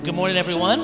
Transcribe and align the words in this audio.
Well, 0.00 0.06
good 0.06 0.14
morning, 0.14 0.38
everyone. 0.38 0.80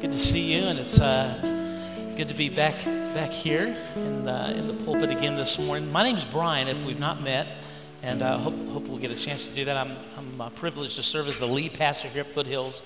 Good 0.00 0.12
to 0.12 0.18
see 0.18 0.54
you, 0.54 0.68
and 0.68 0.78
it's 0.78 1.00
uh, 1.00 2.14
good 2.16 2.28
to 2.28 2.34
be 2.34 2.48
back 2.48 2.84
back 2.84 3.32
here 3.32 3.76
in, 3.96 4.28
uh, 4.28 4.54
in 4.56 4.68
the 4.68 4.84
pulpit 4.84 5.10
again 5.10 5.34
this 5.34 5.58
morning. 5.58 5.90
My 5.90 6.04
name's 6.04 6.24
Brian. 6.24 6.68
If 6.68 6.80
we've 6.84 7.00
not 7.00 7.20
met, 7.24 7.58
and 8.04 8.22
I 8.22 8.34
uh, 8.34 8.38
hope 8.38 8.54
hope 8.68 8.86
we'll 8.86 9.00
get 9.00 9.10
a 9.10 9.16
chance 9.16 9.46
to 9.46 9.52
do 9.52 9.64
that. 9.64 9.76
I'm 9.76 9.96
I'm 10.16 10.40
uh, 10.40 10.50
privileged 10.50 10.94
to 10.94 11.02
serve 11.02 11.26
as 11.26 11.40
the 11.40 11.48
lead 11.48 11.74
pastor 11.74 12.06
here 12.06 12.20
at 12.20 12.30
Foothills. 12.30 12.82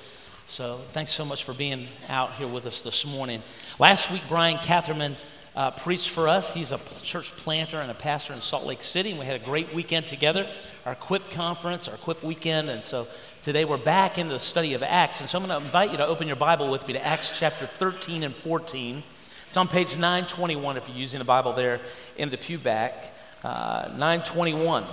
So 0.46 0.80
thanks 0.93 1.12
so 1.12 1.27
much 1.27 1.45
for 1.45 1.52
being 1.52 1.88
out 2.08 2.36
here 2.36 2.48
with 2.48 2.64
us 2.64 2.80
this 2.80 3.04
morning. 3.04 3.43
Last 3.79 4.11
week, 4.11 4.22
Brian 4.30 4.56
Catherman 4.56 5.16
uh, 5.56 5.70
preached 5.72 6.11
for 6.11 6.29
us. 6.29 6.52
He's 6.52 6.70
a 6.70 6.79
church 7.02 7.32
planter 7.32 7.80
and 7.80 7.90
a 7.90 7.95
pastor 7.95 8.34
in 8.34 8.40
Salt 8.40 8.64
Lake 8.64 8.82
City. 8.82 9.11
And 9.11 9.18
we 9.18 9.24
had 9.24 9.40
a 9.40 9.45
great 9.45 9.74
weekend 9.74 10.06
together, 10.06 10.50
our 10.84 10.93
Equip 10.93 11.30
conference, 11.30 11.88
our 11.88 11.95
Equip 11.95 12.22
weekend. 12.22 12.68
And 12.68 12.84
so 12.84 13.08
today 13.46 13.64
we're 13.64 13.76
back 13.76 14.18
in 14.18 14.26
the 14.26 14.40
study 14.40 14.74
of 14.74 14.82
Acts. 14.82 15.20
And 15.20 15.30
so 15.30 15.38
I'm 15.38 15.46
going 15.46 15.56
to 15.56 15.64
invite 15.64 15.92
you 15.92 15.98
to 15.98 16.04
open 16.04 16.27
your 16.27 16.34
Bible 16.34 16.68
with 16.68 16.84
me 16.88 16.95
to 16.95 17.06
Acts 17.06 17.38
chapter 17.38 17.64
13 17.64 18.24
and 18.24 18.34
14. 18.34 19.04
It's 19.46 19.56
on 19.56 19.68
page 19.68 19.96
921 19.96 20.77
if 20.77 20.88
you're 20.88 20.98
using 20.98 21.20
the 21.20 21.24
Bible 21.24 21.52
there 21.52 21.80
in 22.16 22.30
the 22.30 22.38
pew 22.38 22.59
back. 22.59 23.14
Uh, 23.45 23.90
921. 23.92 24.84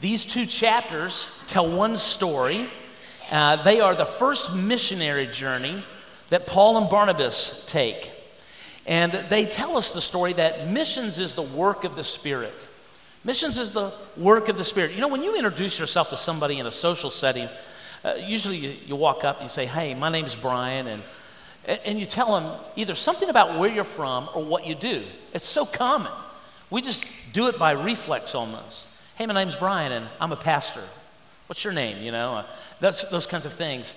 These 0.00 0.24
two 0.24 0.46
chapters 0.46 1.30
tell 1.46 1.70
one 1.70 1.96
story. 1.96 2.66
Uh, 3.30 3.62
they 3.62 3.80
are 3.80 3.94
the 3.94 4.04
first 4.04 4.52
missionary 4.52 5.28
journey 5.28 5.84
that 6.30 6.48
Paul 6.48 6.76
and 6.78 6.90
Barnabas 6.90 7.64
take. 7.68 8.10
And 8.84 9.12
they 9.28 9.46
tell 9.46 9.76
us 9.76 9.92
the 9.92 10.00
story 10.00 10.32
that 10.32 10.68
missions 10.70 11.20
is 11.20 11.36
the 11.36 11.42
work 11.42 11.84
of 11.84 11.94
the 11.94 12.02
Spirit. 12.02 12.66
Missions 13.24 13.58
is 13.58 13.72
the 13.72 13.92
work 14.16 14.48
of 14.48 14.58
the 14.58 14.64
Spirit. 14.64 14.92
You 14.92 15.00
know, 15.00 15.08
when 15.08 15.22
you 15.22 15.34
introduce 15.34 15.78
yourself 15.78 16.10
to 16.10 16.16
somebody 16.16 16.58
in 16.58 16.66
a 16.66 16.72
social 16.72 17.10
setting, 17.10 17.48
uh, 18.04 18.14
usually 18.14 18.58
you, 18.58 18.74
you, 18.86 18.96
walk 18.96 19.24
up 19.24 19.36
and 19.36 19.44
you 19.44 19.48
say, 19.48 19.66
Hey, 19.66 19.94
my 19.94 20.10
name's 20.10 20.34
Brian, 20.34 20.86
and, 20.86 21.02
and 21.66 21.98
you 21.98 22.04
tell 22.04 22.38
them 22.38 22.60
either 22.76 22.94
something 22.94 23.30
about 23.30 23.58
where 23.58 23.70
you're 23.70 23.84
from 23.84 24.28
or 24.34 24.44
what 24.44 24.66
you 24.66 24.74
do. 24.74 25.04
It's 25.32 25.46
so 25.46 25.64
common. 25.64 26.12
We 26.68 26.82
just 26.82 27.06
do 27.32 27.48
it 27.48 27.58
by 27.58 27.72
reflex 27.72 28.34
almost. 28.34 28.88
Hey, 29.16 29.26
my 29.26 29.34
name's 29.34 29.56
Brian, 29.56 29.92
and 29.92 30.06
I'm 30.20 30.32
a 30.32 30.36
pastor. 30.36 30.82
What's 31.46 31.64
your 31.64 31.72
name? 31.72 32.02
You 32.02 32.12
know, 32.12 32.36
uh, 32.36 32.46
that's, 32.80 33.04
those 33.04 33.26
kinds 33.26 33.46
of 33.46 33.54
things 33.54 33.94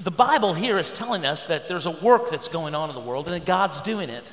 the 0.00 0.10
Bible 0.10 0.54
here 0.54 0.78
is 0.78 0.92
telling 0.92 1.26
us 1.26 1.44
that 1.44 1.68
there's 1.68 1.86
a 1.86 1.90
work 1.90 2.30
that's 2.30 2.48
going 2.48 2.74
on 2.74 2.88
in 2.88 2.94
the 2.94 3.00
world 3.00 3.26
and 3.26 3.34
that 3.34 3.46
God's 3.46 3.80
doing 3.80 4.08
it. 4.08 4.32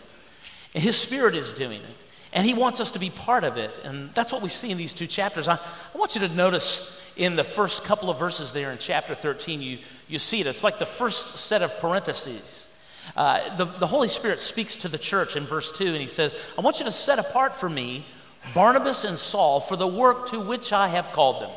And 0.73 0.83
His 0.83 0.97
Spirit 0.97 1.35
is 1.35 1.53
doing 1.53 1.81
it. 1.81 2.00
And 2.33 2.45
He 2.45 2.53
wants 2.53 2.79
us 2.79 2.91
to 2.91 2.99
be 2.99 3.09
part 3.09 3.43
of 3.43 3.57
it. 3.57 3.79
And 3.83 4.13
that's 4.13 4.31
what 4.31 4.41
we 4.41 4.49
see 4.49 4.71
in 4.71 4.77
these 4.77 4.93
two 4.93 5.07
chapters. 5.07 5.47
I, 5.47 5.55
I 5.55 5.97
want 5.97 6.15
you 6.15 6.21
to 6.21 6.33
notice 6.33 6.97
in 7.17 7.35
the 7.35 7.43
first 7.43 7.83
couple 7.83 8.09
of 8.09 8.17
verses 8.17 8.53
there 8.53 8.71
in 8.71 8.77
chapter 8.77 9.15
13, 9.15 9.61
you, 9.61 9.79
you 10.07 10.19
see 10.19 10.39
it. 10.39 10.47
It's 10.47 10.63
like 10.63 10.79
the 10.79 10.85
first 10.85 11.37
set 11.37 11.61
of 11.61 11.77
parentheses. 11.79 12.69
Uh, 13.15 13.55
the, 13.57 13.65
the 13.65 13.87
Holy 13.87 14.07
Spirit 14.07 14.39
speaks 14.39 14.77
to 14.77 14.87
the 14.87 14.97
church 14.97 15.35
in 15.35 15.43
verse 15.43 15.71
2, 15.71 15.87
and 15.87 15.97
He 15.97 16.07
says, 16.07 16.35
I 16.57 16.61
want 16.61 16.79
you 16.79 16.85
to 16.85 16.91
set 16.91 17.19
apart 17.19 17.53
for 17.53 17.69
me 17.69 18.05
Barnabas 18.53 19.03
and 19.03 19.17
Saul 19.17 19.59
for 19.59 19.75
the 19.75 19.87
work 19.87 20.27
to 20.27 20.39
which 20.39 20.73
I 20.73 20.87
have 20.87 21.11
called 21.11 21.41
them. 21.41 21.51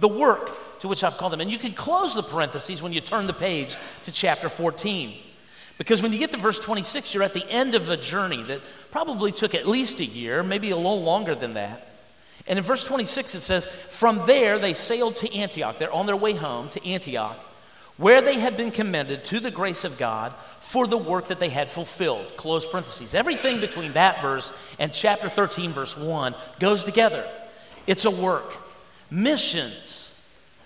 The 0.00 0.08
work 0.08 0.80
to 0.80 0.88
which 0.88 1.02
I've 1.02 1.16
called 1.16 1.32
them. 1.32 1.40
And 1.40 1.50
you 1.50 1.58
can 1.58 1.72
close 1.72 2.14
the 2.14 2.22
parentheses 2.22 2.82
when 2.82 2.92
you 2.92 3.00
turn 3.00 3.26
the 3.26 3.32
page 3.32 3.76
to 4.04 4.12
chapter 4.12 4.48
14. 4.48 5.14
Because 5.78 6.02
when 6.02 6.12
you 6.12 6.18
get 6.18 6.32
to 6.32 6.38
verse 6.38 6.58
26, 6.58 7.12
you're 7.12 7.22
at 7.22 7.34
the 7.34 7.48
end 7.50 7.74
of 7.74 7.90
a 7.90 7.96
journey 7.96 8.42
that 8.44 8.62
probably 8.90 9.30
took 9.32 9.54
at 9.54 9.68
least 9.68 10.00
a 10.00 10.04
year, 10.04 10.42
maybe 10.42 10.70
a 10.70 10.76
little 10.76 11.02
longer 11.02 11.34
than 11.34 11.54
that. 11.54 11.92
And 12.46 12.58
in 12.58 12.64
verse 12.64 12.84
26, 12.84 13.34
it 13.34 13.40
says, 13.40 13.66
From 13.66 14.26
there 14.26 14.58
they 14.58 14.72
sailed 14.72 15.16
to 15.16 15.34
Antioch. 15.34 15.78
They're 15.78 15.92
on 15.92 16.06
their 16.06 16.16
way 16.16 16.32
home 16.32 16.68
to 16.70 16.86
Antioch, 16.86 17.38
where 17.96 18.22
they 18.22 18.38
had 18.38 18.56
been 18.56 18.70
commended 18.70 19.24
to 19.26 19.40
the 19.40 19.50
grace 19.50 19.84
of 19.84 19.98
God 19.98 20.32
for 20.60 20.86
the 20.86 20.96
work 20.96 21.28
that 21.28 21.40
they 21.40 21.50
had 21.50 21.70
fulfilled. 21.70 22.36
Close 22.36 22.66
parentheses. 22.66 23.14
Everything 23.14 23.60
between 23.60 23.92
that 23.94 24.22
verse 24.22 24.52
and 24.78 24.92
chapter 24.92 25.28
13, 25.28 25.72
verse 25.72 25.96
1, 25.96 26.34
goes 26.58 26.84
together. 26.84 27.28
It's 27.86 28.04
a 28.04 28.10
work. 28.10 28.56
Missions 29.10 30.06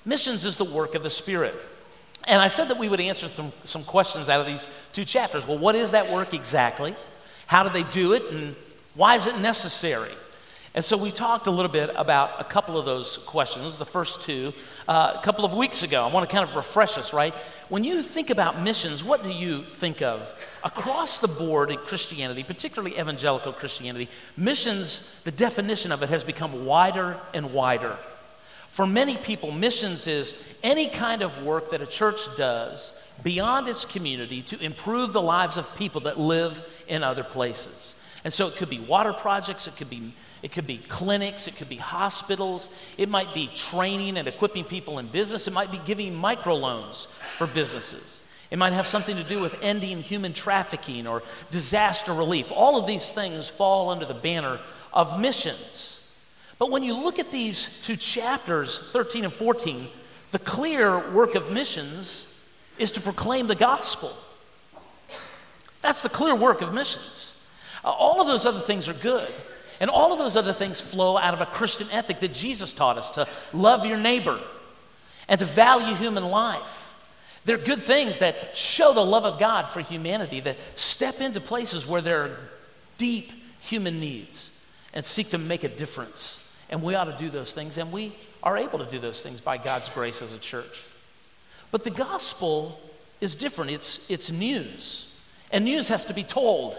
Missions 0.04 0.44
is 0.44 0.56
the 0.56 0.64
work 0.64 0.94
of 0.94 1.02
the 1.02 1.10
Spirit. 1.10 1.54
And 2.26 2.40
I 2.40 2.48
said 2.48 2.68
that 2.68 2.78
we 2.78 2.88
would 2.88 3.00
answer 3.00 3.28
some, 3.28 3.52
some 3.64 3.84
questions 3.84 4.28
out 4.28 4.40
of 4.40 4.46
these 4.46 4.68
two 4.92 5.04
chapters. 5.04 5.46
Well, 5.46 5.58
what 5.58 5.74
is 5.74 5.92
that 5.92 6.10
work 6.12 6.34
exactly? 6.34 6.94
How 7.46 7.62
do 7.62 7.70
they 7.70 7.82
do 7.90 8.12
it? 8.12 8.24
And 8.30 8.54
why 8.94 9.16
is 9.16 9.26
it 9.26 9.38
necessary? 9.38 10.12
And 10.72 10.84
so 10.84 10.96
we 10.96 11.10
talked 11.10 11.48
a 11.48 11.50
little 11.50 11.70
bit 11.70 11.90
about 11.96 12.40
a 12.40 12.44
couple 12.44 12.78
of 12.78 12.84
those 12.84 13.16
questions, 13.16 13.76
the 13.76 13.84
first 13.84 14.22
two, 14.22 14.52
uh, 14.86 15.16
a 15.16 15.22
couple 15.22 15.44
of 15.44 15.52
weeks 15.52 15.82
ago. 15.82 16.06
I 16.06 16.12
want 16.12 16.28
to 16.28 16.32
kind 16.32 16.48
of 16.48 16.54
refresh 16.54 16.96
us, 16.96 17.12
right? 17.12 17.34
When 17.68 17.82
you 17.82 18.04
think 18.04 18.30
about 18.30 18.60
missions, 18.60 19.02
what 19.02 19.24
do 19.24 19.32
you 19.32 19.64
think 19.64 20.00
of? 20.00 20.32
Across 20.62 21.18
the 21.18 21.28
board 21.28 21.72
in 21.72 21.78
Christianity, 21.78 22.44
particularly 22.44 23.00
evangelical 23.00 23.52
Christianity, 23.52 24.08
missions, 24.36 25.12
the 25.24 25.32
definition 25.32 25.90
of 25.90 26.04
it 26.04 26.08
has 26.08 26.22
become 26.22 26.64
wider 26.64 27.18
and 27.34 27.52
wider. 27.52 27.96
For 28.70 28.86
many 28.86 29.16
people, 29.16 29.50
missions 29.50 30.06
is 30.06 30.34
any 30.62 30.86
kind 30.86 31.22
of 31.22 31.42
work 31.42 31.70
that 31.70 31.80
a 31.80 31.86
church 31.86 32.20
does 32.36 32.92
beyond 33.22 33.68
its 33.68 33.84
community 33.84 34.42
to 34.42 34.58
improve 34.60 35.12
the 35.12 35.20
lives 35.20 35.58
of 35.58 35.76
people 35.76 36.02
that 36.02 36.18
live 36.18 36.62
in 36.88 37.02
other 37.02 37.24
places. 37.24 37.96
And 38.24 38.32
so 38.32 38.46
it 38.46 38.56
could 38.56 38.70
be 38.70 38.78
water 38.78 39.12
projects, 39.12 39.66
it 39.66 39.76
could 39.76 39.90
be, 39.90 40.14
it 40.42 40.52
could 40.52 40.66
be 40.66 40.78
clinics, 40.78 41.48
it 41.48 41.56
could 41.56 41.68
be 41.68 41.76
hospitals, 41.76 42.68
it 42.96 43.08
might 43.08 43.34
be 43.34 43.48
training 43.54 44.16
and 44.16 44.28
equipping 44.28 44.64
people 44.64 44.98
in 44.98 45.08
business, 45.08 45.48
it 45.48 45.52
might 45.52 45.72
be 45.72 45.80
giving 45.84 46.14
microloans 46.14 47.08
for 47.08 47.46
businesses. 47.48 48.22
It 48.50 48.58
might 48.58 48.72
have 48.72 48.86
something 48.86 49.16
to 49.16 49.24
do 49.24 49.40
with 49.40 49.56
ending 49.62 50.02
human 50.02 50.32
trafficking 50.32 51.06
or 51.06 51.22
disaster 51.50 52.12
relief. 52.12 52.52
All 52.52 52.76
of 52.76 52.86
these 52.86 53.10
things 53.10 53.48
fall 53.48 53.90
under 53.90 54.04
the 54.04 54.14
banner 54.14 54.60
of 54.92 55.18
missions. 55.20 55.99
But 56.60 56.70
when 56.70 56.82
you 56.82 56.92
look 56.92 57.18
at 57.18 57.30
these 57.30 57.80
two 57.80 57.96
chapters, 57.96 58.78
13 58.92 59.24
and 59.24 59.32
14, 59.32 59.88
the 60.30 60.38
clear 60.38 61.10
work 61.10 61.34
of 61.34 61.50
missions 61.50 62.38
is 62.76 62.92
to 62.92 63.00
proclaim 63.00 63.46
the 63.46 63.54
gospel. 63.54 64.12
That's 65.80 66.02
the 66.02 66.10
clear 66.10 66.34
work 66.34 66.60
of 66.60 66.74
missions. 66.74 67.42
Uh, 67.82 67.88
all 67.88 68.20
of 68.20 68.26
those 68.26 68.44
other 68.44 68.60
things 68.60 68.88
are 68.88 68.92
good. 68.92 69.26
And 69.80 69.88
all 69.88 70.12
of 70.12 70.18
those 70.18 70.36
other 70.36 70.52
things 70.52 70.82
flow 70.82 71.16
out 71.16 71.32
of 71.32 71.40
a 71.40 71.46
Christian 71.46 71.88
ethic 71.90 72.20
that 72.20 72.34
Jesus 72.34 72.74
taught 72.74 72.98
us 72.98 73.10
to 73.12 73.26
love 73.54 73.86
your 73.86 73.96
neighbor 73.96 74.38
and 75.28 75.38
to 75.38 75.46
value 75.46 75.94
human 75.94 76.24
life. 76.24 76.94
They're 77.46 77.56
good 77.56 77.82
things 77.82 78.18
that 78.18 78.54
show 78.54 78.92
the 78.92 79.02
love 79.02 79.24
of 79.24 79.38
God 79.38 79.66
for 79.66 79.80
humanity, 79.80 80.40
that 80.40 80.58
step 80.74 81.22
into 81.22 81.40
places 81.40 81.86
where 81.86 82.02
there 82.02 82.22
are 82.24 82.36
deep 82.98 83.32
human 83.60 83.98
needs 83.98 84.50
and 84.92 85.02
seek 85.02 85.30
to 85.30 85.38
make 85.38 85.64
a 85.64 85.68
difference. 85.68 86.39
And 86.70 86.82
we 86.82 86.94
ought 86.94 87.04
to 87.04 87.16
do 87.16 87.28
those 87.28 87.52
things, 87.52 87.76
and 87.76 87.92
we 87.92 88.16
are 88.42 88.56
able 88.56 88.78
to 88.78 88.86
do 88.86 88.98
those 88.98 89.22
things 89.22 89.40
by 89.40 89.58
God's 89.58 89.88
grace 89.90 90.22
as 90.22 90.32
a 90.32 90.38
church. 90.38 90.84
But 91.70 91.84
the 91.84 91.90
gospel 91.90 92.80
is 93.20 93.34
different, 93.34 93.72
it's, 93.72 94.08
it's 94.10 94.30
news. 94.30 95.12
And 95.52 95.64
news 95.64 95.88
has 95.88 96.06
to 96.06 96.14
be 96.14 96.24
told, 96.24 96.74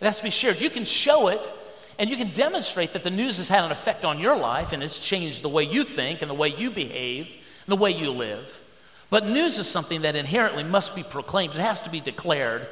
it 0.00 0.04
has 0.04 0.18
to 0.18 0.24
be 0.24 0.30
shared. 0.30 0.60
You 0.60 0.70
can 0.70 0.84
show 0.84 1.28
it, 1.28 1.52
and 1.98 2.08
you 2.08 2.16
can 2.16 2.32
demonstrate 2.32 2.92
that 2.94 3.02
the 3.04 3.10
news 3.10 3.36
has 3.36 3.48
had 3.48 3.64
an 3.64 3.72
effect 3.72 4.04
on 4.04 4.18
your 4.18 4.36
life, 4.36 4.72
and 4.72 4.82
it's 4.82 4.98
changed 4.98 5.42
the 5.42 5.48
way 5.48 5.64
you 5.64 5.84
think, 5.84 6.22
and 6.22 6.30
the 6.30 6.34
way 6.34 6.48
you 6.48 6.70
behave, 6.70 7.26
and 7.26 7.68
the 7.68 7.76
way 7.76 7.90
you 7.90 8.10
live. 8.10 8.62
But 9.10 9.26
news 9.26 9.58
is 9.58 9.68
something 9.68 10.02
that 10.02 10.16
inherently 10.16 10.64
must 10.64 10.94
be 10.94 11.02
proclaimed, 11.02 11.54
it 11.54 11.60
has 11.60 11.80
to 11.82 11.90
be 11.90 12.00
declared. 12.00 12.66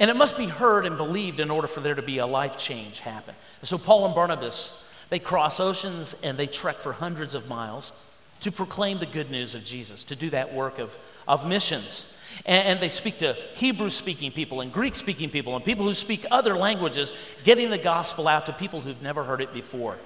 And 0.00 0.10
it 0.10 0.16
must 0.16 0.38
be 0.38 0.46
heard 0.46 0.86
and 0.86 0.96
believed 0.96 1.40
in 1.40 1.50
order 1.50 1.68
for 1.68 1.80
there 1.80 1.94
to 1.94 2.00
be 2.00 2.18
a 2.18 2.26
life 2.26 2.56
change 2.56 3.00
happen. 3.00 3.34
So 3.62 3.76
Paul 3.76 4.06
and 4.06 4.14
Barnabas 4.14 4.82
they 5.10 5.18
cross 5.18 5.60
oceans 5.60 6.16
and 6.22 6.38
they 6.38 6.46
trek 6.46 6.76
for 6.76 6.92
hundreds 6.92 7.34
of 7.34 7.48
miles 7.48 7.92
to 8.40 8.50
proclaim 8.50 8.98
the 8.98 9.06
good 9.06 9.30
news 9.30 9.54
of 9.54 9.64
Jesus, 9.64 10.04
to 10.04 10.16
do 10.16 10.30
that 10.30 10.54
work 10.54 10.78
of, 10.78 10.96
of 11.28 11.46
missions. 11.46 12.16
And, 12.46 12.68
and 12.68 12.80
they 12.80 12.88
speak 12.88 13.18
to 13.18 13.34
Hebrew 13.54 13.90
speaking 13.90 14.32
people 14.32 14.60
and 14.60 14.72
Greek 14.72 14.94
speaking 14.94 15.30
people 15.30 15.56
and 15.56 15.64
people 15.64 15.84
who 15.84 15.94
speak 15.94 16.24
other 16.30 16.56
languages, 16.56 17.12
getting 17.44 17.70
the 17.70 17.78
gospel 17.78 18.28
out 18.28 18.46
to 18.46 18.52
people 18.52 18.80
who've 18.80 19.02
never 19.02 19.24
heard 19.24 19.40
it 19.40 19.52
before. 19.52 19.98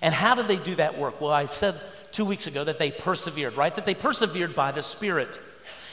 And 0.00 0.14
how 0.14 0.34
did 0.34 0.48
they 0.48 0.56
do 0.56 0.74
that 0.76 0.98
work? 0.98 1.20
Well, 1.20 1.32
I 1.32 1.46
said 1.46 1.78
two 2.12 2.24
weeks 2.24 2.46
ago 2.46 2.64
that 2.64 2.78
they 2.78 2.90
persevered, 2.90 3.56
right? 3.56 3.74
That 3.74 3.84
they 3.84 3.94
persevered 3.94 4.54
by 4.54 4.72
the 4.72 4.82
Spirit. 4.82 5.38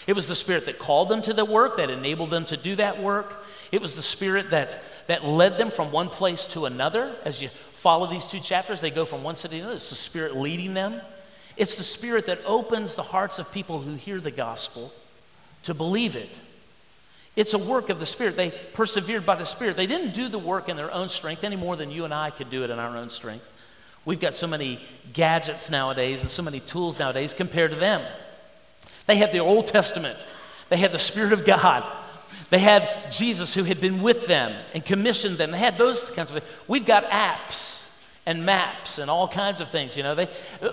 It 0.06 0.14
was 0.14 0.28
the 0.28 0.36
Spirit 0.36 0.66
that 0.66 0.80
called 0.80 1.10
them 1.10 1.22
to 1.22 1.34
the 1.34 1.46
work, 1.46 1.78
that 1.78 1.90
enabled 1.90 2.30
them 2.30 2.46
to 2.46 2.58
do 2.58 2.76
that 2.76 3.02
work. 3.02 3.46
It 3.72 3.82
was 3.82 3.96
the 3.96 4.02
Spirit 4.02 4.50
that, 4.52 4.82
that 5.08 5.26
led 5.26 5.58
them 5.58 5.72
from 5.72 5.92
one 5.92 6.10
place 6.10 6.46
to 6.48 6.66
another. 6.66 7.16
As 7.24 7.42
you 7.42 7.50
follow 7.74 8.08
these 8.08 8.28
two 8.28 8.40
chapters, 8.40 8.82
they 8.82 8.92
go 8.92 9.06
from 9.06 9.24
one 9.24 9.36
city 9.36 9.58
to 9.58 9.62
another. 9.62 9.76
It's 9.76 9.90
the 9.90 9.96
Spirit 9.96 10.36
leading 10.36 10.74
them. 10.74 11.02
It's 11.56 11.76
the 11.76 11.84
Spirit 11.84 12.26
that 12.26 12.40
opens 12.46 12.96
the 12.96 13.04
hearts 13.04 13.40
of 13.40 13.52
people 13.52 13.80
who 13.80 13.96
hear 13.96 14.20
the 14.20 14.32
gospel 14.32 14.92
to 15.64 15.74
believe 15.74 16.16
it. 16.16 16.42
It's 17.36 17.54
a 17.54 17.58
work 17.58 17.90
of 17.90 18.00
the 18.00 18.06
Spirit. 18.06 18.36
They 18.36 18.52
persevered 18.52 19.26
by 19.26 19.36
the 19.36 19.46
Spirit. 19.46 19.78
They 19.78 19.88
didn't 19.88 20.14
do 20.14 20.28
the 20.28 20.40
work 20.40 20.70
in 20.70 20.78
their 20.78 20.92
own 20.92 21.10
strength 21.10 21.44
any 21.44 21.56
more 21.56 21.76
than 21.76 21.92
you 21.92 22.06
and 22.06 22.14
I 22.14 22.30
could 22.30 22.50
do 22.50 22.64
it 22.64 22.70
in 22.70 22.78
our 22.78 22.96
own 22.96 23.10
strength. 23.10 23.46
We've 24.06 24.20
got 24.20 24.36
so 24.36 24.48
many 24.48 24.80
gadgets 25.14 25.70
nowadays 25.70 26.22
and 26.22 26.30
so 26.30 26.44
many 26.44 26.60
tools 26.60 27.00
nowadays 27.00 27.34
compared 27.34 27.72
to 27.72 27.78
them. 27.78 28.02
They 29.06 29.18
had 29.18 29.32
the 29.32 29.40
Old 29.40 29.68
Testament 29.68 30.26
They 30.70 30.78
had 30.78 30.92
the 30.92 31.00
Spirit 31.00 31.34
of 31.34 31.46
God. 31.46 31.84
They 32.50 32.60
had 32.60 33.12
Jesus 33.12 33.54
who 33.54 33.64
had 33.64 33.82
been 33.82 34.02
with 34.02 34.28
them 34.28 34.54
and 34.74 34.86
commissioned 34.86 35.38
them. 35.38 35.52
They 35.52 35.58
had 35.58 35.78
those 35.78 36.04
kinds 36.12 36.30
of 36.32 36.38
things. 36.38 36.52
We've 36.68 36.86
got 36.86 37.06
apps 37.06 37.90
and 38.26 38.46
maps 38.46 39.00
and 39.00 39.10
all 39.10 39.28
kinds 39.28 39.60
of 39.60 39.70
things, 39.70 39.98
you 39.98 40.04
know. 40.04 40.16
They, 40.16 40.30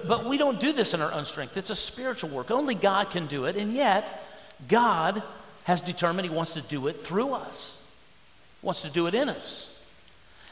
but 0.06 0.24
we 0.24 0.38
don't 0.38 0.60
do 0.60 0.72
this 0.72 0.94
in 0.94 1.00
our 1.00 1.12
own 1.12 1.24
strength. 1.24 1.56
It's 1.56 1.70
a 1.70 1.76
spiritual 1.76 2.30
work. 2.30 2.50
Only 2.50 2.74
God 2.74 3.10
can 3.10 3.26
do 3.26 3.44
it. 3.46 3.56
And 3.56 3.72
yet, 3.72 4.22
God 4.68 5.22
has 5.64 5.80
determined 5.80 6.28
He 6.28 6.34
wants 6.34 6.52
to 6.54 6.62
do 6.62 6.86
it 6.86 7.00
through 7.00 7.32
us, 7.32 7.80
wants 8.62 8.82
to 8.82 8.90
do 8.90 9.06
it 9.06 9.14
in 9.14 9.28
us. 9.28 9.82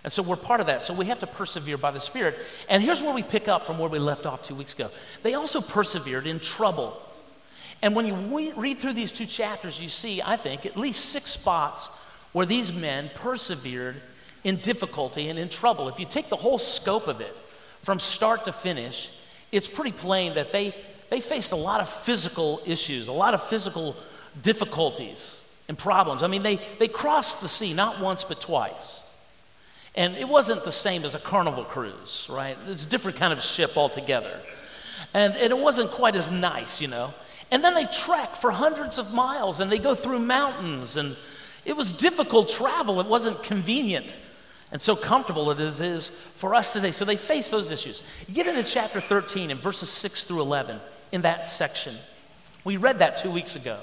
And 0.05 0.13
so 0.13 0.23
we're 0.23 0.37
part 0.37 0.61
of 0.61 0.67
that. 0.69 0.83
So 0.83 0.95
we 0.95 1.07
have 1.07 1.19
to 1.21 1.27
persevere 1.27 1.77
by 1.77 1.91
the 1.91 2.01
Spirit. 2.01 2.39
And 2.69 2.83
here's 2.83 3.03
where 3.03 3.13
we 3.13 3.23
pick 3.23 3.49
up 3.49 3.67
from 3.67 3.79
where 3.79 3.91
we 3.91 3.99
left 3.99 4.27
off 4.27 4.43
two 4.43 4.55
weeks 4.55 4.73
ago. 4.73 4.91
They 5.23 5.35
also 5.35 5.61
persevered 5.61 6.27
in 6.27 6.41
trouble. 6.41 7.03
And 7.81 7.95
when 7.95 8.07
you 8.07 8.53
read 8.57 8.79
through 8.79 8.95
these 8.95 9.13
two 9.13 9.27
chapters, 9.27 9.81
you 9.81 9.89
see, 9.89 10.21
I 10.21 10.37
think, 10.37 10.67
at 10.67 10.77
least 10.77 11.07
six 11.07 11.31
spots 11.31 11.89
where 12.33 12.47
these 12.47 12.73
men 12.73 13.11
persevered 13.15 13.97
in 14.45 14.57
difficulty 14.57 15.29
and 15.29 15.39
in 15.39 15.49
trouble. 15.49 15.89
If 15.89 16.01
you 16.01 16.07
take 16.07 16.29
the 16.29 16.37
whole 16.37 16.59
scope 16.59 17.07
of 17.07 17.21
it 17.21 17.37
from 17.83 17.99
start 17.99 18.45
to 18.47 18.53
finish, 18.53 19.11
it's 19.53 19.69
pretty 19.69 19.93
plain 19.93 20.35
that 20.35 20.53
they, 20.53 20.75
they 21.11 21.21
faced 21.21 21.53
a 21.53 21.57
lot 21.57 21.81
of 21.81 21.89
physical 21.89 22.61
issues, 22.67 23.09
a 23.09 23.13
lot 23.13 23.35
of 23.35 23.43
physical 23.43 23.97
difficulties 24.43 25.43
and 25.69 25.79
problems. 25.79 26.23
I 26.23 26.27
mean, 26.27 26.43
they, 26.43 26.61
they 26.79 26.89
crossed 26.89 27.41
the 27.41 27.49
sea 27.49 27.75
not 27.75 28.01
once 28.01 28.25
but 28.25 28.41
twice. 28.41 29.03
And 29.95 30.17
it 30.17 30.29
wasn't 30.29 30.65
the 30.65 30.73
same 30.73 31.05
as 31.05 31.15
a 31.15 31.19
carnival 31.19 31.65
cruise, 31.65 32.27
right? 32.31 32.57
It's 32.69 32.85
a 32.85 32.89
different 32.89 33.17
kind 33.19 33.33
of 33.33 33.43
ship 33.43 33.77
altogether. 33.77 34.41
And, 35.15 35.35
and 35.37 35.51
it 35.51 35.59
wasn't 35.59 35.91
quite 35.91 36.15
as 36.15 36.31
nice, 36.31 36.81
you 36.81 36.89
know. 36.89 37.15
And 37.51 37.65
then 37.65 37.75
they 37.75 37.87
trek 37.87 38.37
for 38.37 38.51
hundreds 38.51 38.99
of 38.99 39.13
miles 39.13 39.61
and 39.61 39.73
they 39.73 39.79
go 39.79 39.95
through 39.95 40.19
mountains. 40.19 40.97
And 40.97 41.17
it 41.65 41.77
was 41.77 41.93
difficult 41.93 42.49
travel, 42.49 43.01
it 43.01 43.07
wasn't 43.07 43.43
convenient 43.43 44.17
and 44.71 44.83
so 44.83 44.95
comfortable 44.95 45.51
it 45.51 45.61
is, 45.61 45.81
is 45.81 46.11
for 46.35 46.55
us 46.55 46.73
today. 46.73 46.93
So 46.93 47.05
they 47.05 47.17
face 47.17 47.49
those 47.49 47.71
issues. 47.71 48.03
You 48.27 48.35
get 48.35 48.47
into 48.47 48.65
chapter 48.65 49.01
13 49.01 49.51
and 49.51 49.61
verses 49.61 49.89
6 49.89 50.25
through 50.25 50.43
11 50.43 50.81
in 51.13 51.23
that 51.23 51.47
section. 51.47 51.97
We 52.65 52.77
read 52.77 52.99
that 52.99 53.19
two 53.19 53.31
weeks 53.31 53.57
ago. 53.57 53.79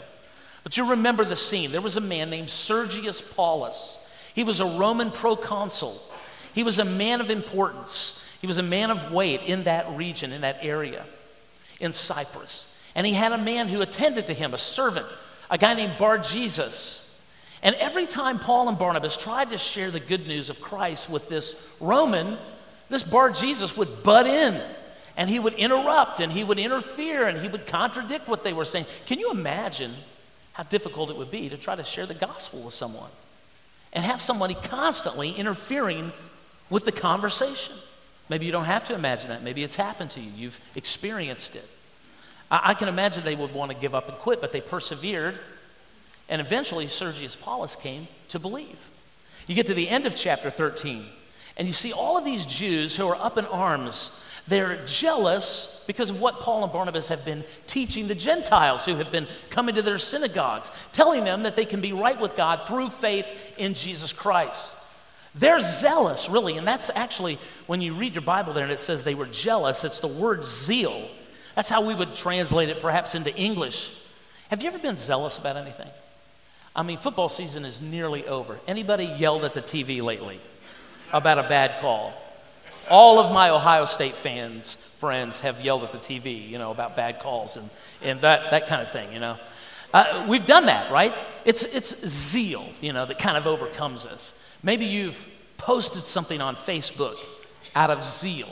But 0.63 0.77
you 0.77 0.91
remember 0.91 1.25
the 1.25 1.35
scene. 1.35 1.71
There 1.71 1.81
was 1.81 1.97
a 1.97 2.01
man 2.01 2.29
named 2.29 2.49
Sergius 2.49 3.21
Paulus. 3.21 3.99
He 4.33 4.43
was 4.43 4.59
a 4.59 4.65
Roman 4.65 5.11
proconsul. 5.11 6.01
He 6.53 6.63
was 6.63 6.79
a 6.79 6.85
man 6.85 7.21
of 7.21 7.29
importance. 7.29 8.23
He 8.41 8.47
was 8.47 8.57
a 8.57 8.63
man 8.63 8.91
of 8.91 9.11
weight 9.11 9.41
in 9.43 9.63
that 9.63 9.89
region, 9.95 10.31
in 10.31 10.41
that 10.41 10.59
area, 10.61 11.05
in 11.79 11.93
Cyprus. 11.93 12.67
And 12.95 13.05
he 13.05 13.13
had 13.13 13.33
a 13.33 13.37
man 13.37 13.67
who 13.67 13.81
attended 13.81 14.27
to 14.27 14.33
him, 14.33 14.53
a 14.53 14.57
servant, 14.57 15.05
a 15.51 15.57
guy 15.57 15.73
named 15.73 15.97
Bar 15.99 16.19
Jesus. 16.19 17.01
And 17.61 17.75
every 17.75 18.05
time 18.05 18.39
Paul 18.39 18.69
and 18.69 18.77
Barnabas 18.77 19.17
tried 19.17 19.49
to 19.49 19.57
share 19.57 19.91
the 19.91 19.99
good 19.99 20.27
news 20.27 20.49
of 20.49 20.61
Christ 20.61 21.09
with 21.09 21.27
this 21.27 21.67
Roman, 21.79 22.37
this 22.89 23.03
Bar 23.03 23.31
Jesus 23.31 23.75
would 23.75 24.03
butt 24.03 24.27
in 24.27 24.61
and 25.17 25.29
he 25.29 25.39
would 25.39 25.53
interrupt 25.53 26.19
and 26.19 26.31
he 26.31 26.43
would 26.43 26.59
interfere 26.59 27.27
and 27.27 27.39
he 27.39 27.47
would 27.47 27.67
contradict 27.67 28.27
what 28.27 28.43
they 28.43 28.53
were 28.53 28.65
saying. 28.65 28.85
Can 29.05 29.19
you 29.19 29.31
imagine 29.31 29.93
how 30.53 30.63
difficult 30.63 31.09
it 31.09 31.17
would 31.17 31.31
be 31.31 31.49
to 31.49 31.57
try 31.57 31.75
to 31.75 31.83
share 31.83 32.05
the 32.05 32.13
gospel 32.13 32.61
with 32.61 32.73
someone 32.73 33.09
and 33.93 34.03
have 34.05 34.21
somebody 34.21 34.53
constantly 34.53 35.31
interfering 35.31 36.11
with 36.69 36.85
the 36.85 36.91
conversation? 36.91 37.75
Maybe 38.29 38.45
you 38.45 38.51
don't 38.51 38.65
have 38.65 38.85
to 38.85 38.93
imagine 38.93 39.29
that. 39.29 39.43
Maybe 39.43 39.63
it's 39.63 39.75
happened 39.75 40.11
to 40.11 40.21
you, 40.21 40.31
you've 40.35 40.59
experienced 40.75 41.55
it. 41.55 41.67
I, 42.49 42.71
I 42.71 42.73
can 42.73 42.87
imagine 42.87 43.23
they 43.23 43.35
would 43.35 43.53
want 43.53 43.71
to 43.71 43.77
give 43.77 43.95
up 43.95 44.09
and 44.09 44.17
quit, 44.17 44.41
but 44.41 44.51
they 44.51 44.61
persevered. 44.61 45.39
And 46.29 46.41
eventually, 46.41 46.87
Sergius 46.87 47.35
Paulus 47.35 47.75
came 47.75 48.07
to 48.29 48.39
believe. 48.39 48.79
You 49.47 49.55
get 49.55 49.67
to 49.67 49.73
the 49.73 49.89
end 49.89 50.05
of 50.05 50.15
chapter 50.15 50.49
13, 50.49 51.05
and 51.57 51.67
you 51.67 51.73
see 51.73 51.93
all 51.93 52.17
of 52.17 52.25
these 52.25 52.45
Jews 52.45 52.95
who 52.95 53.07
are 53.07 53.15
up 53.15 53.37
in 53.37 53.45
arms. 53.45 54.19
They're 54.47 54.83
jealous 54.85 55.83
because 55.87 56.09
of 56.09 56.19
what 56.19 56.39
Paul 56.39 56.63
and 56.63 56.71
Barnabas 56.71 57.07
have 57.07 57.25
been 57.25 57.43
teaching 57.67 58.07
the 58.07 58.15
Gentiles 58.15 58.85
who 58.85 58.95
have 58.95 59.11
been 59.11 59.27
coming 59.49 59.75
to 59.75 59.81
their 59.81 59.97
synagogues, 59.97 60.71
telling 60.91 61.23
them 61.23 61.43
that 61.43 61.55
they 61.55 61.65
can 61.65 61.81
be 61.81 61.93
right 61.93 62.19
with 62.19 62.35
God 62.35 62.67
through 62.67 62.89
faith 62.89 63.27
in 63.57 63.73
Jesus 63.73 64.13
Christ. 64.13 64.75
They're 65.35 65.59
zealous, 65.59 66.29
really, 66.29 66.57
and 66.57 66.67
that's 66.67 66.89
actually 66.95 67.39
when 67.67 67.81
you 67.81 67.95
read 67.95 68.15
your 68.15 68.21
Bible 68.21 68.53
there 68.53 68.63
and 68.63 68.71
it 68.71 68.79
says 68.79 69.03
they 69.03 69.15
were 69.15 69.25
jealous, 69.25 69.83
it's 69.83 69.99
the 69.99 70.07
word 70.07 70.45
zeal. 70.45 71.09
That's 71.55 71.69
how 71.69 71.85
we 71.85 71.95
would 71.95 72.15
translate 72.15 72.69
it 72.69 72.81
perhaps 72.81 73.15
into 73.15 73.33
English. 73.35 73.97
Have 74.49 74.61
you 74.61 74.67
ever 74.67 74.77
been 74.77 74.95
zealous 74.95 75.37
about 75.37 75.57
anything? 75.57 75.89
I 76.75 76.83
mean, 76.83 76.97
football 76.97 77.29
season 77.29 77.63
is 77.63 77.79
nearly 77.79 78.27
over. 78.27 78.59
Anybody 78.67 79.05
yelled 79.05 79.45
at 79.45 79.53
the 79.53 79.61
TV 79.61 80.03
lately 80.03 80.39
about 81.13 81.39
a 81.39 81.43
bad 81.43 81.79
call? 81.79 82.13
All 82.89 83.17
of 83.17 83.31
my 83.31 83.49
Ohio 83.49 83.85
State 83.85 84.15
fans, 84.15 84.75
friends, 84.97 85.39
have 85.39 85.61
yelled 85.61 85.83
at 85.83 85.91
the 85.91 85.97
TV, 85.97 86.47
you 86.47 86.57
know, 86.57 86.71
about 86.71 86.95
bad 86.95 87.19
calls 87.19 87.57
and, 87.57 87.69
and 88.01 88.21
that, 88.21 88.51
that 88.51 88.67
kind 88.67 88.81
of 88.81 88.91
thing, 88.91 89.11
you 89.13 89.19
know. 89.19 89.37
Uh, 89.93 90.25
we've 90.27 90.45
done 90.45 90.65
that, 90.65 90.91
right? 90.91 91.13
It's, 91.45 91.63
it's 91.63 92.07
zeal, 92.07 92.67
you 92.81 92.91
know, 92.91 93.05
that 93.05 93.17
kind 93.17 93.37
of 93.37 93.47
overcomes 93.47 94.05
us. 94.05 94.39
Maybe 94.61 94.85
you've 94.85 95.25
posted 95.57 96.05
something 96.05 96.41
on 96.41 96.55
Facebook 96.55 97.17
out 97.73 97.89
of 97.89 98.03
zeal. 98.03 98.49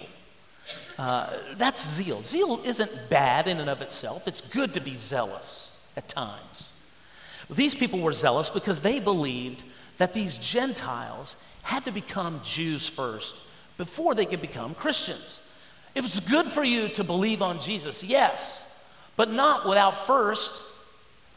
Uh, 0.98 1.32
that's 1.56 1.88
zeal. 1.88 2.22
Zeal 2.22 2.62
isn't 2.64 3.10
bad 3.10 3.48
in 3.48 3.60
and 3.60 3.70
of 3.70 3.82
itself, 3.82 4.28
it's 4.28 4.42
good 4.42 4.74
to 4.74 4.82
be 4.82 4.96
zealous 4.96 5.72
at 5.98 6.08
times. 6.08 6.74
These 7.50 7.76
people 7.76 8.00
were 8.00 8.14
zealous 8.14 8.50
because 8.50 8.82
they 8.82 9.00
believed 9.00 9.64
that 9.98 10.14
these 10.14 10.38
Gentiles 10.38 11.36
had 11.64 11.86
to 11.86 11.92
become 11.92 12.42
Jews 12.44 12.88
first 12.88 13.38
before 13.78 14.16
they 14.16 14.26
could 14.26 14.42
become 14.42 14.76
Christians. 14.76 15.42
It 15.96 16.02
was 16.02 16.20
good 16.20 16.48
for 16.48 16.64
you 16.64 16.90
to 16.90 17.04
believe 17.04 17.42
on 17.42 17.60
Jesus, 17.60 18.04
yes, 18.04 18.68
but 19.16 19.32
not 19.32 19.68
without 19.68 20.06
first 20.08 20.62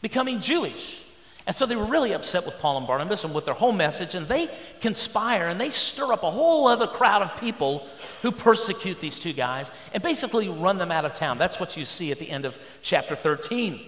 becoming 0.01 0.41
Jewish. 0.41 1.03
And 1.47 1.55
so 1.55 1.65
they 1.65 1.77
were 1.77 1.85
really 1.85 2.13
upset 2.13 2.45
with 2.45 2.59
Paul 2.59 2.77
and 2.77 2.87
Barnabas 2.87 3.23
and 3.23 3.33
with 3.33 3.45
their 3.45 3.55
whole 3.55 3.71
message, 3.71 4.17
and 4.17 4.27
they 4.27 4.51
conspire 4.81 5.47
and 5.47 5.61
they 5.61 5.71
stir 5.71 6.13
up 6.13 6.25
a 6.25 6.31
whole 6.31 6.67
other 6.67 6.89
crowd 6.89 7.23
of 7.23 7.37
people 7.41 7.87
who 8.23 8.33
persecute 8.33 8.99
these 8.99 9.19
two 9.21 9.33
guys 9.33 9.71
and 9.93 10.03
basically 10.03 10.49
run 10.49 10.79
them 10.79 10.91
out 10.91 11.05
of 11.05 11.15
town. 11.15 11.39
That's 11.39 11.61
what 11.61 11.77
you 11.77 11.85
see 11.85 12.11
at 12.11 12.19
the 12.19 12.29
end 12.29 12.45
of 12.45 12.59
chapter 12.83 13.15
13. 13.15 13.81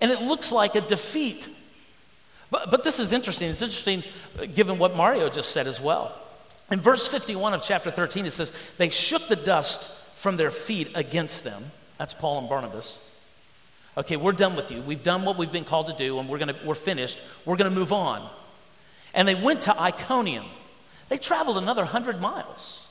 And 0.00 0.10
it 0.10 0.22
looks 0.22 0.50
like 0.50 0.74
a 0.74 0.80
defeat. 0.80 1.48
But, 2.50 2.70
but 2.70 2.82
this 2.82 2.98
is 2.98 3.12
interesting. 3.12 3.50
It's 3.50 3.62
interesting 3.62 4.02
uh, 4.36 4.46
given 4.46 4.78
what 4.78 4.96
Mario 4.96 5.28
just 5.28 5.52
said 5.52 5.68
as 5.68 5.80
well. 5.80 6.18
In 6.70 6.80
verse 6.80 7.06
51 7.06 7.54
of 7.54 7.62
chapter 7.62 7.92
13, 7.92 8.26
it 8.26 8.32
says, 8.32 8.52
They 8.76 8.90
shook 8.90 9.28
the 9.28 9.36
dust 9.36 9.88
from 10.14 10.36
their 10.36 10.50
feet 10.50 10.90
against 10.96 11.44
them. 11.44 11.70
That's 11.96 12.14
Paul 12.14 12.38
and 12.38 12.48
Barnabas. 12.48 12.98
Okay, 13.98 14.16
we're 14.16 14.30
done 14.30 14.54
with 14.54 14.70
you. 14.70 14.80
We've 14.80 15.02
done 15.02 15.24
what 15.24 15.36
we've 15.36 15.50
been 15.50 15.64
called 15.64 15.88
to 15.88 15.92
do, 15.92 16.20
and 16.20 16.28
we're, 16.28 16.38
gonna, 16.38 16.54
we're 16.64 16.76
finished. 16.76 17.18
We're 17.44 17.56
going 17.56 17.68
to 17.68 17.76
move 17.76 17.92
on. 17.92 18.30
And 19.12 19.26
they 19.26 19.34
went 19.34 19.62
to 19.62 19.78
Iconium. 19.78 20.44
They 21.08 21.18
traveled 21.18 21.58
another 21.58 21.82
100 21.82 22.20
miles 22.20 22.86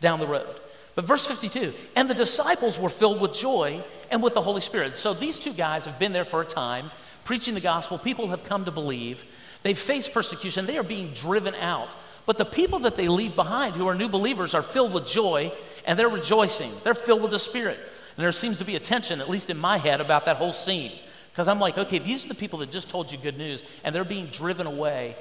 down 0.00 0.18
the 0.18 0.26
road. 0.26 0.56
But 0.96 1.04
verse 1.04 1.24
52 1.26 1.74
and 1.94 2.10
the 2.10 2.14
disciples 2.14 2.76
were 2.76 2.88
filled 2.88 3.20
with 3.20 3.32
joy 3.32 3.84
and 4.10 4.20
with 4.20 4.34
the 4.34 4.42
Holy 4.42 4.60
Spirit. 4.60 4.96
So 4.96 5.14
these 5.14 5.38
two 5.38 5.52
guys 5.52 5.84
have 5.84 5.96
been 5.96 6.12
there 6.12 6.24
for 6.24 6.42
a 6.42 6.44
time, 6.44 6.90
preaching 7.24 7.54
the 7.54 7.60
gospel. 7.60 7.98
People 7.98 8.28
have 8.30 8.42
come 8.42 8.64
to 8.64 8.72
believe. 8.72 9.24
They've 9.62 9.78
faced 9.78 10.12
persecution. 10.12 10.66
They 10.66 10.76
are 10.76 10.82
being 10.82 11.12
driven 11.12 11.54
out. 11.54 11.94
But 12.26 12.36
the 12.36 12.44
people 12.44 12.80
that 12.80 12.96
they 12.96 13.06
leave 13.06 13.36
behind, 13.36 13.76
who 13.76 13.86
are 13.86 13.94
new 13.94 14.08
believers, 14.08 14.54
are 14.54 14.62
filled 14.62 14.92
with 14.92 15.06
joy 15.06 15.52
and 15.86 15.96
they're 15.96 16.08
rejoicing. 16.08 16.72
They're 16.82 16.94
filled 16.94 17.22
with 17.22 17.30
the 17.30 17.38
Spirit. 17.38 17.78
And 18.18 18.24
there 18.24 18.32
seems 18.32 18.58
to 18.58 18.66
be 18.66 18.76
a 18.76 18.80
tension, 18.80 19.22
at 19.22 19.30
least 19.30 19.48
in 19.48 19.56
my 19.56 19.78
head, 19.78 20.02
about 20.02 20.26
that 20.26 20.36
whole 20.36 20.52
scene. 20.52 20.92
Because 21.32 21.48
I'm 21.48 21.60
like, 21.60 21.78
okay, 21.78 21.98
these 21.98 22.26
are 22.26 22.28
the 22.28 22.34
people 22.34 22.58
that 22.58 22.70
just 22.70 22.90
told 22.90 23.10
you 23.10 23.16
good 23.16 23.38
news 23.38 23.64
and 23.82 23.94
they're 23.94 24.04
being 24.04 24.26
driven 24.26 24.66
away, 24.66 25.16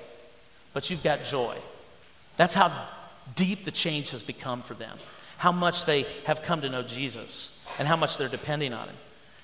but 0.74 0.90
you've 0.90 1.04
got 1.04 1.24
joy. 1.24 1.56
That's 2.36 2.54
how 2.54 2.88
deep 3.36 3.64
the 3.64 3.72
change 3.72 4.10
has 4.10 4.24
become 4.24 4.62
for 4.62 4.74
them 4.74 4.98
how 5.38 5.52
much 5.52 5.86
they 5.86 6.06
have 6.26 6.42
come 6.42 6.62
to 6.62 6.70
know 6.70 6.82
Jesus 6.82 7.54
and 7.80 7.88
how 7.88 7.96
much 7.96 8.18
they're 8.18 8.28
depending 8.28 8.74
on 8.74 8.88
Him. 8.88 8.96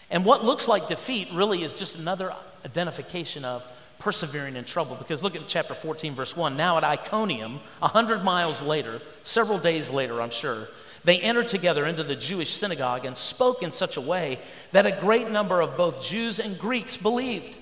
And 0.10 0.26
what 0.26 0.44
looks 0.44 0.68
like 0.68 0.88
defeat 0.88 1.30
really 1.34 1.64
is 1.64 1.74
just 1.74 1.96
another 1.96 2.34
identification 2.66 3.46
of 3.46 3.66
persevering 4.00 4.56
in 4.56 4.66
trouble. 4.66 4.96
Because 4.96 5.24
look 5.24 5.36
at 5.36 5.48
chapter 5.48 5.74
14, 5.74 6.14
verse 6.14 6.36
1. 6.36 6.58
Now 6.58 6.78
at 6.78 6.84
Iconium, 6.84 7.62
a 7.82 7.88
hundred 7.88 8.24
miles 8.24 8.62
later, 8.62 9.02
several 9.22 9.60
days 9.60 9.90
later, 9.90 10.22
I'm 10.22 10.32
sure, 10.32 10.68
they 11.04 11.20
entered 11.20 11.48
together 11.48 11.86
into 11.86 12.04
the 12.04 12.16
Jewish 12.16 12.54
synagogue 12.54 13.06
and 13.06 13.18
spoke 13.18 13.62
in 13.62 13.72
such 13.72 13.98
a 13.98 14.02
way 14.02 14.40
that 14.72 14.86
a 14.86 14.92
great 14.92 15.30
number 15.30 15.60
of 15.62 15.76
both 15.76 16.02
Jews 16.02 16.40
and 16.40 16.58
Greeks 16.58 16.96
believed. 16.96 17.58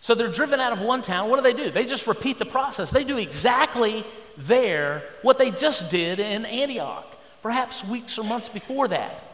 so 0.00 0.14
they're 0.14 0.28
driven 0.28 0.60
out 0.60 0.72
of 0.72 0.80
one 0.80 1.02
town. 1.02 1.28
What 1.28 1.36
do 1.36 1.42
they 1.42 1.52
do? 1.52 1.70
They 1.70 1.84
just 1.84 2.06
repeat 2.06 2.38
the 2.38 2.44
process. 2.44 2.90
They 2.90 3.04
do 3.04 3.18
exactly 3.18 4.04
there 4.36 5.02
what 5.22 5.38
they 5.38 5.50
just 5.50 5.90
did 5.90 6.20
in 6.20 6.46
Antioch, 6.46 7.16
perhaps 7.42 7.84
weeks 7.84 8.16
or 8.16 8.24
months 8.24 8.48
before 8.48 8.86
that. 8.88 9.24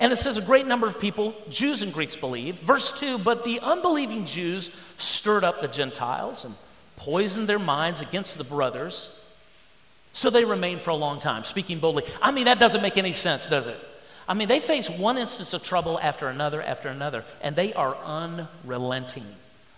And 0.00 0.12
it 0.12 0.16
says 0.16 0.36
a 0.36 0.42
great 0.42 0.66
number 0.66 0.88
of 0.88 0.98
people, 0.98 1.34
Jews 1.48 1.82
and 1.82 1.92
Greeks, 1.92 2.16
believe. 2.16 2.58
Verse 2.58 2.92
2 2.98 3.18
But 3.18 3.44
the 3.44 3.60
unbelieving 3.60 4.26
Jews 4.26 4.70
stirred 4.98 5.44
up 5.44 5.60
the 5.60 5.68
Gentiles 5.68 6.44
and 6.44 6.54
poisoned 6.96 7.48
their 7.48 7.60
minds 7.60 8.02
against 8.02 8.36
the 8.36 8.44
brothers. 8.44 9.16
So 10.14 10.30
they 10.30 10.44
remained 10.44 10.80
for 10.80 10.90
a 10.90 10.96
long 10.96 11.20
time, 11.20 11.44
speaking 11.44 11.80
boldly. 11.80 12.04
I 12.22 12.30
mean, 12.30 12.44
that 12.46 12.60
doesn't 12.60 12.80
make 12.80 12.96
any 12.96 13.12
sense, 13.12 13.46
does 13.46 13.66
it? 13.66 13.76
I 14.26 14.32
mean, 14.32 14.48
they 14.48 14.60
face 14.60 14.88
one 14.88 15.18
instance 15.18 15.52
of 15.52 15.62
trouble 15.62 15.98
after 16.00 16.28
another 16.28 16.62
after 16.62 16.88
another, 16.88 17.24
and 17.42 17.54
they 17.54 17.74
are 17.74 17.96
unrelenting 17.96 19.26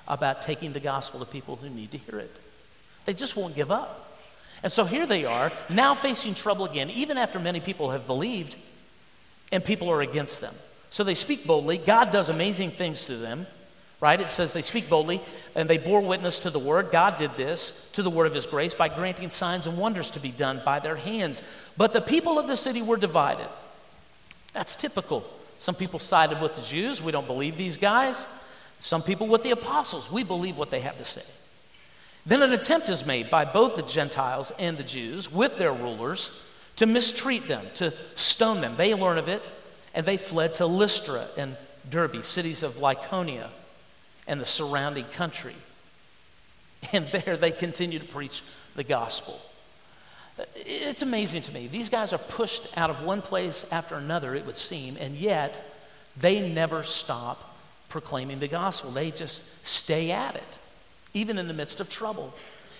about 0.06 0.42
taking 0.42 0.72
the 0.72 0.78
gospel 0.78 1.18
to 1.20 1.26
people 1.26 1.56
who 1.56 1.68
need 1.68 1.90
to 1.92 1.98
hear 1.98 2.20
it. 2.20 2.38
They 3.06 3.14
just 3.14 3.34
won't 3.34 3.56
give 3.56 3.72
up. 3.72 4.20
And 4.62 4.70
so 4.70 4.84
here 4.84 5.06
they 5.06 5.24
are, 5.24 5.50
now 5.68 5.94
facing 5.94 6.34
trouble 6.34 6.66
again, 6.66 6.90
even 6.90 7.16
after 7.18 7.38
many 7.40 7.60
people 7.60 7.90
have 7.90 8.06
believed 8.06 8.56
and 9.50 9.64
people 9.64 9.90
are 9.90 10.02
against 10.02 10.40
them. 10.40 10.54
So 10.90 11.02
they 11.02 11.14
speak 11.14 11.46
boldly. 11.46 11.78
God 11.78 12.10
does 12.10 12.28
amazing 12.28 12.72
things 12.72 13.02
through 13.02 13.18
them, 13.18 13.46
right? 14.00 14.20
It 14.20 14.30
says 14.30 14.52
they 14.52 14.62
speak 14.62 14.90
boldly 14.90 15.22
and 15.54 15.68
they 15.68 15.78
bore 15.78 16.00
witness 16.00 16.38
to 16.40 16.50
the 16.50 16.58
word. 16.58 16.90
God 16.90 17.16
did 17.16 17.34
this 17.36 17.88
to 17.92 18.02
the 18.02 18.10
word 18.10 18.26
of 18.26 18.34
his 18.34 18.46
grace 18.46 18.74
by 18.74 18.88
granting 18.88 19.30
signs 19.30 19.66
and 19.66 19.78
wonders 19.78 20.10
to 20.12 20.20
be 20.20 20.30
done 20.30 20.60
by 20.64 20.78
their 20.78 20.96
hands. 20.96 21.42
But 21.76 21.92
the 21.92 22.00
people 22.00 22.38
of 22.38 22.46
the 22.46 22.56
city 22.56 22.82
were 22.82 22.96
divided. 22.96 23.48
That's 24.52 24.76
typical. 24.76 25.24
Some 25.58 25.74
people 25.74 25.98
sided 25.98 26.40
with 26.40 26.56
the 26.56 26.62
Jews. 26.62 27.00
We 27.00 27.12
don't 27.12 27.26
believe 27.26 27.56
these 27.56 27.76
guys. 27.76 28.26
Some 28.78 29.02
people 29.02 29.26
with 29.26 29.42
the 29.42 29.52
apostles. 29.52 30.10
We 30.10 30.22
believe 30.22 30.58
what 30.58 30.70
they 30.70 30.80
have 30.80 30.98
to 30.98 31.04
say. 31.04 31.22
Then 32.26 32.42
an 32.42 32.52
attempt 32.52 32.88
is 32.88 33.06
made 33.06 33.30
by 33.30 33.44
both 33.44 33.76
the 33.76 33.82
Gentiles 33.82 34.52
and 34.58 34.76
the 34.76 34.82
Jews 34.82 35.32
with 35.32 35.56
their 35.58 35.72
rulers 35.72 36.30
to 36.74 36.84
mistreat 36.84 37.48
them, 37.48 37.64
to 37.74 37.94
stone 38.16 38.60
them. 38.60 38.74
They 38.76 38.92
learn 38.94 39.16
of 39.16 39.28
it, 39.28 39.42
and 39.94 40.04
they 40.04 40.18
fled 40.18 40.54
to 40.54 40.66
Lystra 40.66 41.28
and 41.38 41.56
Derbe, 41.88 42.22
cities 42.24 42.62
of 42.62 42.74
Lycaonia 42.74 43.48
and 44.26 44.40
the 44.40 44.46
surrounding 44.46 45.04
country. 45.06 45.54
And 46.92 47.08
there 47.10 47.36
they 47.36 47.50
continue 47.50 47.98
to 47.98 48.04
preach 48.04 48.42
the 48.74 48.84
gospel. 48.84 49.40
It's 50.54 51.02
amazing 51.02 51.42
to 51.42 51.52
me. 51.52 51.66
These 51.66 51.88
guys 51.88 52.12
are 52.12 52.18
pushed 52.18 52.68
out 52.76 52.90
of 52.90 53.02
one 53.02 53.22
place 53.22 53.64
after 53.72 53.94
another, 53.94 54.34
it 54.34 54.44
would 54.44 54.56
seem, 54.56 54.96
and 55.00 55.16
yet 55.16 55.64
they 56.16 56.46
never 56.46 56.82
stop 56.82 57.56
proclaiming 57.88 58.38
the 58.40 58.48
gospel. 58.48 58.90
They 58.90 59.10
just 59.10 59.42
stay 59.66 60.10
at 60.10 60.34
it, 60.36 60.58
even 61.14 61.38
in 61.38 61.48
the 61.48 61.54
midst 61.54 61.80
of 61.80 61.88
trouble. 61.88 62.34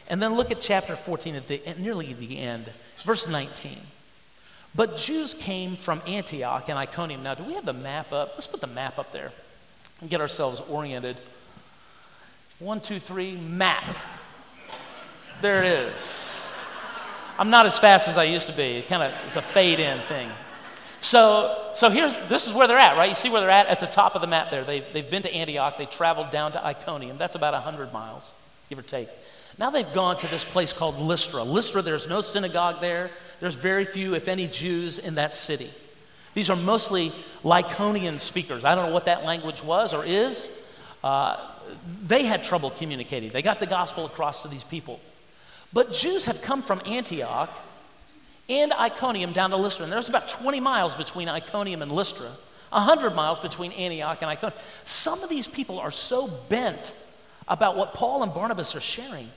And 0.09 0.23
then 0.23 0.35
look 0.35 0.51
at 0.51 0.61
chapter 0.61 0.95
14 0.95 1.35
at 1.35 1.49
the 1.49 1.63
nearly 1.79 2.13
the 2.13 2.39
end. 2.39 2.71
Verse 3.05 3.27
19. 3.27 3.79
But 4.75 4.97
Jews 4.97 5.33
came 5.33 5.75
from 5.75 6.03
Antioch 6.07 6.69
and 6.69 6.79
Iconium. 6.79 7.23
Now, 7.23 7.35
do 7.35 7.45
we 7.45 7.55
have 7.55 7.65
the 7.65 7.73
map 7.73 8.13
up? 8.13 8.33
Let's 8.35 8.47
put 8.47 8.61
the 8.61 8.67
map 8.67 8.99
up 8.99 9.11
there 9.11 9.33
and 10.01 10.11
get 10.11 10.21
ourselves 10.21 10.61
oriented. 10.69 11.21
One, 12.59 12.81
two, 12.81 12.99
three, 12.99 13.37
map. 13.37 13.97
There 15.43 15.63
it 15.63 15.71
is. 15.71 16.41
I'm 17.39 17.51
not 17.51 17.67
as 17.67 17.79
fast 17.79 18.09
as 18.09 18.17
I 18.17 18.25
used 18.25 18.47
to 18.47 18.55
be. 18.55 18.79
It 18.79 18.89
kind 18.89 19.03
of 19.03 19.13
it's 19.27 19.37
a 19.37 19.43
fade 19.43 19.79
in 19.79 20.01
thing. 20.03 20.31
So, 21.01 21.71
so 21.75 21.91
here's 21.91 22.13
this 22.31 22.47
is 22.47 22.55
where 22.55 22.67
they're 22.67 22.79
at, 22.79 22.97
right? 22.97 23.11
You 23.11 23.15
see 23.15 23.29
where 23.29 23.43
they're 23.43 23.51
at 23.51 23.67
at 23.67 23.81
the 23.81 23.87
top 23.87 24.15
of 24.15 24.23
the 24.23 24.27
map 24.27 24.51
there. 24.51 24.65
They've, 24.65 24.85
they've 24.95 25.11
been 25.11 25.23
to 25.23 25.33
Antioch. 25.33 25.77
They 25.77 25.85
traveled 25.85 26.31
down 26.31 26.53
to 26.53 26.65
Iconium. 26.65 27.19
That's 27.19 27.35
about 27.35 27.53
100 27.53 27.93
miles, 27.93 28.33
give 28.71 28.79
or 28.79 28.83
take. 28.83 29.11
Now 29.59 29.69
they've 29.69 29.93
gone 29.93 30.17
to 30.19 30.27
this 30.29 30.43
place 30.43 30.73
called 30.73 30.99
Lystra. 30.99 31.43
Lystra, 31.43 31.83
there's 31.83 32.09
no 32.09 32.23
synagogue 32.23 32.81
there. 32.81 33.11
There's 33.39 33.55
very 33.55 33.85
few, 33.85 34.15
if 34.15 34.29
any, 34.29 34.47
Jews 34.47 34.99
in 34.99 35.17
that 35.17 35.35
city. 35.35 35.71
These 36.33 36.49
are 36.49 36.57
mostly 36.57 37.13
Lycaonian 37.45 38.19
speakers. 38.19 38.65
I 38.65 38.75
don't 38.75 38.87
know 38.87 38.95
what 38.95 39.05
that 39.05 39.25
language 39.25 39.63
was 39.63 39.93
or 39.93 40.05
is. 40.07 40.49
Uh, 41.05 41.37
they 42.03 42.25
had 42.25 42.43
trouble 42.43 42.71
communicating. 42.71 43.31
They 43.31 43.43
got 43.43 43.61
the 43.61 43.67
gospel 43.67 44.07
across 44.07 44.43
to 44.43 44.49
these 44.49 44.65
people. 44.65 45.01
But 45.73 45.93
Jews 45.93 46.27
have 46.27 46.43
come 46.43 46.63
from 46.63 46.81
Antioch 46.87 47.51
and 48.49 48.73
Iconium 48.73 49.33
down 49.33 49.51
to 49.51 49.57
Lystra. 49.57 49.85
And 49.85 49.93
there's 49.93 50.09
about 50.09 50.29
20 50.29 50.61
miles 50.61 50.95
between 50.95 51.29
Iconium 51.29 51.83
and 51.83 51.91
Lystra, 51.91 52.31
100 52.71 53.15
miles 53.15 53.41
between 53.41 53.73
Antioch 53.73 54.19
and 54.21 54.31
Iconium. 54.31 54.59
Some 54.85 55.23
of 55.23 55.29
these 55.29 55.49
people 55.49 55.79
are 55.79 55.91
so 55.91 56.29
bent 56.49 56.95
about 57.49 57.77
what 57.77 57.95
Paul 57.95 58.23
and 58.23 58.33
Barnabas 58.33 58.75
are 58.75 58.81
sharing 58.81 59.31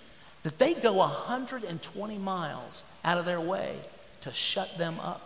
that 0.44 0.58
they 0.58 0.74
go 0.74 0.94
120 0.94 2.18
miles 2.18 2.84
out 3.04 3.18
of 3.18 3.26
their 3.26 3.42
way 3.42 3.78
to 4.22 4.34
shut 4.34 4.78
them 4.78 5.00
up. 5.00 5.22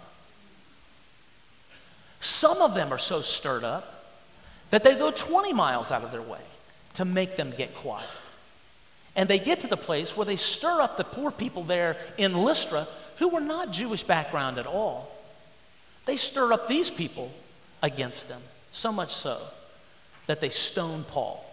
Some 2.20 2.62
of 2.62 2.74
them 2.74 2.94
are 2.94 2.98
so 2.98 3.22
stirred 3.22 3.64
up 3.64 4.06
that 4.70 4.84
they 4.84 4.96
go 4.96 5.12
20 5.12 5.54
miles 5.54 5.92
out 5.92 6.04
of 6.04 6.12
their 6.12 6.22
way 6.22 6.40
to 6.94 7.06
make 7.06 7.36
them 7.36 7.54
get 7.58 7.76
quiet. 7.76 8.08
And 9.16 9.30
they 9.30 9.40
get 9.40 9.60
to 9.62 9.68
the 9.68 9.78
place 9.78 10.18
where 10.18 10.26
they 10.26 10.36
stir 10.36 10.82
up 10.82 10.98
the 10.98 11.04
poor 11.04 11.32
people 11.32 11.64
there 11.64 11.98
in 12.18 12.34
Lystra 12.34 12.88
who 13.18 13.30
were 13.30 13.40
not 13.40 13.72
Jewish 13.72 14.04
background 14.04 14.58
at 14.58 14.66
all. 14.66 15.12
They 16.06 16.18
stir 16.18 16.52
up 16.52 16.68
these 16.68 16.90
people 16.90 17.32
against 17.82 18.28
them, 18.28 18.42
so 18.72 18.92
much 18.92 19.14
so 19.14 19.40
that 20.28 20.42
they 20.42 20.50
stone 20.50 21.04
Paul 21.04 21.46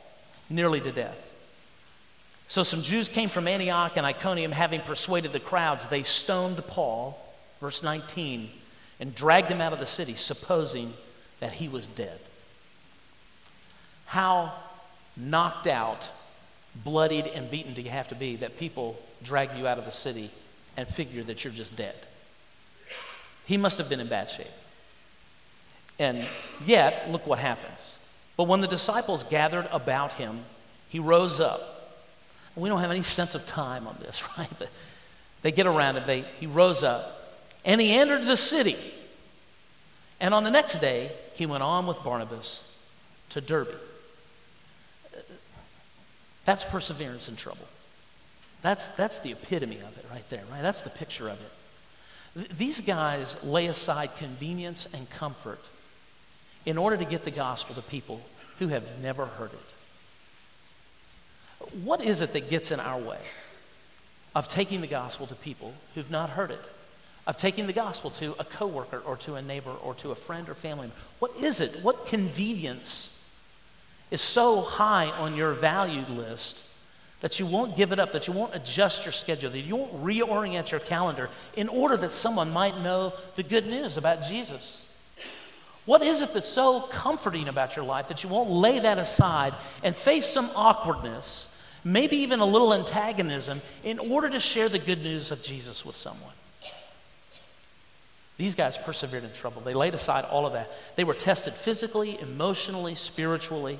nearly 0.48 0.80
to 0.80 0.92
death. 0.92 1.26
So 2.46 2.62
some 2.64 2.82
Jews 2.82 3.08
came 3.08 3.28
from 3.28 3.46
Antioch 3.46 3.92
and 3.96 4.04
Iconium, 4.04 4.50
having 4.50 4.80
persuaded 4.80 5.32
the 5.32 5.38
crowds. 5.38 5.86
They 5.86 6.02
stoned 6.02 6.66
Paul, 6.66 7.16
verse 7.60 7.82
19, 7.82 8.50
and 8.98 9.14
dragged 9.14 9.50
him 9.50 9.60
out 9.60 9.72
of 9.72 9.78
the 9.78 9.86
city, 9.86 10.14
supposing 10.16 10.94
that 11.38 11.52
he 11.52 11.68
was 11.68 11.86
dead. 11.86 12.18
How 14.06 14.52
knocked 15.16 15.66
out, 15.66 16.10
bloodied, 16.74 17.26
and 17.26 17.50
beaten 17.50 17.74
do 17.74 17.82
you 17.82 17.90
have 17.90 18.08
to 18.08 18.14
be 18.14 18.36
that 18.36 18.58
people 18.58 19.00
drag 19.22 19.56
you 19.56 19.66
out 19.66 19.78
of 19.78 19.84
the 19.84 19.90
city 19.90 20.30
and 20.76 20.88
figure 20.88 21.22
that 21.24 21.44
you're 21.44 21.52
just 21.52 21.76
dead? 21.76 21.96
He 23.44 23.56
must 23.56 23.78
have 23.78 23.88
been 23.88 24.00
in 24.00 24.08
bad 24.08 24.30
shape. 24.30 24.46
And 25.98 26.26
yet, 26.64 27.10
look 27.10 27.26
what 27.26 27.38
happens. 27.38 27.98
But 28.36 28.44
when 28.44 28.60
the 28.60 28.68
disciples 28.68 29.24
gathered 29.24 29.68
about 29.70 30.14
him, 30.14 30.44
he 30.88 30.98
rose 30.98 31.40
up 31.40 31.80
we 32.56 32.68
don't 32.68 32.80
have 32.80 32.90
any 32.90 33.02
sense 33.02 33.34
of 33.34 33.46
time 33.46 33.86
on 33.86 33.96
this, 34.00 34.22
right? 34.38 34.50
But 34.58 34.70
they 35.42 35.52
get 35.52 35.66
around 35.66 35.96
it. 35.96 36.06
They, 36.06 36.22
he 36.38 36.46
rose 36.46 36.82
up 36.84 37.34
and 37.64 37.80
he 37.80 37.94
entered 37.94 38.26
the 38.26 38.36
city. 38.36 38.76
And 40.20 40.34
on 40.34 40.44
the 40.44 40.50
next 40.50 40.80
day, 40.80 41.12
he 41.34 41.46
went 41.46 41.62
on 41.62 41.86
with 41.86 42.02
Barnabas 42.02 42.62
to 43.30 43.40
Derbe. 43.40 43.74
That's 46.44 46.64
perseverance 46.64 47.28
in 47.28 47.36
trouble. 47.36 47.66
That's, 48.62 48.88
that's 48.88 49.18
the 49.18 49.32
epitome 49.32 49.78
of 49.78 49.96
it 49.96 50.04
right 50.10 50.28
there, 50.30 50.42
right? 50.50 50.62
That's 50.62 50.82
the 50.82 50.90
picture 50.90 51.28
of 51.28 51.38
it. 51.40 52.56
These 52.56 52.80
guys 52.80 53.42
lay 53.42 53.66
aside 53.66 54.16
convenience 54.16 54.86
and 54.92 55.08
comfort 55.10 55.60
in 56.64 56.78
order 56.78 56.96
to 56.96 57.04
get 57.04 57.24
the 57.24 57.30
gospel 57.30 57.74
to 57.74 57.82
people 57.82 58.20
who 58.58 58.68
have 58.68 59.00
never 59.00 59.26
heard 59.26 59.50
it. 59.52 59.74
What 61.82 62.02
is 62.02 62.20
it 62.20 62.32
that 62.32 62.48
gets 62.50 62.70
in 62.70 62.80
our 62.80 62.98
way 63.00 63.18
of 64.34 64.48
taking 64.48 64.80
the 64.80 64.86
gospel 64.86 65.26
to 65.26 65.34
people 65.34 65.74
who've 65.94 66.10
not 66.10 66.30
heard 66.30 66.50
it? 66.50 66.64
Of 67.26 67.36
taking 67.36 67.66
the 67.66 67.72
gospel 67.72 68.10
to 68.12 68.34
a 68.38 68.44
coworker 68.44 68.98
or 68.98 69.16
to 69.18 69.34
a 69.34 69.42
neighbor 69.42 69.72
or 69.72 69.94
to 69.96 70.10
a 70.10 70.14
friend 70.14 70.48
or 70.48 70.54
family? 70.54 70.90
What 71.18 71.36
is 71.36 71.60
it? 71.60 71.82
What 71.82 72.06
convenience 72.06 73.19
is 74.10 74.20
so 74.20 74.60
high 74.60 75.10
on 75.10 75.36
your 75.36 75.52
value 75.52 76.04
list 76.08 76.62
that 77.20 77.38
you 77.38 77.46
won't 77.46 77.76
give 77.76 77.92
it 77.92 77.98
up, 77.98 78.12
that 78.12 78.26
you 78.26 78.32
won't 78.32 78.54
adjust 78.54 79.04
your 79.04 79.12
schedule, 79.12 79.50
that 79.50 79.60
you 79.60 79.76
won't 79.76 80.04
reorient 80.04 80.70
your 80.70 80.80
calendar 80.80 81.28
in 81.56 81.68
order 81.68 81.96
that 81.96 82.10
someone 82.10 82.50
might 82.50 82.80
know 82.80 83.12
the 83.36 83.42
good 83.42 83.66
news 83.66 83.96
about 83.96 84.22
Jesus? 84.22 84.84
What 85.84 86.02
is 86.02 86.22
it 86.22 86.32
that's 86.32 86.48
so 86.48 86.82
comforting 86.82 87.48
about 87.48 87.76
your 87.76 87.84
life 87.84 88.08
that 88.08 88.22
you 88.22 88.30
won't 88.30 88.50
lay 88.50 88.78
that 88.80 88.98
aside 88.98 89.54
and 89.82 89.94
face 89.94 90.26
some 90.26 90.50
awkwardness 90.54 91.50
maybe 91.84 92.16
even 92.18 92.40
a 92.40 92.44
little 92.44 92.74
antagonism, 92.74 93.60
in 93.84 93.98
order 93.98 94.28
to 94.28 94.40
share 94.40 94.68
the 94.68 94.78
good 94.78 95.02
news 95.02 95.30
of 95.30 95.42
Jesus 95.42 95.84
with 95.84 95.96
someone. 95.96 96.32
These 98.36 98.54
guys 98.54 98.78
persevered 98.78 99.24
in 99.24 99.32
trouble. 99.32 99.60
They 99.60 99.74
laid 99.74 99.94
aside 99.94 100.24
all 100.24 100.46
of 100.46 100.54
that. 100.54 100.70
They 100.96 101.04
were 101.04 101.14
tested 101.14 101.52
physically, 101.52 102.18
emotionally, 102.20 102.94
spiritually. 102.94 103.78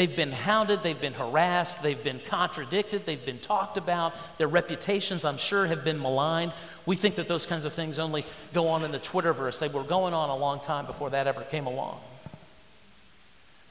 They've 0.00 0.16
been 0.16 0.32
hounded, 0.32 0.82
they've 0.82 0.98
been 0.98 1.12
harassed, 1.12 1.82
they've 1.82 2.02
been 2.02 2.22
contradicted, 2.24 3.04
they've 3.04 3.22
been 3.22 3.38
talked 3.38 3.76
about. 3.76 4.14
Their 4.38 4.48
reputations, 4.48 5.26
I'm 5.26 5.36
sure, 5.36 5.66
have 5.66 5.84
been 5.84 6.00
maligned. 6.00 6.54
We 6.86 6.96
think 6.96 7.16
that 7.16 7.28
those 7.28 7.44
kinds 7.44 7.66
of 7.66 7.74
things 7.74 7.98
only 7.98 8.24
go 8.54 8.68
on 8.68 8.82
in 8.82 8.92
the 8.92 8.98
Twitterverse. 8.98 9.58
They 9.58 9.68
were 9.68 9.82
going 9.82 10.14
on 10.14 10.30
a 10.30 10.36
long 10.36 10.60
time 10.60 10.86
before 10.86 11.10
that 11.10 11.26
ever 11.26 11.42
came 11.42 11.66
along. 11.66 12.00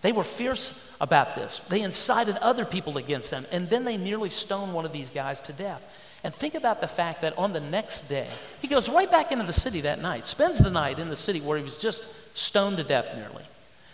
They 0.04 0.12
were 0.12 0.24
fierce 0.24 0.86
about 1.02 1.34
this. 1.34 1.62
They 1.68 1.82
incited 1.82 2.38
other 2.38 2.64
people 2.64 3.00
against 3.00 3.32
them, 3.32 3.48
and 3.52 3.68
then 3.68 3.84
they 3.84 3.98
nearly 3.98 4.30
stoned 4.30 4.76
one 4.76 4.86
of 4.86 4.94
these 4.94 5.10
guys 5.10 5.42
to 5.42 5.54
death. 5.54 5.82
And 6.24 6.32
think 6.32 6.54
about 6.54 6.80
the 6.80 6.88
fact 6.88 7.24
that 7.24 7.36
on 7.40 7.54
the 7.54 7.60
next 7.60 8.02
day, 8.02 8.28
he 8.62 8.68
goes 8.68 8.88
right 8.88 9.10
back 9.10 9.32
into 9.32 9.46
the 9.46 9.52
city 9.52 9.82
that 9.82 10.00
night, 10.00 10.28
spends 10.28 10.60
the 10.60 10.70
night 10.70 11.00
in 11.00 11.10
the 11.10 11.16
city 11.16 11.42
where 11.42 11.58
he 11.58 11.64
was 11.64 11.76
just 11.76 12.08
stoned 12.36 12.78
to 12.78 12.84
death 12.84 13.16
nearly. 13.16 13.46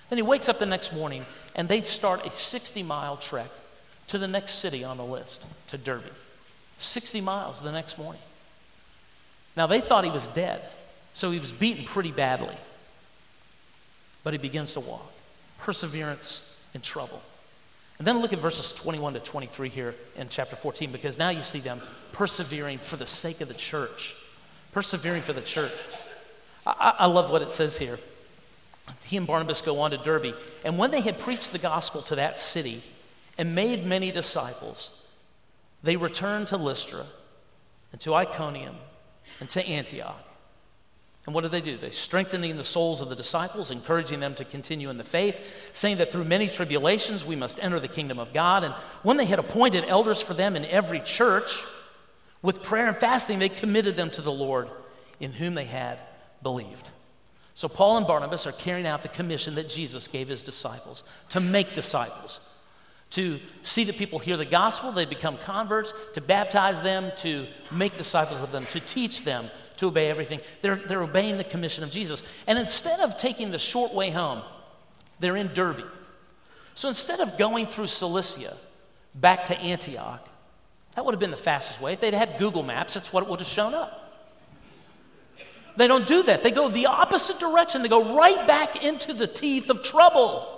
Then 0.09 0.17
he 0.17 0.23
wakes 0.23 0.49
up 0.49 0.59
the 0.59 0.65
next 0.65 0.93
morning, 0.93 1.25
and 1.55 1.67
they 1.67 1.81
start 1.81 2.25
a 2.25 2.31
60 2.31 2.83
mile 2.83 3.17
trek 3.17 3.49
to 4.07 4.17
the 4.17 4.27
next 4.27 4.55
city 4.55 4.83
on 4.83 4.97
the 4.97 5.03
list, 5.03 5.43
to 5.67 5.77
Derbe. 5.77 6.11
60 6.77 7.21
miles 7.21 7.61
the 7.61 7.71
next 7.71 7.97
morning. 7.97 8.21
Now, 9.57 9.67
they 9.67 9.79
thought 9.79 10.03
he 10.03 10.11
was 10.11 10.27
dead, 10.27 10.61
so 11.13 11.31
he 11.31 11.39
was 11.39 11.51
beaten 11.51 11.85
pretty 11.85 12.11
badly. 12.11 12.55
But 14.23 14.33
he 14.33 14.37
begins 14.37 14.73
to 14.73 14.79
walk. 14.79 15.11
Perseverance 15.59 16.55
in 16.73 16.81
trouble. 16.81 17.21
And 17.97 18.05
then 18.05 18.19
look 18.19 18.33
at 18.33 18.39
verses 18.39 18.73
21 18.73 19.13
to 19.13 19.19
23 19.21 19.69
here 19.69 19.95
in 20.17 20.27
chapter 20.27 20.55
14, 20.55 20.91
because 20.91 21.17
now 21.17 21.29
you 21.29 21.41
see 21.41 21.59
them 21.59 21.81
persevering 22.11 22.79
for 22.79 22.97
the 22.97 23.05
sake 23.05 23.39
of 23.41 23.47
the 23.47 23.53
church. 23.53 24.15
Persevering 24.73 25.21
for 25.21 25.33
the 25.33 25.41
church. 25.41 25.71
I, 26.65 26.95
I 26.99 27.05
love 27.05 27.31
what 27.31 27.41
it 27.41 27.51
says 27.51 27.77
here. 27.77 27.97
He 29.03 29.17
and 29.17 29.27
Barnabas 29.27 29.61
go 29.61 29.79
on 29.79 29.91
to 29.91 29.97
Derbe, 29.97 30.35
and 30.63 30.77
when 30.77 30.91
they 30.91 31.01
had 31.01 31.19
preached 31.19 31.51
the 31.51 31.59
gospel 31.59 32.01
to 32.03 32.15
that 32.15 32.39
city 32.39 32.83
and 33.37 33.53
made 33.53 33.85
many 33.85 34.11
disciples, 34.11 35.03
they 35.83 35.95
returned 35.95 36.47
to 36.47 36.57
Lystra 36.57 37.05
and 37.91 38.01
to 38.01 38.13
Iconium 38.13 38.75
and 39.39 39.49
to 39.51 39.65
Antioch. 39.65 40.23
And 41.25 41.33
what 41.33 41.41
did 41.41 41.51
they 41.51 41.61
do? 41.61 41.77
They 41.77 41.89
strengthening 41.89 42.55
the 42.55 42.63
souls 42.63 43.01
of 43.01 43.09
the 43.09 43.15
disciples, 43.15 43.71
encouraging 43.71 44.19
them 44.19 44.35
to 44.35 44.45
continue 44.45 44.91
in 44.91 44.97
the 44.97 45.03
faith, 45.03 45.71
saying 45.73 45.97
that 45.97 46.11
through 46.11 46.25
many 46.25 46.47
tribulations 46.47 47.25
we 47.25 47.35
must 47.35 47.63
enter 47.63 47.79
the 47.79 47.87
kingdom 47.87 48.19
of 48.19 48.31
God. 48.31 48.63
And 48.63 48.75
when 49.01 49.17
they 49.17 49.25
had 49.25 49.39
appointed 49.39 49.85
elders 49.87 50.21
for 50.21 50.35
them 50.35 50.55
in 50.55 50.65
every 50.65 50.99
church, 50.99 51.63
with 52.43 52.61
prayer 52.61 52.87
and 52.87 52.95
fasting, 52.95 53.39
they 53.39 53.49
committed 53.49 53.95
them 53.95 54.11
to 54.11 54.21
the 54.21 54.31
Lord 54.31 54.69
in 55.19 55.31
whom 55.31 55.55
they 55.55 55.65
had 55.65 55.97
believed. 56.43 56.89
So 57.55 57.69
Paul 57.69 57.97
and 57.97 58.05
Barnabas 58.05 58.45
are 58.45 58.51
carrying 58.51 58.85
out 58.85 59.01
the 59.01 59.07
commission 59.07 59.55
that 59.55 59.69
Jesus 59.69 60.09
gave 60.09 60.27
his 60.27 60.43
disciples 60.43 61.03
to 61.29 61.39
make 61.39 61.73
disciples, 61.73 62.41
to 63.11 63.39
see 63.63 63.85
that 63.85 63.97
people 63.97 64.19
hear 64.19 64.35
the 64.35 64.43
gospel, 64.43 64.91
they 64.91 65.05
become 65.05 65.37
converts, 65.37 65.93
to 66.15 66.21
baptize 66.21 66.81
them, 66.81 67.13
to 67.17 67.47
make 67.71 67.97
disciples 67.97 68.41
of 68.41 68.51
them, 68.51 68.65
to 68.67 68.81
teach 68.81 69.23
them 69.23 69.49
to 69.77 69.87
obey 69.87 70.09
everything. 70.09 70.41
They're, 70.61 70.75
they're 70.75 71.01
obeying 71.01 71.37
the 71.37 71.45
commission 71.45 71.85
of 71.85 71.91
Jesus. 71.91 72.23
And 72.45 72.59
instead 72.59 72.99
of 72.99 73.17
taking 73.17 73.51
the 73.51 73.59
short 73.59 73.93
way 73.93 74.09
home, 74.09 74.41
they're 75.21 75.37
in 75.37 75.53
Derbe. 75.53 75.85
So 76.73 76.89
instead 76.89 77.21
of 77.21 77.37
going 77.37 77.67
through 77.67 77.87
Cilicia 77.87 78.57
back 79.13 79.45
to 79.45 79.57
Antioch, 79.59 80.27
that 80.95 81.05
would 81.05 81.13
have 81.13 81.21
been 81.21 81.31
the 81.31 81.37
fastest 81.37 81.79
way. 81.79 81.93
If 81.93 82.01
they'd 82.01 82.13
had 82.13 82.37
Google 82.37 82.63
Maps, 82.63 82.95
that's 82.95 83.13
what 83.13 83.29
would 83.29 83.39
have 83.39 83.47
shown 83.47 83.73
up. 83.73 84.04
They 85.77 85.87
don't 85.87 86.07
do 86.07 86.23
that. 86.23 86.43
They 86.43 86.51
go 86.51 86.69
the 86.69 86.85
opposite 86.85 87.39
direction. 87.39 87.81
They 87.81 87.89
go 87.89 88.15
right 88.15 88.47
back 88.47 88.83
into 88.83 89.13
the 89.13 89.27
teeth 89.27 89.69
of 89.69 89.83
trouble. 89.83 90.51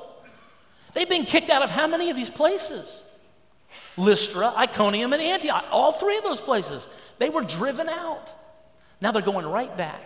They've 0.94 1.10
been 1.10 1.26
kicked 1.26 1.50
out 1.50 1.64
of 1.64 1.70
how 1.70 1.88
many 1.88 2.10
of 2.10 2.16
these 2.16 2.30
places? 2.30 3.04
Lystra, 3.98 4.54
Iconium, 4.56 5.14
and 5.14 5.22
Antioch. 5.22 5.66
All 5.72 5.92
three 5.92 6.18
of 6.18 6.24
those 6.24 6.42
places. 6.42 6.88
They 7.18 7.30
were 7.30 7.42
driven 7.42 7.90
out. 7.90 8.34
Now 9.02 9.12
they're 9.12 9.22
going 9.22 9.46
right 9.46 9.76
back 9.76 10.04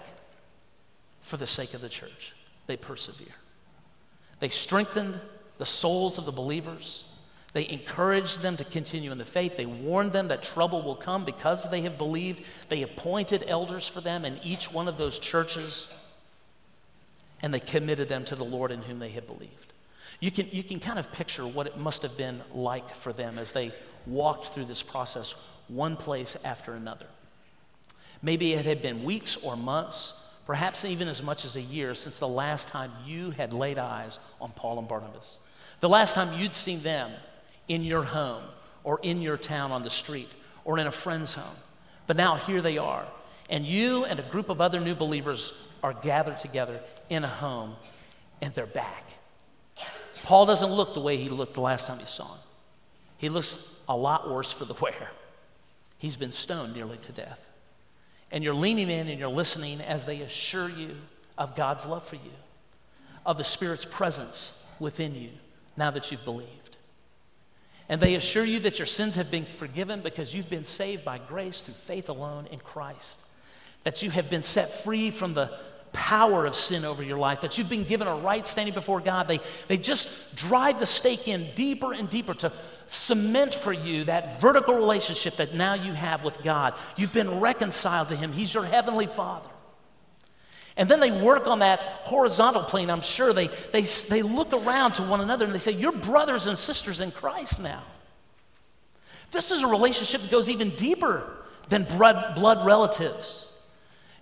for 1.22 1.38
the 1.38 1.48
sake 1.48 1.74
of 1.74 1.82
the 1.82 1.90
church. 1.90 2.34
They 2.68 2.78
persevere. 2.78 3.36
They 4.40 4.50
strengthened 4.50 5.20
the 5.58 5.66
souls 5.66 6.18
of 6.18 6.26
the 6.26 6.32
believers. 6.32 7.06
They 7.54 7.68
encouraged 7.68 8.42
them 8.42 8.56
to 8.58 8.64
continue 8.64 9.12
in 9.12 9.18
the 9.18 9.26
faith. 9.26 9.58
They 9.58 9.66
warned 9.66 10.14
them 10.14 10.30
that 10.30 10.42
trouble 10.42 10.82
will 10.84 10.96
come 10.96 11.26
because 11.26 11.70
they 11.70 11.82
have 11.82 11.98
believed. 11.98 12.44
They 12.70 12.82
appointed 12.82 13.44
elders 13.48 13.88
for 13.88 14.00
them 14.00 14.24
in 14.24 14.40
each 14.44 14.72
one 14.72 14.88
of 14.88 14.98
those 14.98 15.20
churches. 15.20 15.94
And 17.42 17.54
they 17.54 17.60
committed 17.60 18.08
them 18.08 18.24
to 18.26 18.36
the 18.36 18.46
Lord 18.46 18.72
in 18.72 18.84
whom 18.84 19.00
they 19.00 19.10
had 19.10 19.28
believed. 19.28 19.74
You 20.22 20.32
can, 20.32 20.48
you 20.52 20.64
can 20.64 20.80
kind 20.80 21.00
of 21.00 21.12
picture 21.12 21.46
what 21.46 21.68
it 21.68 21.78
must 21.78 22.04
have 22.04 22.16
been 22.16 22.42
like 22.54 22.94
for 22.94 23.12
them 23.12 23.38
as 23.38 23.52
they 23.52 23.74
walked 24.06 24.48
through 24.48 24.66
this 24.66 24.84
process, 24.84 25.36
one 25.68 25.98
place 25.98 26.38
after 26.46 26.74
another. 26.74 27.08
Maybe 28.22 28.54
it 28.54 28.66
had 28.66 28.82
been 28.82 29.04
weeks 29.04 29.36
or 29.36 29.58
months, 29.58 30.14
perhaps 30.46 30.86
even 30.86 31.08
as 31.08 31.24
much 31.24 31.44
as 31.44 31.56
a 31.56 31.62
year 31.62 31.96
since 31.96 32.20
the 32.20 32.28
last 32.28 32.68
time 32.68 32.92
you 33.06 33.32
had 33.32 33.52
laid 33.52 33.80
eyes 33.80 34.20
on 34.40 34.52
Paul 34.52 34.80
and 34.80 34.88
Barnabas. 34.88 35.40
The 35.80 35.90
last 35.90 36.14
time 36.14 36.40
you'd 36.40 36.56
seen 36.56 36.84
them 36.84 37.12
in 37.68 37.84
your 37.84 38.04
home 38.04 38.44
or 38.84 39.00
in 39.04 39.22
your 39.22 39.38
town 39.38 39.72
on 39.72 39.84
the 39.84 39.90
street 39.90 40.30
or 40.66 40.78
in 40.78 40.88
a 40.88 40.92
friend's 40.92 41.34
home. 41.34 41.56
But 42.08 42.18
now 42.18 42.36
here 42.36 42.62
they 42.62 42.78
are. 42.78 43.06
And 43.50 43.66
you 43.66 44.06
and 44.06 44.20
a 44.20 44.24
group 44.24 44.50
of 44.50 44.62
other 44.62 44.80
new 44.80 44.96
believers 44.96 45.54
are 45.84 45.94
gathered 45.94 46.40
together 46.40 46.80
in 47.10 47.24
a 47.24 47.28
home 47.28 47.76
and 48.42 48.54
they're 48.54 48.66
back. 48.66 49.04
Paul 50.24 50.46
doesn't 50.46 50.72
look 50.72 50.94
the 50.94 51.02
way 51.02 51.18
he 51.18 51.30
looked 51.30 51.56
the 51.56 51.62
last 51.62 51.88
time 51.88 52.00
he 52.00 52.06
saw 52.06 52.34
him. 52.34 52.40
He 53.18 53.30
looks 53.30 53.58
a 53.88 53.96
lot 53.96 54.30
worse 54.30 54.52
for 54.52 54.66
the 54.66 54.76
wear. 54.76 55.12
He's 55.98 56.16
been 56.16 56.32
stoned 56.32 56.74
nearly 56.74 56.98
to 56.98 57.12
death 57.12 57.52
and 58.32 58.44
you're 58.44 58.54
leaning 58.54 58.90
in 58.90 59.08
and 59.08 59.20
you're 59.20 59.30
listening 59.30 59.82
as 59.82 60.06
they 60.06 60.22
assure 60.22 60.70
you 60.70 60.96
of 61.38 61.56
God's 61.56 61.86
love 61.86 62.08
for 62.08 62.16
you, 62.16 62.32
of 63.26 63.38
the 63.38 63.44
Spirit's 63.44 63.86
presence 63.86 64.64
within 64.80 65.16
you 65.16 65.30
now 65.78 65.92
that 65.92 66.12
you've 66.12 66.24
believed. 66.24 66.61
And 67.92 68.00
they 68.00 68.16
assure 68.16 68.46
you 68.46 68.62
that 68.62 68.80
your 68.80 68.86
sins 68.86 69.18
have 69.18 69.30
been 69.30 69.44
forgiven 69.44 70.00
because 70.00 70.34
you've 70.34 70.50
been 70.50 70.64
saved 70.64 71.04
by 71.04 71.18
grace 71.18 71.60
through 71.60 71.74
faith 71.74 72.08
alone 72.08 72.48
in 72.50 72.60
Christ, 72.60 73.20
that 73.84 74.02
you 74.02 74.10
have 74.12 74.30
been 74.30 74.44
set 74.44 74.70
free 74.70 75.12
from 75.12 75.34
the 75.34 75.52
power 75.92 76.46
of 76.46 76.56
sin 76.56 76.86
over 76.86 77.04
your 77.04 77.18
life, 77.18 77.42
that 77.42 77.58
you've 77.58 77.68
been 77.68 77.84
given 77.84 78.08
a 78.08 78.16
right 78.16 78.46
standing 78.46 78.74
before 78.74 79.02
God. 79.02 79.28
They, 79.28 79.42
they 79.68 79.78
just 79.78 80.08
drive 80.38 80.80
the 80.80 80.86
stake 80.86 81.28
in 81.28 81.50
deeper 81.54 81.92
and 81.92 82.10
deeper 82.10 82.34
to 82.36 82.54
cement 82.88 83.54
for 83.54 83.74
you 83.74 84.06
that 84.06 84.40
vertical 84.40 84.76
relationship 84.76 85.36
that 85.36 85.54
now 85.54 85.74
you 85.74 85.92
have 85.92 86.24
with 86.24 86.42
God. 86.44 86.74
You've 86.96 87.12
been 87.12 87.42
reconciled 87.42 88.08
to 88.08 88.16
Him, 88.16 88.32
He's 88.32 88.54
your 88.54 88.64
heavenly 88.64 89.08
Father. 89.08 89.51
And 90.78 90.90
then 90.90 91.00
they 91.00 91.12
work 91.12 91.48
on 91.48 91.60
that 91.60 91.80
horizontal 91.80 92.64
plane, 92.64 92.90
I'm 92.90 93.02
sure. 93.02 93.34
They, 93.34 93.48
they, 93.72 93.82
they 93.82 94.22
look 94.22 94.54
around 94.54 94.94
to 94.94 95.04
one 95.04 95.22
another 95.22 95.46
and 95.46 95.54
they 95.54 95.60
say, 95.60 95.72
You're 95.72 95.92
brothers 95.92 96.48
and 96.48 96.58
sisters 96.58 97.00
in 97.00 97.12
Christ 97.12 97.62
now. 97.62 97.84
This 99.32 99.52
is 99.52 99.64
a 99.64 99.68
relationship 99.68 100.22
that 100.22 100.32
goes 100.32 100.50
even 100.50 100.72
deeper 100.72 101.24
than 101.70 101.84
blood, 101.84 102.36
blood 102.36 102.66
relatives. 102.66 103.52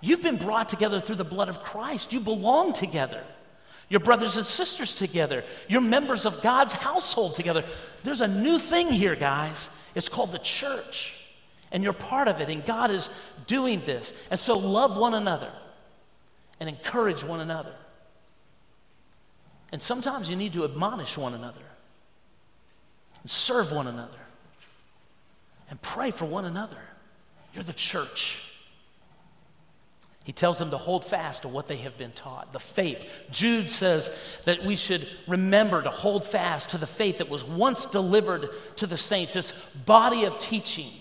You've 0.02 0.22
been 0.22 0.38
brought 0.38 0.70
together 0.70 1.00
through 1.00 1.16
the 1.16 1.24
blood 1.24 1.50
of 1.50 1.62
Christ, 1.62 2.14
you 2.14 2.20
belong 2.20 2.74
together. 2.74 3.24
Your 3.90 4.00
brothers 4.00 4.38
and 4.38 4.46
sisters 4.46 4.94
together. 4.94 5.44
You're 5.68 5.82
members 5.82 6.28
of 6.28 6.44
God's 6.44 6.74
household 6.74 7.34
together. 7.34 7.66
There's 8.04 8.22
a 8.22 8.28
new 8.28 8.60
thing 8.60 8.92
here, 8.92 9.16
guys. 9.16 9.72
It's 9.96 10.08
called 10.08 10.32
the 10.32 10.38
church. 10.38 11.16
And 11.72 11.84
you're 11.84 11.94
part 11.94 12.28
of 12.28 12.40
it, 12.40 12.50
and 12.50 12.64
God 12.64 12.92
is 12.92 13.10
doing 13.48 13.82
this. 13.86 14.14
And 14.30 14.40
so 14.40 14.60
love 14.60 14.96
one 14.96 15.16
another 15.16 15.52
and 16.60 16.70
encourage 16.70 17.24
one 17.24 17.40
another. 17.40 17.74
And 19.72 19.82
sometimes 19.82 20.30
you 20.30 20.36
need 20.36 20.54
to 20.54 20.64
admonish 20.64 21.18
one 21.18 21.34
another 21.34 21.62
and 23.22 23.30
serve 23.30 23.72
one 23.72 23.88
another 23.88 24.20
and 25.70 25.82
pray 25.82 26.12
for 26.12 26.26
one 26.26 26.46
another. 26.46 26.78
You're 27.54 27.64
the 27.64 27.74
church. 27.74 28.44
He 30.24 30.34
tells 30.34 30.60
them 30.60 30.70
to 30.72 30.78
hold 30.78 31.06
fast 31.06 31.42
to 31.42 31.48
what 31.48 31.68
they 31.68 31.78
have 31.78 31.98
been 31.98 32.12
taught, 32.12 32.54
the 32.54 32.60
faith. 32.60 33.10
Jude 33.32 33.72
says 33.72 34.12
that 34.46 34.64
we 34.64 34.76
should 34.76 35.08
remember 35.28 35.82
to 35.82 35.90
hold 35.90 36.24
fast 36.24 36.72
to 36.72 36.78
the 36.78 36.86
faith 36.86 37.18
that 37.18 37.30
was 37.30 37.44
once 37.44 37.86
delivered 37.88 38.50
to 38.76 38.86
the 38.86 38.98
saints, 38.98 39.34
this 39.34 39.54
body 39.86 40.26
of 40.26 40.38
teaching. 40.38 40.92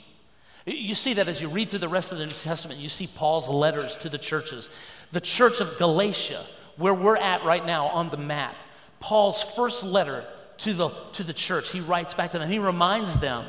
You 0.65 0.95
see 0.95 1.15
that 1.15 1.29
as 1.29 1.41
you 1.43 1.49
read 1.49 1.69
through 1.69 1.81
the 1.81 1.89
rest 1.89 2.13
of 2.13 2.19
the 2.19 2.27
New 2.27 2.33
Testament, 2.33 2.81
you 2.81 2.89
see 2.89 3.07
Paul's 3.07 3.49
letters 3.49 3.97
to 3.97 4.09
the 4.09 4.19
churches. 4.19 4.71
The 5.13 5.21
church 5.21 5.61
of 5.61 5.79
Galatia, 5.79 6.45
where 6.77 6.95
we're 6.95 7.17
at 7.17 7.45
right 7.45 7.65
now 7.65 7.87
on 7.87 8.11
the 8.11 8.17
map, 8.17 8.55
Paul's 9.01 9.43
first 9.43 9.83
letter 9.83 10.25
to 10.59 10.75
the, 10.75 10.91
to 11.13 11.23
the 11.23 11.33
church, 11.33 11.71
he 11.71 11.81
writes 11.81 12.15
back 12.15 12.33
to 12.33 12.39
them. 12.39 12.51
He 12.51 12.59
reminds 12.59 13.19
them 13.19 13.47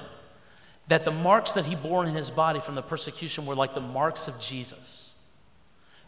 that 0.87 1.05
the 1.05 1.11
marks 1.11 1.53
that 1.53 1.65
he 1.65 1.75
bore 1.75 2.05
in 2.05 2.15
his 2.15 2.29
body 2.29 2.59
from 2.59 2.75
the 2.75 2.81
persecution 2.81 3.45
were 3.45 3.55
like 3.55 3.73
the 3.73 3.81
marks 3.81 4.27
of 4.27 4.39
Jesus 4.39 5.13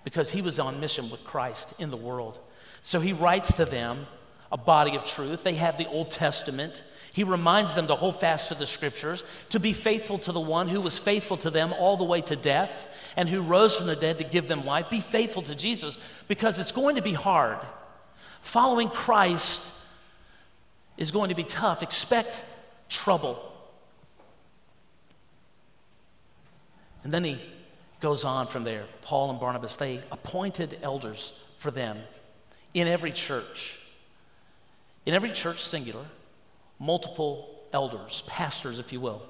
because 0.03 0.31
he 0.31 0.41
was 0.41 0.59
on 0.59 0.79
mission 0.79 1.09
with 1.09 1.23
Christ 1.23 1.73
in 1.79 1.91
the 1.91 1.97
world. 1.97 2.39
So 2.81 2.99
he 2.99 3.13
writes 3.13 3.53
to 3.53 3.65
them 3.65 4.07
a 4.51 4.57
body 4.57 4.95
of 4.95 5.05
truth. 5.05 5.43
They 5.43 5.55
have 5.55 5.77
the 5.77 5.87
Old 5.87 6.11
Testament. 6.11 6.83
He 7.13 7.23
reminds 7.23 7.75
them 7.75 7.87
to 7.87 7.95
hold 7.95 8.19
fast 8.19 8.47
to 8.49 8.55
the 8.55 8.65
scriptures, 8.65 9.25
to 9.49 9.59
be 9.59 9.73
faithful 9.73 10.17
to 10.19 10.31
the 10.31 10.39
one 10.39 10.69
who 10.69 10.79
was 10.79 10.97
faithful 10.97 11.35
to 11.37 11.49
them 11.49 11.73
all 11.73 11.97
the 11.97 12.05
way 12.05 12.21
to 12.21 12.35
death 12.37 12.87
and 13.17 13.27
who 13.27 13.41
rose 13.41 13.75
from 13.75 13.87
the 13.87 13.97
dead 13.97 14.19
to 14.19 14.23
give 14.23 14.47
them 14.47 14.65
life. 14.65 14.89
Be 14.89 15.01
faithful 15.01 15.41
to 15.43 15.55
Jesus 15.55 15.97
because 16.29 16.57
it's 16.57 16.71
going 16.71 16.95
to 16.95 17.01
be 17.01 17.13
hard. 17.13 17.57
Following 18.41 18.89
Christ 18.89 19.69
is 20.97 21.11
going 21.11 21.29
to 21.29 21.35
be 21.35 21.43
tough. 21.43 21.83
Expect 21.83 22.45
trouble. 22.87 23.51
And 27.03 27.11
then 27.11 27.25
he 27.25 27.41
goes 27.99 28.23
on 28.23 28.47
from 28.47 28.63
there. 28.63 28.85
Paul 29.01 29.31
and 29.31 29.39
Barnabas, 29.39 29.75
they 29.75 30.01
appointed 30.11 30.79
elders 30.81 31.33
for 31.57 31.71
them 31.71 31.99
in 32.73 32.87
every 32.87 33.11
church. 33.11 33.79
In 35.05 35.13
every 35.13 35.31
church, 35.31 35.63
singular, 35.63 36.05
multiple 36.81 37.61
elders, 37.71 38.23
pastors, 38.25 38.79
if 38.79 38.91
you 38.91 38.99
will. 38.99 39.21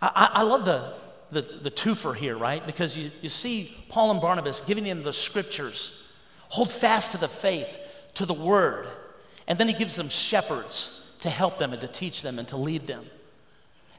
I, 0.00 0.30
I 0.32 0.42
love 0.42 0.64
the, 0.64 0.94
the, 1.30 1.42
the 1.42 1.70
twofer 1.70 2.16
here, 2.16 2.36
right? 2.36 2.64
Because 2.64 2.96
you, 2.96 3.10
you 3.20 3.28
see 3.28 3.76
Paul 3.90 4.10
and 4.10 4.20
Barnabas 4.20 4.62
giving 4.62 4.84
them 4.84 5.02
the 5.02 5.12
scriptures, 5.12 6.02
hold 6.48 6.70
fast 6.70 7.12
to 7.12 7.18
the 7.18 7.28
faith, 7.28 7.78
to 8.14 8.26
the 8.26 8.34
word, 8.34 8.88
and 9.46 9.58
then 9.58 9.68
he 9.68 9.74
gives 9.74 9.96
them 9.96 10.08
shepherds 10.08 11.06
to 11.20 11.30
help 11.30 11.58
them 11.58 11.72
and 11.72 11.80
to 11.82 11.88
teach 11.88 12.22
them 12.22 12.38
and 12.38 12.48
to 12.48 12.56
lead 12.56 12.86
them. 12.86 13.04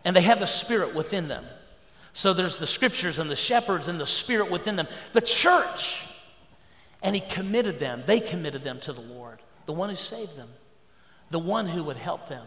And 0.03 0.15
they 0.15 0.21
have 0.21 0.39
the 0.39 0.47
Spirit 0.47 0.95
within 0.95 1.27
them. 1.27 1.45
So 2.12 2.33
there's 2.33 2.57
the 2.57 2.67
scriptures 2.67 3.19
and 3.19 3.29
the 3.29 3.36
shepherds 3.36 3.88
and 3.88 3.99
the 3.99 4.05
Spirit 4.05 4.51
within 4.51 4.75
them. 4.75 4.88
The 5.13 5.21
church. 5.21 6.01
And 7.01 7.15
he 7.15 7.21
committed 7.21 7.79
them, 7.79 8.03
they 8.07 8.19
committed 8.19 8.63
them 8.63 8.79
to 8.81 8.93
the 8.93 9.01
Lord, 9.01 9.39
the 9.65 9.73
one 9.73 9.89
who 9.89 9.95
saved 9.95 10.36
them, 10.36 10.49
the 11.31 11.39
one 11.39 11.67
who 11.67 11.83
would 11.83 11.97
help 11.97 12.29
them. 12.29 12.45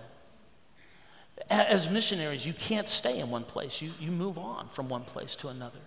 As 1.50 1.88
missionaries, 1.88 2.46
you 2.46 2.52
can't 2.52 2.88
stay 2.88 3.18
in 3.18 3.30
one 3.30 3.44
place, 3.44 3.82
you, 3.82 3.90
you 4.00 4.10
move 4.10 4.38
on 4.38 4.68
from 4.68 4.88
one 4.88 5.04
place 5.04 5.36
to 5.36 5.48
another. 5.48 5.78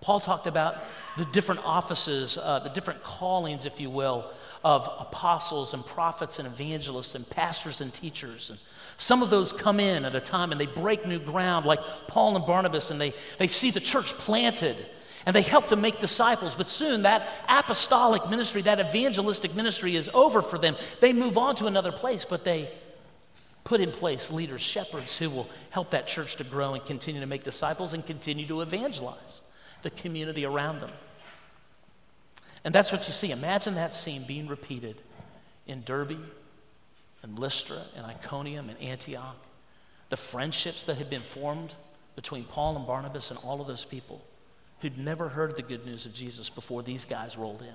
Paul 0.00 0.18
talked 0.18 0.48
about 0.48 0.78
the 1.16 1.24
different 1.26 1.64
offices, 1.64 2.36
uh, 2.36 2.58
the 2.58 2.70
different 2.70 3.04
callings, 3.04 3.66
if 3.66 3.80
you 3.80 3.88
will, 3.88 4.30
of 4.64 4.88
apostles 4.98 5.74
and 5.74 5.86
prophets 5.86 6.40
and 6.40 6.46
evangelists 6.46 7.14
and 7.14 7.28
pastors 7.28 7.80
and 7.80 7.94
teachers. 7.94 8.50
And 8.50 8.58
some 8.96 9.22
of 9.22 9.30
those 9.30 9.52
come 9.52 9.78
in 9.78 10.04
at 10.04 10.14
a 10.16 10.20
time 10.20 10.50
and 10.50 10.60
they 10.60 10.66
break 10.66 11.06
new 11.06 11.20
ground, 11.20 11.66
like 11.66 11.80
Paul 12.08 12.36
and 12.36 12.44
Barnabas, 12.44 12.90
and 12.90 13.00
they, 13.00 13.14
they 13.38 13.46
see 13.46 13.70
the 13.70 13.80
church 13.80 14.12
planted 14.14 14.76
and 15.24 15.36
they 15.36 15.42
help 15.42 15.68
to 15.68 15.76
make 15.76 16.00
disciples. 16.00 16.56
But 16.56 16.68
soon 16.68 17.02
that 17.02 17.28
apostolic 17.48 18.28
ministry, 18.28 18.62
that 18.62 18.80
evangelistic 18.80 19.54
ministry 19.54 19.94
is 19.94 20.10
over 20.12 20.42
for 20.42 20.58
them. 20.58 20.76
They 21.00 21.12
move 21.12 21.38
on 21.38 21.54
to 21.56 21.66
another 21.66 21.92
place, 21.92 22.24
but 22.24 22.44
they 22.44 22.70
put 23.64 23.80
in 23.80 23.90
place 23.90 24.30
leaders, 24.30 24.60
shepherds 24.60 25.16
who 25.18 25.30
will 25.30 25.48
help 25.70 25.90
that 25.90 26.06
church 26.06 26.36
to 26.36 26.44
grow 26.44 26.74
and 26.74 26.84
continue 26.84 27.20
to 27.20 27.26
make 27.26 27.44
disciples 27.44 27.92
and 27.92 28.04
continue 28.04 28.46
to 28.46 28.60
evangelize 28.60 29.42
the 29.82 29.90
community 29.90 30.44
around 30.44 30.80
them. 30.80 30.90
And 32.64 32.74
that's 32.74 32.92
what 32.92 33.06
you 33.06 33.12
see. 33.12 33.30
Imagine 33.30 33.74
that 33.74 33.92
scene 33.92 34.24
being 34.26 34.46
repeated 34.46 34.96
in 35.66 35.82
Derbe 35.84 36.18
and 37.22 37.38
Lystra 37.38 37.82
and 37.96 38.06
Iconium 38.06 38.68
and 38.68 38.80
Antioch. 38.80 39.36
The 40.10 40.16
friendships 40.16 40.84
that 40.84 40.98
had 40.98 41.10
been 41.10 41.22
formed 41.22 41.74
between 42.14 42.44
Paul 42.44 42.76
and 42.76 42.86
Barnabas 42.86 43.30
and 43.30 43.40
all 43.42 43.60
of 43.60 43.66
those 43.66 43.84
people 43.84 44.22
who'd 44.80 44.98
never 44.98 45.28
heard 45.28 45.56
the 45.56 45.62
good 45.62 45.86
news 45.86 46.06
of 46.06 46.12
Jesus 46.12 46.50
before 46.50 46.82
these 46.82 47.04
guys 47.04 47.38
rolled 47.38 47.62
in, 47.62 47.74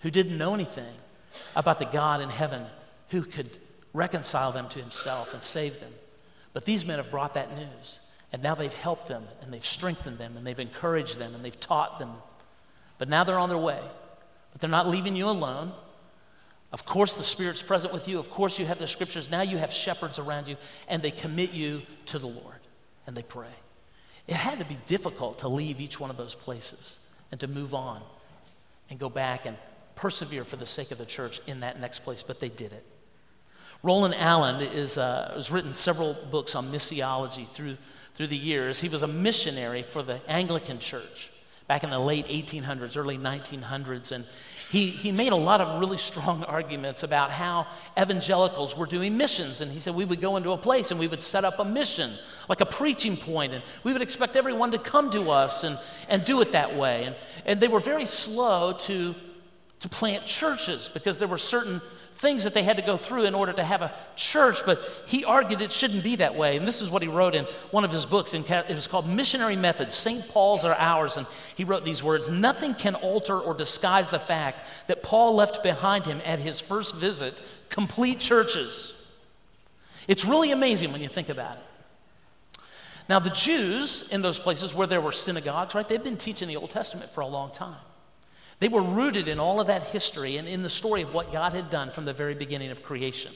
who 0.00 0.10
didn't 0.10 0.36
know 0.36 0.54
anything 0.54 0.94
about 1.54 1.78
the 1.78 1.84
God 1.84 2.20
in 2.20 2.30
heaven 2.30 2.64
who 3.10 3.22
could 3.22 3.50
reconcile 3.92 4.52
them 4.52 4.68
to 4.70 4.78
himself 4.78 5.32
and 5.32 5.42
save 5.42 5.80
them. 5.80 5.92
But 6.52 6.64
these 6.64 6.84
men 6.84 6.98
have 6.98 7.10
brought 7.10 7.34
that 7.34 7.56
news. 7.56 8.00
And 8.32 8.42
now 8.42 8.54
they've 8.54 8.72
helped 8.72 9.08
them 9.08 9.24
and 9.42 9.52
they've 9.52 9.64
strengthened 9.64 10.18
them 10.18 10.36
and 10.36 10.46
they've 10.46 10.58
encouraged 10.58 11.18
them 11.18 11.34
and 11.34 11.44
they've 11.44 11.58
taught 11.58 11.98
them. 11.98 12.12
But 12.98 13.08
now 13.08 13.24
they're 13.24 13.38
on 13.38 13.48
their 13.48 13.58
way. 13.58 13.80
But 14.52 14.60
they're 14.60 14.70
not 14.70 14.88
leaving 14.88 15.16
you 15.16 15.28
alone. 15.28 15.72
Of 16.72 16.84
course, 16.84 17.14
the 17.14 17.24
Spirit's 17.24 17.62
present 17.62 17.92
with 17.92 18.06
you. 18.06 18.18
Of 18.20 18.30
course, 18.30 18.58
you 18.58 18.66
have 18.66 18.78
the 18.78 18.86
scriptures. 18.86 19.30
Now 19.30 19.42
you 19.42 19.58
have 19.58 19.72
shepherds 19.72 20.18
around 20.18 20.46
you 20.46 20.56
and 20.86 21.02
they 21.02 21.10
commit 21.10 21.50
you 21.50 21.82
to 22.06 22.18
the 22.18 22.28
Lord 22.28 22.60
and 23.06 23.16
they 23.16 23.22
pray. 23.22 23.48
It 24.28 24.36
had 24.36 24.60
to 24.60 24.64
be 24.64 24.76
difficult 24.86 25.40
to 25.40 25.48
leave 25.48 25.80
each 25.80 25.98
one 25.98 26.10
of 26.10 26.16
those 26.16 26.36
places 26.36 27.00
and 27.32 27.40
to 27.40 27.48
move 27.48 27.74
on 27.74 28.00
and 28.88 28.98
go 28.98 29.08
back 29.08 29.46
and 29.46 29.56
persevere 29.96 30.44
for 30.44 30.56
the 30.56 30.66
sake 30.66 30.92
of 30.92 30.98
the 30.98 31.04
church 31.04 31.40
in 31.48 31.60
that 31.60 31.80
next 31.80 32.04
place, 32.04 32.22
but 32.22 32.38
they 32.38 32.48
did 32.48 32.72
it. 32.72 32.84
Roland 33.82 34.14
Allen 34.16 34.60
is, 34.60 34.98
uh, 34.98 35.32
has 35.34 35.50
written 35.50 35.72
several 35.72 36.14
books 36.30 36.54
on 36.54 36.70
missiology 36.70 37.48
through 37.48 37.76
through 38.20 38.26
the 38.26 38.36
years. 38.36 38.80
He 38.80 38.90
was 38.90 39.02
a 39.02 39.06
missionary 39.06 39.82
for 39.82 40.02
the 40.02 40.20
Anglican 40.28 40.78
Church 40.78 41.30
back 41.66 41.84
in 41.84 41.88
the 41.88 41.98
late 41.98 42.26
1800s, 42.26 42.96
early 42.98 43.16
1900s. 43.16 44.12
And 44.12 44.26
he, 44.70 44.90
he 44.90 45.10
made 45.10 45.32
a 45.32 45.36
lot 45.36 45.62
of 45.62 45.80
really 45.80 45.96
strong 45.96 46.44
arguments 46.58 47.02
about 47.02 47.30
how 47.30 47.66
evangelicals 47.98 48.76
were 48.76 48.84
doing 48.84 49.16
missions. 49.16 49.62
And 49.62 49.72
he 49.72 49.78
said 49.78 49.94
we 49.94 50.04
would 50.04 50.20
go 50.20 50.36
into 50.36 50.50
a 50.50 50.58
place 50.58 50.90
and 50.90 51.00
we 51.00 51.06
would 51.06 51.22
set 51.22 51.46
up 51.46 51.60
a 51.60 51.64
mission, 51.64 52.12
like 52.46 52.60
a 52.60 52.66
preaching 52.66 53.16
point, 53.16 53.54
and 53.54 53.64
we 53.84 53.94
would 53.94 54.02
expect 54.02 54.36
everyone 54.36 54.72
to 54.72 54.78
come 54.78 55.10
to 55.12 55.30
us 55.30 55.64
and, 55.64 55.78
and 56.10 56.22
do 56.24 56.42
it 56.42 56.52
that 56.52 56.76
way. 56.76 57.04
And, 57.04 57.16
and 57.46 57.58
they 57.58 57.68
were 57.68 57.80
very 57.80 58.04
slow 58.04 58.74
to, 58.80 59.14
to 59.78 59.88
plant 59.88 60.26
churches 60.26 60.90
because 60.92 61.18
there 61.18 61.28
were 61.28 61.38
certain 61.38 61.80
things 62.20 62.44
that 62.44 62.52
they 62.52 62.62
had 62.62 62.76
to 62.76 62.82
go 62.82 62.98
through 62.98 63.24
in 63.24 63.34
order 63.34 63.50
to 63.50 63.64
have 63.64 63.80
a 63.80 63.90
church, 64.14 64.58
but 64.66 64.78
he 65.06 65.24
argued 65.24 65.62
it 65.62 65.72
shouldn't 65.72 66.04
be 66.04 66.16
that 66.16 66.34
way. 66.34 66.58
And 66.58 66.68
this 66.68 66.82
is 66.82 66.90
what 66.90 67.00
he 67.00 67.08
wrote 67.08 67.34
in 67.34 67.46
one 67.70 67.82
of 67.82 67.90
his 67.90 68.04
books. 68.04 68.34
it 68.34 68.68
was 68.68 68.86
called 68.86 69.08
Missionary 69.08 69.56
Methods 69.56 69.94
St. 69.94 70.28
Paul's 70.28 70.62
or 70.62 70.74
Ours. 70.74 71.16
And 71.16 71.26
he 71.54 71.64
wrote 71.64 71.82
these 71.82 72.02
words 72.02 72.28
Nothing 72.28 72.74
can 72.74 72.94
alter 72.94 73.38
or 73.38 73.54
disguise 73.54 74.10
the 74.10 74.18
fact 74.18 74.62
that 74.86 75.02
Paul 75.02 75.34
left 75.34 75.62
behind 75.62 76.04
him 76.04 76.20
at 76.26 76.40
his 76.40 76.60
first 76.60 76.94
visit 76.94 77.40
complete 77.70 78.20
churches. 78.20 78.92
It's 80.06 80.26
really 80.26 80.50
amazing 80.50 80.92
when 80.92 81.00
you 81.00 81.08
think 81.08 81.30
about 81.30 81.54
it. 81.54 82.60
Now, 83.08 83.18
the 83.18 83.30
Jews 83.30 84.06
in 84.10 84.20
those 84.20 84.38
places 84.38 84.74
where 84.74 84.86
there 84.86 85.00
were 85.00 85.12
synagogues, 85.12 85.74
right, 85.74 85.88
they've 85.88 86.04
been 86.04 86.18
teaching 86.18 86.48
the 86.48 86.56
Old 86.56 86.70
Testament 86.70 87.10
for 87.12 87.22
a 87.22 87.26
long 87.26 87.50
time. 87.50 87.76
They 88.60 88.68
were 88.68 88.82
rooted 88.82 89.26
in 89.26 89.40
all 89.40 89.58
of 89.58 89.66
that 89.66 89.84
history 89.84 90.36
and 90.36 90.46
in 90.46 90.62
the 90.62 90.70
story 90.70 91.02
of 91.02 91.12
what 91.12 91.32
God 91.32 91.54
had 91.54 91.70
done 91.70 91.90
from 91.90 92.04
the 92.04 92.12
very 92.12 92.34
beginning 92.34 92.70
of 92.70 92.82
creation 92.82 93.32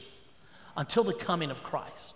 until 0.77 1.03
the 1.03 1.13
coming 1.13 1.51
of 1.51 1.63
Christ. 1.63 2.15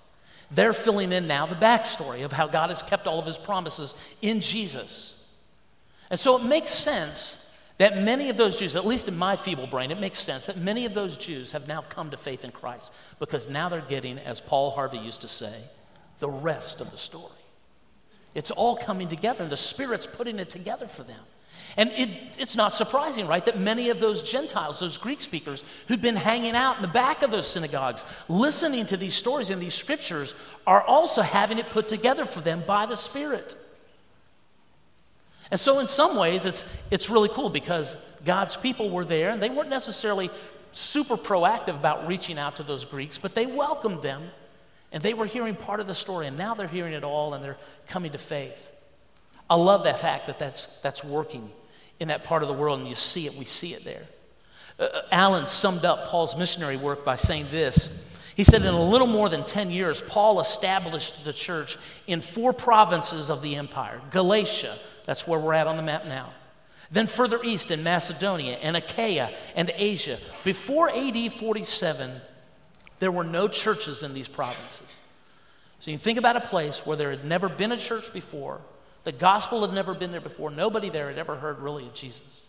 They're 0.52 0.74
filling 0.74 1.12
in 1.12 1.28
now 1.28 1.46
the 1.46 1.56
backstory 1.56 2.24
of 2.24 2.32
how 2.32 2.48
God 2.48 2.70
has 2.70 2.84
kept 2.84 3.08
all 3.08 3.20
of 3.20 3.26
his 3.26 3.38
promises 3.38 3.96
in 4.22 4.42
Jesus. 4.42 5.24
And 6.10 6.20
so 6.20 6.38
it 6.38 6.44
makes 6.44 6.72
sense 6.72 7.52
that 7.78 7.98
many 7.98 8.30
of 8.30 8.38
those 8.38 8.60
Jews, 8.60 8.76
at 8.76 8.86
least 8.86 9.08
in 9.08 9.18
my 9.18 9.36
feeble 9.36 9.68
brain, 9.68 9.90
it 9.90 10.00
makes 10.00 10.20
sense 10.20 10.46
that 10.48 10.58
many 10.58 10.86
of 10.86 10.94
those 10.94 11.18
Jews 11.18 11.54
have 11.54 11.68
now 11.68 11.82
come 11.82 12.12
to 12.12 12.18
faith 12.18 12.44
in 12.44 12.52
Christ 12.52 12.92
because 13.20 13.48
now 13.48 13.70
they're 13.70 13.82
getting, 13.82 14.20
as 14.20 14.42
Paul 14.42 14.72
Harvey 14.72 14.98
used 14.98 15.22
to 15.22 15.28
say, 15.28 15.54
the 16.20 16.30
rest 16.30 16.82
of 16.82 16.92
the 16.92 16.98
story. 16.98 17.32
It's 18.36 18.52
all 18.52 18.76
coming 18.76 19.08
together, 19.08 19.44
and 19.44 19.52
the 19.52 19.58
Spirit's 19.58 20.06
putting 20.06 20.40
it 20.40 20.50
together 20.50 20.88
for 20.88 21.04
them. 21.04 21.22
And 21.80 21.94
it, 21.94 22.10
it's 22.38 22.58
not 22.58 22.74
surprising, 22.74 23.26
right, 23.26 23.46
that 23.46 23.58
many 23.58 23.90
of 23.90 24.02
those 24.02 24.22
Gentiles, 24.22 24.82
those 24.82 24.98
Greek 24.98 25.22
speakers 25.22 25.64
who'd 25.88 26.02
been 26.02 26.18
hanging 26.18 26.54
out 26.54 26.76
in 26.76 26.82
the 26.82 26.90
back 26.90 27.24
of 27.24 27.32
those 27.32 27.48
synagogues, 27.48 28.04
listening 28.28 28.86
to 28.88 28.98
these 28.98 29.14
stories 29.14 29.50
and 29.50 29.62
these 29.62 29.76
scriptures, 29.76 30.36
are 30.68 30.82
also 30.82 31.22
having 31.22 31.58
it 31.58 31.70
put 31.70 31.88
together 31.88 32.26
for 32.26 32.42
them 32.42 32.66
by 32.68 32.86
the 32.86 32.98
Spirit. 32.98 33.56
And 35.52 35.58
so, 35.58 35.80
in 35.80 35.88
some 35.88 36.18
ways, 36.18 36.46
it's, 36.46 36.66
it's 36.92 37.10
really 37.10 37.30
cool 37.30 37.50
because 37.50 37.96
God's 38.26 38.58
people 38.58 38.90
were 38.90 39.06
there 39.06 39.30
and 39.30 39.42
they 39.42 39.50
weren't 39.50 39.70
necessarily 39.70 40.30
super 40.74 41.16
proactive 41.16 41.78
about 41.78 42.10
reaching 42.10 42.38
out 42.38 42.58
to 42.58 42.64
those 42.64 42.84
Greeks, 42.84 43.18
but 43.18 43.36
they 43.36 43.46
welcomed 43.46 44.02
them 44.02 44.24
and 44.92 45.02
they 45.02 45.14
were 45.14 45.28
hearing 45.28 45.56
part 45.56 45.80
of 45.80 45.88
the 45.88 45.96
story, 45.96 46.28
and 46.28 46.38
now 46.38 46.54
they're 46.56 46.68
hearing 46.68 46.92
it 46.92 47.06
all 47.06 47.34
and 47.34 47.42
they're 47.42 47.58
coming 47.88 48.12
to 48.12 48.18
faith. 48.18 48.70
I 49.50 49.56
love 49.56 49.86
that 49.86 50.00
fact 50.00 50.26
that 50.26 50.40
that's, 50.40 50.66
that's 50.82 51.06
working 51.06 51.50
in 52.00 52.08
that 52.10 52.24
part 52.24 52.42
of 52.42 52.48
the 52.48 52.54
world, 52.54 52.80
and 52.80 52.88
you 52.88 52.96
see 52.96 53.26
it, 53.26 53.36
we 53.36 53.46
see 53.46 53.74
it 53.74 53.84
there. 53.84 54.06
Uh, 54.80 54.84
uh, 54.84 55.02
Allen 55.12 55.46
summed 55.46 55.86
up 55.86 56.08
Paul's 56.08 56.38
missionary 56.38 56.78
work 56.78 57.04
by 57.04 57.16
saying 57.16 57.48
this. 57.52 58.06
He 58.36 58.44
said, 58.44 58.62
In 58.62 58.74
a 58.74 58.90
little 58.90 59.08
more 59.08 59.28
than 59.28 59.44
10 59.44 59.70
years, 59.70 60.02
Paul 60.02 60.40
established 60.40 61.26
the 61.26 61.34
church 61.34 61.78
in 62.08 62.22
four 62.22 62.54
provinces 62.54 63.30
of 63.30 63.42
the 63.42 63.56
empire 63.56 64.02
Galatia, 64.12 64.78
that's 65.06 65.28
where 65.28 65.40
we're 65.40 65.54
at 65.54 65.68
on 65.68 65.76
the 65.76 65.84
map 65.84 66.06
now. 66.06 66.30
Then 66.92 67.06
further 67.06 67.44
east 67.44 67.70
in 67.70 67.84
Macedonia 67.84 68.58
and 68.62 68.76
Achaia 68.76 69.32
and 69.56 69.72
Asia. 69.76 70.18
Before 70.44 70.90
AD 70.90 71.32
47, 71.34 72.22
there 73.00 73.12
were 73.12 73.24
no 73.24 73.48
churches 73.48 74.02
in 74.02 74.14
these 74.14 74.28
provinces. 74.28 75.00
So 75.80 75.92
you 75.92 75.98
think 75.98 76.18
about 76.18 76.36
a 76.36 76.42
place 76.42 76.86
where 76.86 76.98
there 76.98 77.12
had 77.12 77.26
never 77.26 77.48
been 77.48 77.72
a 77.72 77.78
church 77.78 78.12
before, 78.12 78.62
the 79.04 79.12
gospel 79.12 79.62
had 79.62 79.74
never 79.74 79.94
been 79.94 80.12
there 80.12 80.22
before. 80.22 80.50
Nobody 80.50 80.90
there 80.90 81.08
had 81.08 81.18
ever 81.18 81.36
heard 81.38 81.60
really 81.60 81.88
of 81.88 81.94
Jesus. 81.94 82.46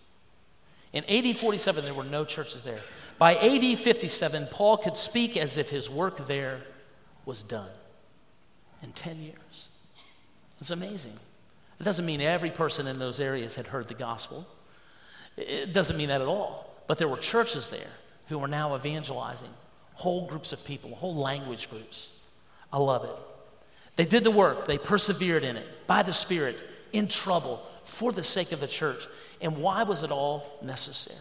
In 0.93 1.05
AD 1.05 1.37
47, 1.37 1.85
there 1.85 1.95
were 1.95 2.05
no 2.05 2.25
churches 2.25 2.63
there. 2.63 2.81
By 3.19 3.37
AD 3.37 3.79
57, 3.79 4.49
Paul 4.51 4.79
could 4.79 4.97
speak 4.97 5.37
as 5.37 5.57
if 5.57 5.71
his 5.71 5.89
work 5.89 6.27
there 6.27 6.63
was 7.25 7.43
done 7.43 7.71
in 8.83 8.93
10 8.93 9.21
years. 9.21 9.69
It's 10.61 10.71
amazing. 10.71 11.13
It 11.79 11.85
doesn't 11.85 12.05
mean 12.05 12.21
every 12.21 12.51
person 12.51 12.87
in 12.87 12.99
those 12.99 13.21
areas 13.21 13.55
had 13.55 13.69
heard 13.69 13.89
the 13.89 13.95
gospel, 13.95 14.47
it 15.37 15.73
doesn't 15.73 15.97
mean 15.97 16.09
that 16.09 16.21
at 16.21 16.27
all. 16.27 16.75
But 16.87 16.99
there 16.99 17.09
were 17.09 17.17
churches 17.17 17.69
there 17.69 17.93
who 18.29 18.39
were 18.39 18.49
now 18.49 18.75
evangelizing 18.75 19.51
whole 19.95 20.27
groups 20.27 20.53
of 20.53 20.65
people, 20.65 20.95
whole 20.95 21.15
language 21.15 21.71
groups. 21.71 22.17
I 22.73 22.79
love 22.79 23.05
it. 23.05 23.17
They 24.01 24.07
did 24.07 24.25
the 24.25 24.31
work, 24.31 24.67
they 24.67 24.79
persevered 24.79 25.45
in 25.45 25.59
it 25.59 25.87
by 25.87 26.03
the 26.03 26.15
Spirit, 26.15 26.65
in 26.91 27.07
trouble, 27.07 27.61
for 27.85 28.13
the 28.13 28.23
sake 28.23 28.51
of 28.51 28.59
the 28.59 28.67
church. 28.67 29.07
And 29.43 29.59
why 29.59 29.83
was 29.83 30.03
it 30.03 30.11
all 30.11 30.59
necessary? 30.63 31.21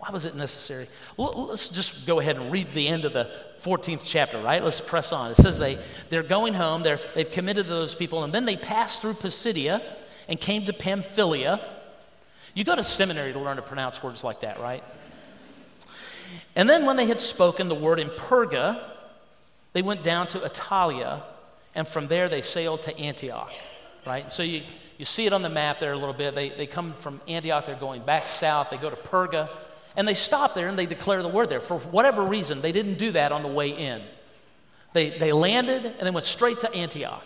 Why 0.00 0.10
was 0.10 0.26
it 0.26 0.34
necessary? 0.34 0.88
Well, 1.16 1.46
let's 1.46 1.68
just 1.68 2.04
go 2.04 2.18
ahead 2.18 2.34
and 2.34 2.50
read 2.50 2.72
the 2.72 2.88
end 2.88 3.04
of 3.04 3.12
the 3.12 3.30
14th 3.62 4.00
chapter, 4.02 4.42
right? 4.42 4.60
Let's 4.60 4.80
press 4.80 5.12
on. 5.12 5.30
It 5.30 5.36
says 5.36 5.56
they, 5.56 5.78
they're 6.08 6.24
going 6.24 6.54
home, 6.54 6.82
they're, 6.82 6.98
they've 7.14 7.30
committed 7.30 7.66
to 7.66 7.70
those 7.70 7.94
people, 7.94 8.24
and 8.24 8.32
then 8.32 8.44
they 8.44 8.56
passed 8.56 9.00
through 9.00 9.14
Pisidia 9.14 9.80
and 10.28 10.40
came 10.40 10.64
to 10.64 10.72
Pamphylia. 10.72 11.60
You 12.54 12.64
go 12.64 12.74
to 12.74 12.82
seminary 12.82 13.32
to 13.34 13.38
learn 13.38 13.54
to 13.54 13.62
pronounce 13.62 14.02
words 14.02 14.24
like 14.24 14.40
that, 14.40 14.58
right? 14.58 14.82
And 16.56 16.68
then 16.68 16.86
when 16.86 16.96
they 16.96 17.06
had 17.06 17.20
spoken 17.20 17.68
the 17.68 17.76
word 17.76 18.00
in 18.00 18.08
Perga, 18.08 18.82
they 19.74 19.82
went 19.82 20.02
down 20.02 20.26
to 20.26 20.40
Attalia, 20.40 21.22
and 21.74 21.86
from 21.86 22.08
there 22.08 22.28
they 22.28 22.42
sailed 22.42 22.82
to 22.82 22.98
Antioch, 22.98 23.52
right? 24.06 24.30
So 24.30 24.42
you, 24.42 24.62
you 24.98 25.04
see 25.04 25.26
it 25.26 25.32
on 25.32 25.42
the 25.42 25.48
map 25.48 25.80
there 25.80 25.92
a 25.92 25.98
little 25.98 26.14
bit. 26.14 26.34
They, 26.34 26.50
they 26.50 26.66
come 26.66 26.92
from 26.94 27.20
Antioch, 27.26 27.66
they're 27.66 27.74
going 27.74 28.02
back 28.02 28.28
south, 28.28 28.70
they 28.70 28.76
go 28.76 28.90
to 28.90 28.96
Perga, 28.96 29.48
and 29.96 30.06
they 30.06 30.14
stop 30.14 30.54
there 30.54 30.68
and 30.68 30.78
they 30.78 30.86
declare 30.86 31.22
the 31.22 31.28
word 31.28 31.48
there. 31.48 31.60
For 31.60 31.78
whatever 31.78 32.24
reason, 32.24 32.60
they 32.60 32.72
didn't 32.72 32.98
do 32.98 33.12
that 33.12 33.32
on 33.32 33.42
the 33.42 33.48
way 33.48 33.70
in. 33.70 34.02
They, 34.92 35.10
they 35.10 35.32
landed 35.32 35.84
and 35.84 36.06
they 36.06 36.10
went 36.10 36.26
straight 36.26 36.60
to 36.60 36.72
Antioch. 36.72 37.24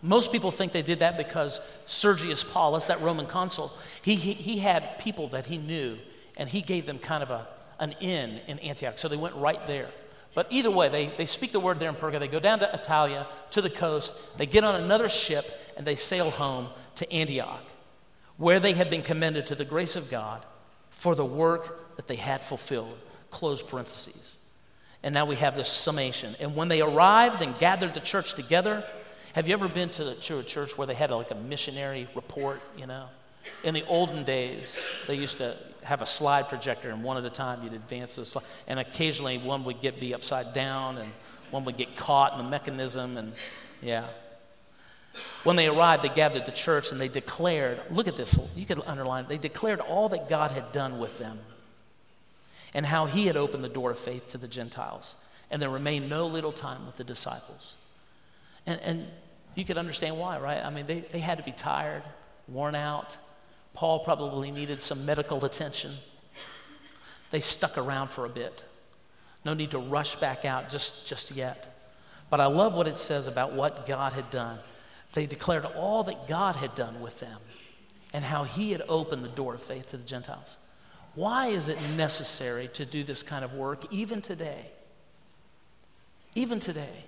Most 0.00 0.30
people 0.30 0.52
think 0.52 0.72
they 0.72 0.82
did 0.82 1.00
that 1.00 1.16
because 1.16 1.60
Sergius 1.86 2.44
Paulus, 2.44 2.86
that 2.86 3.00
Roman 3.00 3.26
consul, 3.26 3.72
he, 4.02 4.14
he, 4.14 4.32
he 4.32 4.58
had 4.58 4.98
people 5.00 5.28
that 5.28 5.46
he 5.46 5.58
knew, 5.58 5.98
and 6.36 6.48
he 6.48 6.60
gave 6.60 6.86
them 6.86 7.00
kind 7.00 7.22
of 7.22 7.32
a, 7.32 7.48
an 7.80 7.92
inn 8.00 8.40
in 8.46 8.60
Antioch. 8.60 8.96
So 8.96 9.08
they 9.08 9.16
went 9.16 9.34
right 9.34 9.64
there. 9.66 9.88
But 10.38 10.46
either 10.50 10.70
way, 10.70 10.88
they, 10.88 11.06
they 11.08 11.26
speak 11.26 11.50
the 11.50 11.58
word 11.58 11.80
there 11.80 11.88
in 11.88 11.96
Perga. 11.96 12.20
They 12.20 12.28
go 12.28 12.38
down 12.38 12.60
to 12.60 12.66
Attalia, 12.66 13.26
to 13.50 13.60
the 13.60 13.68
coast. 13.68 14.14
They 14.36 14.46
get 14.46 14.62
on 14.62 14.76
another 14.76 15.08
ship, 15.08 15.44
and 15.76 15.84
they 15.84 15.96
sail 15.96 16.30
home 16.30 16.68
to 16.94 17.12
Antioch, 17.12 17.64
where 18.36 18.60
they 18.60 18.72
had 18.72 18.88
been 18.88 19.02
commended 19.02 19.48
to 19.48 19.56
the 19.56 19.64
grace 19.64 19.96
of 19.96 20.12
God 20.12 20.46
for 20.90 21.16
the 21.16 21.24
work 21.24 21.96
that 21.96 22.06
they 22.06 22.14
had 22.14 22.44
fulfilled. 22.44 22.96
Close 23.32 23.64
parentheses. 23.64 24.38
And 25.02 25.12
now 25.12 25.24
we 25.24 25.34
have 25.34 25.56
this 25.56 25.66
summation. 25.66 26.36
And 26.38 26.54
when 26.54 26.68
they 26.68 26.82
arrived 26.82 27.42
and 27.42 27.58
gathered 27.58 27.94
the 27.94 27.98
church 27.98 28.34
together, 28.34 28.84
have 29.32 29.48
you 29.48 29.54
ever 29.54 29.66
been 29.66 29.88
to, 29.88 30.04
the, 30.04 30.14
to 30.14 30.38
a 30.38 30.44
church 30.44 30.78
where 30.78 30.86
they 30.86 30.94
had 30.94 31.10
like 31.10 31.32
a 31.32 31.34
missionary 31.34 32.08
report, 32.14 32.60
you 32.76 32.86
know? 32.86 33.06
In 33.64 33.74
the 33.74 33.84
olden 33.86 34.24
days, 34.24 34.84
they 35.06 35.14
used 35.14 35.38
to 35.38 35.56
have 35.82 36.02
a 36.02 36.06
slide 36.06 36.48
projector, 36.48 36.90
and 36.90 37.02
one 37.02 37.16
at 37.16 37.24
a 37.24 37.30
time 37.30 37.62
you'd 37.62 37.72
advance 37.72 38.16
the 38.16 38.26
slide. 38.26 38.44
And 38.66 38.78
occasionally 38.78 39.38
one 39.38 39.64
would 39.64 39.80
get 39.80 40.00
be 40.00 40.14
upside 40.14 40.52
down, 40.52 40.98
and 40.98 41.10
one 41.50 41.64
would 41.64 41.76
get 41.76 41.96
caught 41.96 42.32
in 42.32 42.38
the 42.38 42.50
mechanism, 42.50 43.16
and 43.16 43.32
yeah. 43.80 44.06
When 45.44 45.56
they 45.56 45.66
arrived, 45.66 46.04
they 46.04 46.08
gathered 46.08 46.46
the 46.46 46.52
church 46.52 46.92
and 46.92 47.00
they 47.00 47.08
declared, 47.08 47.80
look 47.90 48.06
at 48.08 48.16
this, 48.16 48.38
you 48.54 48.66
could 48.66 48.80
underline, 48.86 49.26
they 49.28 49.38
declared 49.38 49.80
all 49.80 50.08
that 50.10 50.28
God 50.28 50.50
had 50.50 50.70
done 50.72 50.98
with 50.98 51.18
them 51.18 51.40
and 52.74 52.86
how 52.86 53.06
he 53.06 53.26
had 53.26 53.36
opened 53.36 53.64
the 53.64 53.68
door 53.68 53.90
of 53.90 53.98
faith 53.98 54.28
to 54.28 54.38
the 54.38 54.48
Gentiles. 54.48 55.16
And 55.50 55.62
there 55.62 55.70
remained 55.70 56.10
no 56.10 56.26
little 56.26 56.52
time 56.52 56.86
with 56.86 56.96
the 56.96 57.04
disciples. 57.04 57.74
And, 58.66 58.80
and 58.82 59.06
you 59.54 59.64
could 59.64 59.78
understand 59.78 60.18
why, 60.18 60.38
right? 60.38 60.62
I 60.62 60.70
mean, 60.70 60.86
they, 60.86 61.00
they 61.00 61.20
had 61.20 61.38
to 61.38 61.44
be 61.44 61.52
tired, 61.52 62.02
worn 62.46 62.74
out. 62.74 63.16
Paul 63.78 64.00
probably 64.00 64.50
needed 64.50 64.82
some 64.82 65.06
medical 65.06 65.44
attention. 65.44 65.92
They 67.30 67.38
stuck 67.38 67.78
around 67.78 68.08
for 68.08 68.24
a 68.24 68.28
bit. 68.28 68.64
No 69.44 69.54
need 69.54 69.70
to 69.70 69.78
rush 69.78 70.16
back 70.16 70.44
out 70.44 70.68
just, 70.68 71.06
just 71.06 71.30
yet. 71.30 71.80
But 72.28 72.40
I 72.40 72.46
love 72.46 72.74
what 72.74 72.88
it 72.88 72.96
says 72.96 73.28
about 73.28 73.52
what 73.52 73.86
God 73.86 74.14
had 74.14 74.30
done. 74.30 74.58
They 75.12 75.26
declared 75.26 75.64
all 75.64 76.02
that 76.02 76.26
God 76.26 76.56
had 76.56 76.74
done 76.74 77.00
with 77.00 77.20
them 77.20 77.38
and 78.12 78.24
how 78.24 78.42
He 78.42 78.72
had 78.72 78.82
opened 78.88 79.22
the 79.24 79.28
door 79.28 79.54
of 79.54 79.62
faith 79.62 79.90
to 79.90 79.96
the 79.96 80.02
Gentiles. 80.02 80.56
Why 81.14 81.46
is 81.46 81.68
it 81.68 81.80
necessary 81.96 82.66
to 82.74 82.84
do 82.84 83.04
this 83.04 83.22
kind 83.22 83.44
of 83.44 83.54
work 83.54 83.84
even 83.92 84.20
today? 84.20 84.72
Even 86.34 86.58
today. 86.58 87.04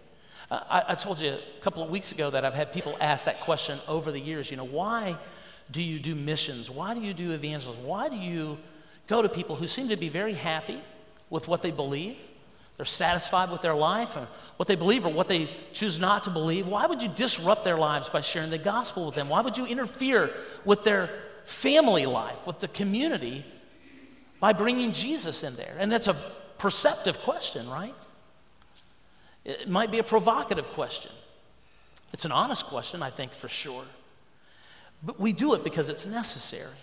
I, 0.53 0.85
I, 0.91 0.95
told 0.95 1.21
you 1.21 1.31
a 1.31 1.61
couple 1.63 1.83
of 1.83 1.91
weeks 1.91 2.13
ago 2.13 2.31
that 2.31 2.45
I've 2.45 2.55
had 2.55 2.73
people 2.73 2.97
ask 3.01 3.25
that 3.25 3.41
question 3.41 3.81
over 3.89 4.13
the 4.13 4.21
years. 4.21 4.53
You 4.53 4.57
know, 4.57 4.65
why 4.65 5.17
do 5.71 5.83
you 5.83 5.99
do 5.99 6.15
missions? 6.15 6.71
Why 6.71 6.95
do 6.95 7.01
you 7.01 7.15
do 7.15 7.33
evangelism? 7.33 7.85
Why 7.85 8.09
do 8.09 8.17
you 8.17 8.59
go 9.07 9.23
to 9.23 9.29
people 9.29 9.57
who 9.57 9.67
seem 9.67 9.89
to 9.89 9.97
be 9.97 10.09
very 10.09 10.35
happy 10.35 10.81
with 11.29 11.49
what 11.49 11.63
they 11.63 11.71
believe? 11.71 12.17
They're 12.77 12.87
satisfied 12.87 13.51
with 13.51 13.61
their 13.61 13.75
life 13.75 14.17
and 14.17 14.27
what 14.57 14.67
they 14.67 14.75
believe 14.75 15.05
or 15.05 15.13
what 15.13 15.29
they 15.29 15.51
choose 15.73 15.99
not 15.99 16.25
to 16.25 16.31
believe. 16.31 16.67
Why 16.67 16.87
would 16.87 17.03
you 17.03 17.09
disrupt 17.09 17.63
their 17.63 17.77
lives 17.77 18.09
by 18.09 18.23
sharing 18.23 18.51
the 18.51 18.59
gospel 18.59 19.07
with 19.07 19.15
them? 19.15 19.29
Why 19.29 19.43
would 19.43 19.59
you 19.59 19.67
interfere 19.67 20.31
with 20.65 20.83
their 20.83 21.11
family 21.45 22.07
life, 22.07 22.47
with 22.47 22.61
the 22.61 22.69
community, 22.69 23.45
by 24.41 24.55
bringing 24.55 24.93
Jesus 24.93 25.43
in 25.43 25.57
there? 25.57 25.77
And 25.79 25.93
that's 25.93 26.09
a 26.09 26.17
perceptive 26.57 27.19
question, 27.19 27.69
right? 27.69 27.95
It 29.45 29.69
might 29.69 29.91
be 29.91 29.99
a 29.99 30.03
provocative 30.03 30.67
question. 30.69 31.13
It's 32.13 32.25
an 32.25 32.33
honest 32.33 32.67
question, 32.67 33.03
I 33.03 33.11
think, 33.11 33.35
for 33.35 33.49
sure. 33.49 33.85
But 35.03 35.19
we 35.19 35.33
do 35.33 35.55
it 35.55 35.65
because 35.65 35.89
it's 35.89 36.07
necessary. 36.07 36.77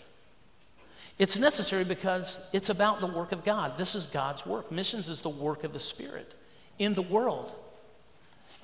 It's 1.20 1.38
necessary 1.38 1.84
because 1.84 2.48
it's 2.54 2.70
about 2.70 3.00
the 3.00 3.08
work 3.08 3.32
of 3.32 3.44
God. 3.44 3.78
This 3.78 3.96
is 3.96 4.06
God's 4.06 4.46
work. 4.46 4.72
Missions 4.72 5.10
is 5.10 5.22
the 5.22 5.30
work 5.30 5.64
of 5.64 5.74
the 5.74 5.80
Spirit 5.80 6.34
in 6.78 6.94
the 6.94 7.02
world. 7.02 7.54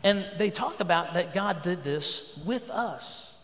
And 0.03 0.25
they 0.37 0.49
talk 0.49 0.79
about 0.79 1.13
that 1.15 1.33
God 1.33 1.61
did 1.61 1.83
this 1.83 2.37
with 2.45 2.69
us. 2.69 3.39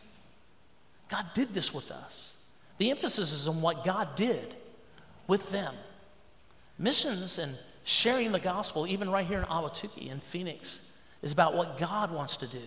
God 1.09 1.25
did 1.33 1.53
this 1.53 1.73
with 1.73 1.91
us. 1.91 2.33
The 2.77 2.91
emphasis 2.91 3.33
is 3.33 3.47
on 3.47 3.61
what 3.61 3.83
God 3.83 4.15
did 4.15 4.55
with 5.27 5.49
them. 5.49 5.73
Missions 6.77 7.39
and 7.39 7.55
sharing 7.83 8.31
the 8.31 8.39
gospel, 8.39 8.85
even 8.85 9.09
right 9.09 9.25
here 9.25 9.39
in 9.39 9.45
Ahwatukee 9.45 10.11
in 10.11 10.19
Phoenix, 10.19 10.81
is 11.21 11.31
about 11.31 11.55
what 11.55 11.77
God 11.77 12.11
wants 12.11 12.37
to 12.37 12.47
do 12.47 12.61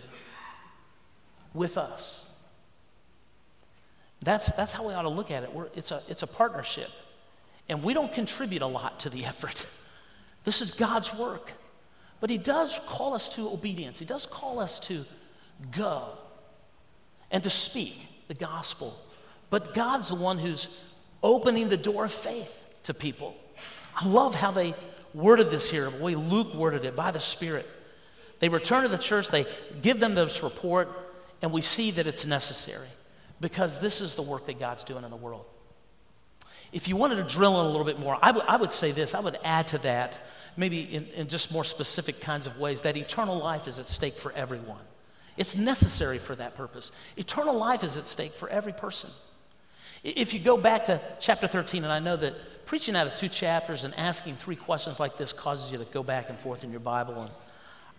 with 1.54 1.78
us. 1.78 2.26
That's, 4.22 4.52
that's 4.52 4.72
how 4.72 4.86
we 4.86 4.94
ought 4.94 5.02
to 5.02 5.08
look 5.08 5.30
at 5.30 5.42
it. 5.42 5.52
We're, 5.52 5.68
it's, 5.74 5.90
a, 5.90 6.00
it's 6.08 6.22
a 6.22 6.26
partnership. 6.26 6.88
And 7.68 7.82
we 7.82 7.94
don't 7.94 8.12
contribute 8.12 8.62
a 8.62 8.66
lot 8.66 9.00
to 9.00 9.10
the 9.10 9.24
effort. 9.26 9.66
This 10.44 10.60
is 10.60 10.70
God's 10.70 11.14
work. 11.14 11.52
But 12.20 12.30
He 12.30 12.38
does 12.38 12.80
call 12.86 13.14
us 13.14 13.28
to 13.30 13.48
obedience, 13.48 13.98
He 13.98 14.04
does 14.04 14.26
call 14.26 14.60
us 14.60 14.78
to 14.80 15.04
go 15.76 16.08
and 17.30 17.42
to 17.42 17.50
speak 17.50 18.06
the 18.28 18.34
gospel. 18.34 18.96
But 19.50 19.74
God's 19.74 20.08
the 20.08 20.14
one 20.14 20.38
who's 20.38 20.68
opening 21.22 21.68
the 21.68 21.76
door 21.76 22.06
of 22.06 22.12
faith 22.12 22.64
to 22.84 22.94
people. 22.94 23.36
I 23.94 24.06
love 24.06 24.34
how 24.34 24.50
they 24.50 24.74
worded 25.12 25.50
this 25.50 25.70
here, 25.70 25.90
the 25.90 26.02
way 26.02 26.14
Luke 26.14 26.54
worded 26.54 26.84
it 26.84 26.96
by 26.96 27.10
the 27.10 27.20
Spirit. 27.20 27.68
They 28.38 28.48
return 28.48 28.82
to 28.82 28.88
the 28.88 28.98
church, 28.98 29.28
they 29.28 29.46
give 29.82 30.00
them 30.00 30.14
this 30.14 30.42
report, 30.42 30.88
and 31.42 31.52
we 31.52 31.60
see 31.60 31.90
that 31.92 32.06
it's 32.06 32.24
necessary 32.24 32.88
because 33.42 33.80
this 33.80 34.00
is 34.00 34.14
the 34.14 34.22
work 34.22 34.46
that 34.46 34.58
God's 34.58 34.84
doing 34.84 35.04
in 35.04 35.10
the 35.10 35.16
world. 35.16 35.44
If 36.72 36.88
you 36.88 36.96
wanted 36.96 37.16
to 37.16 37.24
drill 37.24 37.60
in 37.60 37.66
a 37.66 37.68
little 37.68 37.84
bit 37.84 37.98
more, 37.98 38.16
I, 38.22 38.28
w- 38.28 38.46
I 38.48 38.56
would 38.56 38.72
say 38.72 38.92
this, 38.92 39.14
I 39.14 39.20
would 39.20 39.36
add 39.44 39.66
to 39.68 39.78
that, 39.78 40.18
maybe 40.56 40.80
in, 40.80 41.06
in 41.08 41.28
just 41.28 41.52
more 41.52 41.64
specific 41.64 42.20
kinds 42.20 42.46
of 42.46 42.58
ways, 42.58 42.80
that 42.82 42.96
eternal 42.96 43.36
life 43.36 43.68
is 43.68 43.78
at 43.78 43.86
stake 43.86 44.14
for 44.14 44.32
everyone. 44.32 44.80
It's 45.36 45.56
necessary 45.56 46.18
for 46.18 46.36
that 46.36 46.54
purpose. 46.54 46.92
Eternal 47.16 47.54
life 47.54 47.84
is 47.84 47.98
at 47.98 48.06
stake 48.06 48.32
for 48.32 48.48
every 48.48 48.72
person. 48.72 49.10
If 50.04 50.32
you 50.32 50.40
go 50.40 50.56
back 50.56 50.84
to 50.84 51.00
chapter 51.20 51.46
13, 51.46 51.84
and 51.84 51.92
I 51.92 51.98
know 51.98 52.16
that 52.16 52.34
preaching 52.64 52.94
out 52.94 53.06
of 53.06 53.16
two 53.16 53.28
chapters 53.28 53.84
and 53.84 53.92
asking 53.98 54.36
three 54.36 54.56
questions 54.56 55.00
like 55.00 55.18
this 55.18 55.32
causes 55.32 55.72
you 55.72 55.78
to 55.78 55.84
go 55.86 56.02
back 56.02 56.30
and 56.30 56.38
forth 56.38 56.64
in 56.64 56.70
your 56.70 56.80
Bible, 56.80 57.20
and 57.20 57.30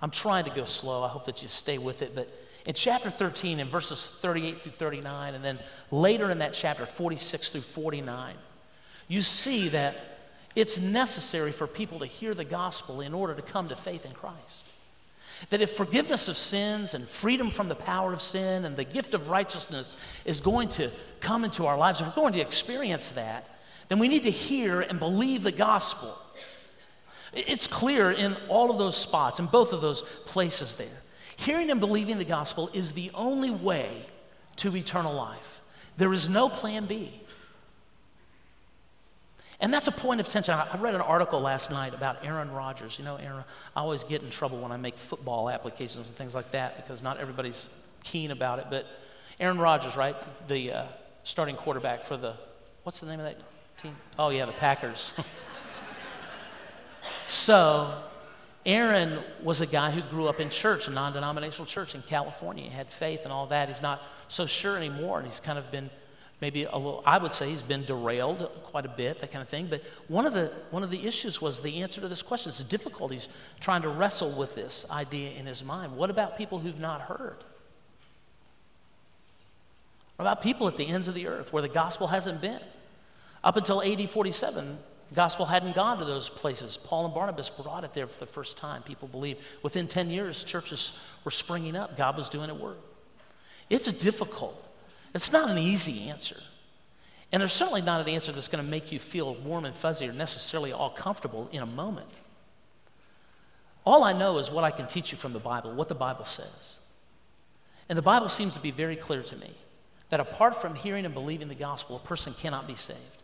I'm 0.01 0.11
trying 0.11 0.45
to 0.45 0.51
go 0.51 0.65
slow. 0.65 1.03
I 1.03 1.09
hope 1.09 1.25
that 1.25 1.43
you 1.43 1.49
stay 1.49 1.77
with 1.77 2.01
it. 2.01 2.15
But 2.15 2.29
in 2.65 2.73
chapter 2.73 3.09
13, 3.09 3.59
in 3.59 3.67
verses 3.67 4.05
38 4.05 4.61
through 4.61 4.71
39, 4.71 5.35
and 5.35 5.43
then 5.43 5.59
later 5.91 6.31
in 6.31 6.37
that 6.39 6.53
chapter, 6.53 6.85
46 6.85 7.49
through 7.49 7.61
49, 7.61 8.35
you 9.07 9.21
see 9.21 9.69
that 9.69 9.95
it's 10.55 10.79
necessary 10.79 11.51
for 11.51 11.67
people 11.67 11.99
to 11.99 12.05
hear 12.05 12.33
the 12.33 12.45
gospel 12.45 13.01
in 13.01 13.13
order 13.13 13.33
to 13.33 13.41
come 13.41 13.69
to 13.69 13.75
faith 13.75 14.05
in 14.05 14.11
Christ. 14.11 14.65
That 15.49 15.61
if 15.61 15.71
forgiveness 15.71 16.29
of 16.29 16.37
sins 16.37 16.93
and 16.93 17.05
freedom 17.05 17.49
from 17.49 17.67
the 17.67 17.75
power 17.75 18.13
of 18.13 18.21
sin 18.21 18.63
and 18.63 18.77
the 18.77 18.85
gift 18.85 19.13
of 19.13 19.29
righteousness 19.29 19.97
is 20.23 20.39
going 20.39 20.69
to 20.69 20.89
come 21.19 21.43
into 21.43 21.65
our 21.65 21.77
lives, 21.77 21.99
if 21.99 22.07
we're 22.07 22.13
going 22.13 22.33
to 22.33 22.39
experience 22.39 23.09
that, 23.09 23.49
then 23.89 23.99
we 23.99 24.07
need 24.07 24.23
to 24.23 24.31
hear 24.31 24.79
and 24.79 24.99
believe 24.99 25.43
the 25.43 25.51
gospel. 25.51 26.17
It's 27.33 27.67
clear 27.67 28.11
in 28.11 28.37
all 28.47 28.71
of 28.71 28.77
those 28.77 28.95
spots, 28.95 29.39
in 29.39 29.47
both 29.47 29.73
of 29.73 29.81
those 29.81 30.03
places 30.25 30.75
there. 30.75 31.02
Hearing 31.35 31.69
and 31.71 31.79
believing 31.79 32.17
the 32.17 32.25
gospel 32.25 32.69
is 32.73 32.93
the 32.93 33.11
only 33.13 33.49
way 33.49 34.05
to 34.57 34.75
eternal 34.75 35.13
life. 35.13 35.61
There 35.97 36.13
is 36.13 36.29
no 36.29 36.49
plan 36.49 36.85
B. 36.85 37.21
And 39.59 39.73
that's 39.73 39.87
a 39.87 39.91
point 39.91 40.19
of 40.19 40.27
tension. 40.27 40.53
I 40.53 40.77
read 40.77 40.93
an 40.93 41.01
article 41.01 41.39
last 41.39 41.71
night 41.71 41.93
about 41.93 42.25
Aaron 42.25 42.51
Rodgers. 42.51 42.99
You 42.99 43.05
know, 43.05 43.15
Aaron, 43.15 43.45
I 43.75 43.79
always 43.79 44.03
get 44.03 44.21
in 44.21 44.29
trouble 44.29 44.59
when 44.59 44.73
I 44.73 44.77
make 44.77 44.97
football 44.97 45.49
applications 45.49 46.09
and 46.09 46.17
things 46.17 46.35
like 46.35 46.51
that 46.51 46.75
because 46.75 47.01
not 47.01 47.17
everybody's 47.17 47.69
keen 48.03 48.31
about 48.31 48.59
it. 48.59 48.65
But 48.69 48.85
Aaron 49.39 49.57
Rodgers, 49.57 49.95
right? 49.95 50.15
The 50.49 50.71
uh, 50.71 50.85
starting 51.23 51.55
quarterback 51.55 52.03
for 52.03 52.17
the, 52.17 52.33
what's 52.83 52.99
the 52.99 53.05
name 53.05 53.19
of 53.19 53.25
that 53.25 53.37
team? 53.77 53.95
Oh, 54.19 54.29
yeah, 54.29 54.45
the 54.45 54.51
Packers. 54.51 55.13
so, 57.25 58.03
Aaron 58.65 59.19
was 59.41 59.59
a 59.59 59.65
guy 59.65 59.91
who 59.91 60.01
grew 60.01 60.27
up 60.27 60.39
in 60.39 60.49
church, 60.49 60.87
a 60.87 60.91
non 60.91 61.13
denominational 61.13 61.65
church 61.65 61.95
in 61.95 62.01
California. 62.01 62.63
He 62.63 62.69
had 62.69 62.89
faith 62.89 63.21
and 63.23 63.33
all 63.33 63.47
that. 63.47 63.67
He's 63.67 63.81
not 63.81 64.01
so 64.29 64.45
sure 64.45 64.77
anymore, 64.77 65.17
and 65.17 65.27
he's 65.27 65.39
kind 65.39 65.59
of 65.59 65.69
been 65.69 65.89
maybe 66.39 66.63
a 66.63 66.75
little, 66.75 67.01
I 67.05 67.17
would 67.17 67.31
say 67.31 67.49
he's 67.49 67.61
been 67.61 67.85
derailed 67.85 68.49
quite 68.63 68.85
a 68.85 68.89
bit, 68.89 69.19
that 69.19 69.31
kind 69.31 69.41
of 69.41 69.47
thing. 69.47 69.67
But 69.67 69.81
one 70.07 70.25
of 70.25 70.33
the, 70.33 70.51
one 70.71 70.83
of 70.83 70.91
the 70.91 71.07
issues 71.07 71.41
was 71.41 71.61
the 71.61 71.81
answer 71.81 72.01
to 72.01 72.07
this 72.07 72.21
question. 72.21 72.49
It's 72.49 72.63
difficulties 72.63 73.29
trying 73.61 73.81
to 73.83 73.89
wrestle 73.89 74.31
with 74.31 74.53
this 74.55 74.85
idea 74.91 75.31
in 75.31 75.45
his 75.45 75.63
mind. 75.63 75.95
What 75.95 76.09
about 76.09 76.37
people 76.37 76.59
who've 76.59 76.79
not 76.79 77.01
heard? 77.01 77.37
What 80.17 80.25
about 80.25 80.41
people 80.41 80.67
at 80.67 80.77
the 80.77 80.85
ends 80.85 81.07
of 81.07 81.15
the 81.15 81.27
earth 81.27 81.53
where 81.53 81.61
the 81.61 81.69
gospel 81.69 82.07
hasn't 82.07 82.41
been? 82.41 82.59
Up 83.43 83.55
until 83.55 83.81
AD 83.81 84.09
47, 84.09 84.77
the 85.13 85.17
gospel 85.17 85.45
hadn't 85.45 85.75
gone 85.75 85.99
to 85.99 86.05
those 86.05 86.27
places. 86.27 86.75
Paul 86.75 87.05
and 87.05 87.13
Barnabas 87.13 87.47
brought 87.47 87.83
it 87.83 87.91
there 87.91 88.07
for 88.07 88.19
the 88.19 88.25
first 88.25 88.57
time. 88.57 88.81
People 88.81 89.07
believe 89.07 89.37
within 89.61 89.87
10 89.87 90.09
years, 90.09 90.43
churches 90.43 90.97
were 91.23 91.29
springing 91.29 91.75
up. 91.75 91.95
God 91.95 92.17
was 92.17 92.29
doing 92.29 92.49
a 92.49 92.55
work. 92.55 92.79
It's 93.69 93.87
a 93.87 93.91
difficult 93.91 94.59
it's 95.13 95.31
not 95.31 95.51
an 95.51 95.59
easy 95.59 96.09
answer. 96.09 96.37
And 97.31 97.41
there's 97.41 97.53
certainly 97.53 97.83
not 97.83 98.01
an 98.01 98.09
answer 98.09 98.31
that's 98.31 98.47
going 98.47 98.65
to 98.65 98.69
make 98.69 98.91
you 98.91 98.97
feel 98.97 99.35
warm 99.35 99.65
and 99.65 99.75
fuzzy 99.75 100.09
or 100.09 100.13
necessarily 100.13 100.73
all 100.73 100.89
comfortable 100.89 101.47
in 101.51 101.61
a 101.61 101.67
moment. 101.67 102.09
All 103.85 104.03
I 104.03 104.13
know 104.13 104.39
is 104.39 104.49
what 104.49 104.63
I 104.63 104.71
can 104.71 104.87
teach 104.87 105.11
you 105.11 105.17
from 105.19 105.33
the 105.33 105.39
Bible, 105.39 105.71
what 105.73 105.89
the 105.89 105.93
Bible 105.93 106.25
says. 106.25 106.79
And 107.89 107.95
the 107.95 108.01
Bible 108.01 108.29
seems 108.29 108.55
to 108.55 108.59
be 108.59 108.71
very 108.71 108.95
clear 108.95 109.21
to 109.21 109.35
me 109.35 109.51
that 110.09 110.19
apart 110.19 110.59
from 110.59 110.73
hearing 110.73 111.05
and 111.05 111.13
believing 111.13 111.47
the 111.47 111.53
gospel, 111.53 111.97
a 111.97 112.07
person 112.07 112.33
cannot 112.33 112.65
be 112.65 112.75
saved. 112.75 113.22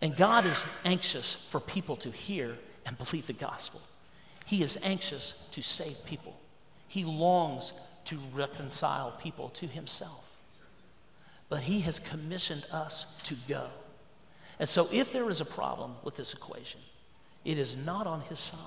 And 0.00 0.16
God 0.16 0.46
is 0.46 0.66
anxious 0.84 1.34
for 1.34 1.60
people 1.60 1.96
to 1.96 2.10
hear 2.10 2.56
and 2.86 2.96
believe 2.96 3.26
the 3.26 3.32
gospel. 3.32 3.80
He 4.46 4.62
is 4.62 4.78
anxious 4.82 5.34
to 5.52 5.62
save 5.62 6.04
people. 6.06 6.34
He 6.88 7.04
longs 7.04 7.72
to 8.06 8.18
reconcile 8.34 9.12
people 9.20 9.50
to 9.50 9.66
himself. 9.66 10.26
But 11.48 11.60
he 11.60 11.80
has 11.80 11.98
commissioned 11.98 12.66
us 12.72 13.06
to 13.24 13.36
go. 13.46 13.66
And 14.58 14.68
so, 14.68 14.88
if 14.92 15.12
there 15.12 15.28
is 15.30 15.40
a 15.40 15.44
problem 15.44 15.94
with 16.02 16.16
this 16.16 16.32
equation, 16.32 16.80
it 17.44 17.58
is 17.58 17.76
not 17.76 18.06
on 18.06 18.22
his 18.22 18.38
side, 18.38 18.58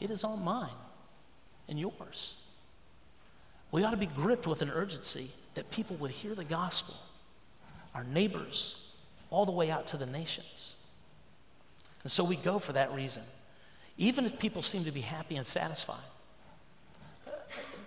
it 0.00 0.10
is 0.10 0.24
on 0.24 0.44
mine 0.44 0.68
and 1.68 1.78
yours. 1.78 2.34
We 3.70 3.82
ought 3.82 3.90
to 3.90 3.96
be 3.96 4.06
gripped 4.06 4.46
with 4.46 4.62
an 4.62 4.70
urgency 4.70 5.30
that 5.54 5.70
people 5.70 5.96
would 5.96 6.10
hear 6.10 6.34
the 6.34 6.44
gospel, 6.44 6.94
our 7.94 8.04
neighbors, 8.04 8.83
all 9.34 9.44
the 9.44 9.52
way 9.52 9.70
out 9.70 9.86
to 9.88 9.96
the 9.96 10.06
nations. 10.06 10.74
And 12.02 12.12
so 12.12 12.22
we 12.22 12.36
go 12.36 12.58
for 12.58 12.72
that 12.74 12.92
reason, 12.92 13.22
even 13.98 14.24
if 14.24 14.38
people 14.38 14.62
seem 14.62 14.84
to 14.84 14.92
be 14.92 15.00
happy 15.00 15.36
and 15.36 15.46
satisfied 15.46 16.04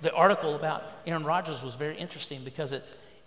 the 0.01 0.13
article 0.13 0.55
about 0.55 0.83
Aaron 1.05 1.23
Rodgers 1.23 1.63
was 1.63 1.75
very 1.75 1.97
interesting 1.97 2.43
because 2.43 2.71
it, 2.71 2.83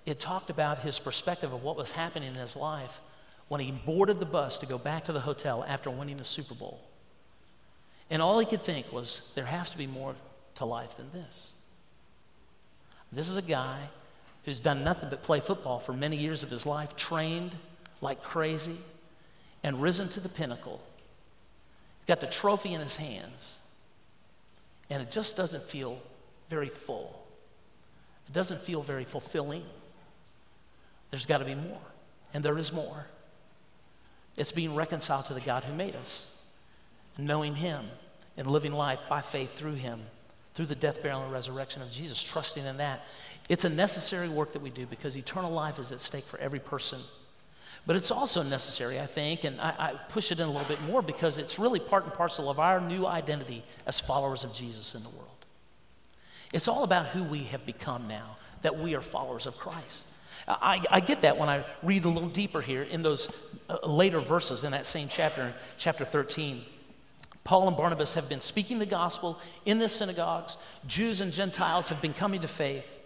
it 0.06 0.20
talked 0.20 0.50
about 0.50 0.80
his 0.80 0.98
perspective 0.98 1.52
of 1.52 1.62
what 1.62 1.76
was 1.76 1.90
happening 1.90 2.28
in 2.28 2.34
his 2.40 2.56
life 2.56 3.00
when 3.48 3.60
he 3.60 3.72
boarded 3.72 4.20
the 4.20 4.26
bus 4.26 4.58
to 4.58 4.66
go 4.66 4.78
back 4.78 5.04
to 5.04 5.12
the 5.12 5.20
hotel 5.20 5.64
after 5.66 5.90
winning 5.90 6.16
the 6.16 6.24
Super 6.24 6.54
Bowl. 6.54 6.80
And 8.08 8.22
all 8.22 8.38
he 8.38 8.46
could 8.46 8.62
think 8.62 8.92
was, 8.92 9.32
there 9.34 9.46
has 9.46 9.70
to 9.70 9.78
be 9.78 9.86
more 9.86 10.14
to 10.56 10.64
life 10.64 10.96
than 10.96 11.10
this. 11.12 11.52
This 13.12 13.28
is 13.28 13.36
a 13.36 13.42
guy 13.42 13.88
who's 14.44 14.60
done 14.60 14.84
nothing 14.84 15.10
but 15.10 15.22
play 15.22 15.40
football 15.40 15.80
for 15.80 15.92
many 15.92 16.16
years 16.16 16.42
of 16.42 16.50
his 16.50 16.64
life, 16.64 16.94
trained 16.96 17.56
like 18.00 18.22
crazy, 18.22 18.76
and 19.62 19.82
risen 19.82 20.08
to 20.10 20.20
the 20.20 20.28
pinnacle. 20.28 20.80
He's 22.00 22.06
got 22.06 22.20
the 22.20 22.26
trophy 22.26 22.72
in 22.72 22.80
his 22.80 22.96
hands, 22.96 23.58
and 24.88 25.02
it 25.02 25.10
just 25.10 25.36
doesn't 25.36 25.62
feel 25.62 26.00
very 26.48 26.68
full. 26.68 27.26
It 28.28 28.32
doesn't 28.32 28.60
feel 28.60 28.82
very 28.82 29.04
fulfilling. 29.04 29.64
There's 31.10 31.26
got 31.26 31.38
to 31.38 31.44
be 31.44 31.54
more. 31.54 31.80
And 32.32 32.44
there 32.44 32.58
is 32.58 32.72
more. 32.72 33.06
It's 34.36 34.52
being 34.52 34.74
reconciled 34.74 35.26
to 35.26 35.34
the 35.34 35.40
God 35.40 35.64
who 35.64 35.74
made 35.74 35.96
us, 35.96 36.30
knowing 37.18 37.56
Him 37.56 37.86
and 38.36 38.48
living 38.48 38.72
life 38.72 39.08
by 39.08 39.20
faith 39.20 39.54
through 39.54 39.74
Him, 39.74 40.00
through 40.54 40.66
the 40.66 40.76
death, 40.76 41.02
burial, 41.02 41.22
and 41.22 41.32
resurrection 41.32 41.82
of 41.82 41.90
Jesus, 41.90 42.22
trusting 42.22 42.64
in 42.64 42.76
that. 42.76 43.04
It's 43.48 43.64
a 43.64 43.68
necessary 43.68 44.28
work 44.28 44.52
that 44.52 44.62
we 44.62 44.70
do 44.70 44.86
because 44.86 45.16
eternal 45.18 45.50
life 45.50 45.78
is 45.78 45.90
at 45.90 46.00
stake 46.00 46.24
for 46.24 46.38
every 46.38 46.60
person. 46.60 47.00
But 47.86 47.96
it's 47.96 48.10
also 48.10 48.42
necessary, 48.42 49.00
I 49.00 49.06
think, 49.06 49.44
and 49.44 49.60
I, 49.60 49.74
I, 49.78 49.92
push 50.10 50.30
it 50.30 50.38
in 50.38 50.46
a 50.46 50.50
little 50.50 50.68
bit 50.68 50.82
more 50.82 51.02
because 51.02 51.38
it's 51.38 51.58
really 51.58 51.80
part 51.80 52.04
and 52.04 52.12
parcel 52.12 52.50
of 52.50 52.60
our 52.60 52.80
new 52.80 53.06
identity 53.06 53.64
as 53.86 53.98
followers 53.98 54.44
of 54.44 54.52
Jesus 54.52 54.94
in 54.94 55.02
the 55.02 55.08
world. 55.08 55.28
It's 56.52 56.68
all 56.68 56.84
about 56.84 57.06
who 57.06 57.24
we 57.24 57.44
have 57.44 57.64
become 57.64 58.06
now, 58.06 58.36
that 58.62 58.78
we 58.78 58.94
are 58.94 59.00
followers 59.00 59.46
of 59.46 59.56
Christ. 59.56 60.02
I, 60.46 60.82
I 60.90 61.00
get 61.00 61.22
that 61.22 61.38
when 61.38 61.48
I 61.48 61.64
read 61.82 62.04
a 62.04 62.08
little 62.08 62.28
deeper 62.28 62.60
here 62.60 62.82
in 62.82 63.02
those 63.02 63.28
uh, 63.68 63.86
later 63.86 64.20
verses 64.20 64.64
in 64.64 64.72
that 64.72 64.86
same 64.86 65.08
chapter, 65.08 65.54
chapter 65.76 66.04
13. 66.04 66.64
Paul 67.44 67.68
and 67.68 67.76
Barnabas 67.76 68.14
have 68.14 68.28
been 68.28 68.40
speaking 68.40 68.78
the 68.78 68.86
gospel 68.86 69.38
in 69.64 69.78
the 69.78 69.88
synagogues. 69.88 70.56
Jews 70.86 71.20
and 71.20 71.32
Gentiles 71.32 71.88
have 71.88 72.02
been 72.02 72.12
coming 72.12 72.40
to 72.42 72.48
faith. 72.48 72.99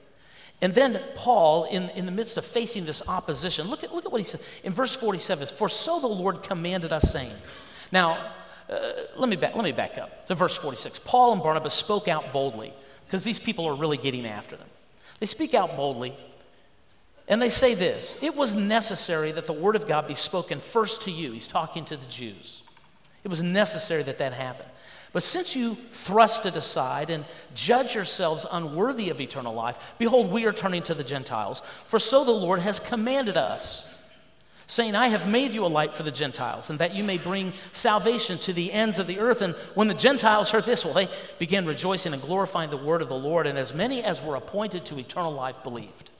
And 0.62 0.74
then 0.74 1.02
Paul, 1.14 1.64
in, 1.64 1.90
in 1.90 2.06
the 2.06 2.12
midst 2.12 2.36
of 2.36 2.44
facing 2.44 2.86
this 2.86 3.02
opposition, 3.06 3.68
look 3.68 3.84
at, 3.84 3.94
look 3.94 4.04
at 4.06 4.12
what 4.12 4.20
he 4.20 4.24
says 4.24 4.42
in 4.62 4.72
verse 4.72 4.94
47 4.94 5.48
For 5.48 5.68
so 5.68 6.00
the 6.00 6.06
Lord 6.06 6.42
commanded 6.42 6.92
us, 6.92 7.10
saying. 7.12 7.34
Now, 7.92 8.32
uh, 8.68 8.78
let, 9.16 9.28
me 9.28 9.36
back, 9.36 9.54
let 9.54 9.64
me 9.64 9.72
back 9.72 9.98
up 9.98 10.26
to 10.28 10.34
verse 10.34 10.56
46. 10.56 11.00
Paul 11.04 11.34
and 11.34 11.42
Barnabas 11.42 11.74
spoke 11.74 12.08
out 12.08 12.32
boldly 12.32 12.72
because 13.06 13.24
these 13.24 13.38
people 13.38 13.66
are 13.66 13.74
really 13.74 13.98
getting 13.98 14.26
after 14.26 14.56
them. 14.56 14.68
They 15.20 15.26
speak 15.26 15.54
out 15.54 15.76
boldly 15.76 16.16
and 17.28 17.40
they 17.40 17.50
say 17.50 17.74
this 17.74 18.16
It 18.22 18.36
was 18.36 18.54
necessary 18.54 19.32
that 19.32 19.46
the 19.46 19.52
word 19.52 19.76
of 19.76 19.86
God 19.86 20.06
be 20.06 20.14
spoken 20.14 20.60
first 20.60 21.02
to 21.02 21.10
you. 21.10 21.32
He's 21.32 21.48
talking 21.48 21.84
to 21.86 21.96
the 21.96 22.06
Jews. 22.06 22.62
It 23.22 23.28
was 23.28 23.42
necessary 23.42 24.02
that 24.02 24.18
that 24.18 24.34
happen. 24.34 24.66
But 25.14 25.22
since 25.22 25.54
you 25.54 25.76
thrust 25.92 26.44
it 26.44 26.56
aside 26.56 27.08
and 27.08 27.24
judge 27.54 27.94
yourselves 27.94 28.44
unworthy 28.50 29.10
of 29.10 29.20
eternal 29.20 29.54
life, 29.54 29.78
behold, 29.96 30.30
we 30.30 30.44
are 30.44 30.52
turning 30.52 30.82
to 30.82 30.94
the 30.94 31.04
Gentiles. 31.04 31.62
For 31.86 32.00
so 32.00 32.24
the 32.24 32.32
Lord 32.32 32.58
has 32.58 32.80
commanded 32.80 33.36
us 33.36 33.88
saying, 34.66 34.96
I 34.96 35.08
have 35.08 35.28
made 35.28 35.52
you 35.52 35.64
a 35.64 35.68
light 35.68 35.92
for 35.92 36.02
the 36.02 36.10
Gentiles, 36.10 36.68
and 36.68 36.80
that 36.80 36.96
you 36.96 37.04
may 37.04 37.18
bring 37.18 37.52
salvation 37.70 38.38
to 38.38 38.52
the 38.52 38.72
ends 38.72 38.98
of 38.98 39.06
the 39.06 39.20
earth. 39.20 39.40
And 39.40 39.54
when 39.74 39.86
the 39.86 39.94
Gentiles 39.94 40.50
heard 40.50 40.64
this, 40.64 40.84
well, 40.84 40.94
they 40.94 41.08
began 41.38 41.64
rejoicing 41.64 42.12
and 42.12 42.20
glorifying 42.20 42.70
the 42.70 42.76
word 42.76 43.00
of 43.00 43.08
the 43.08 43.14
Lord, 43.14 43.46
and 43.46 43.56
as 43.56 43.72
many 43.72 44.02
as 44.02 44.20
were 44.20 44.34
appointed 44.34 44.84
to 44.86 44.98
eternal 44.98 45.32
life 45.32 45.62
believed. 45.62 46.10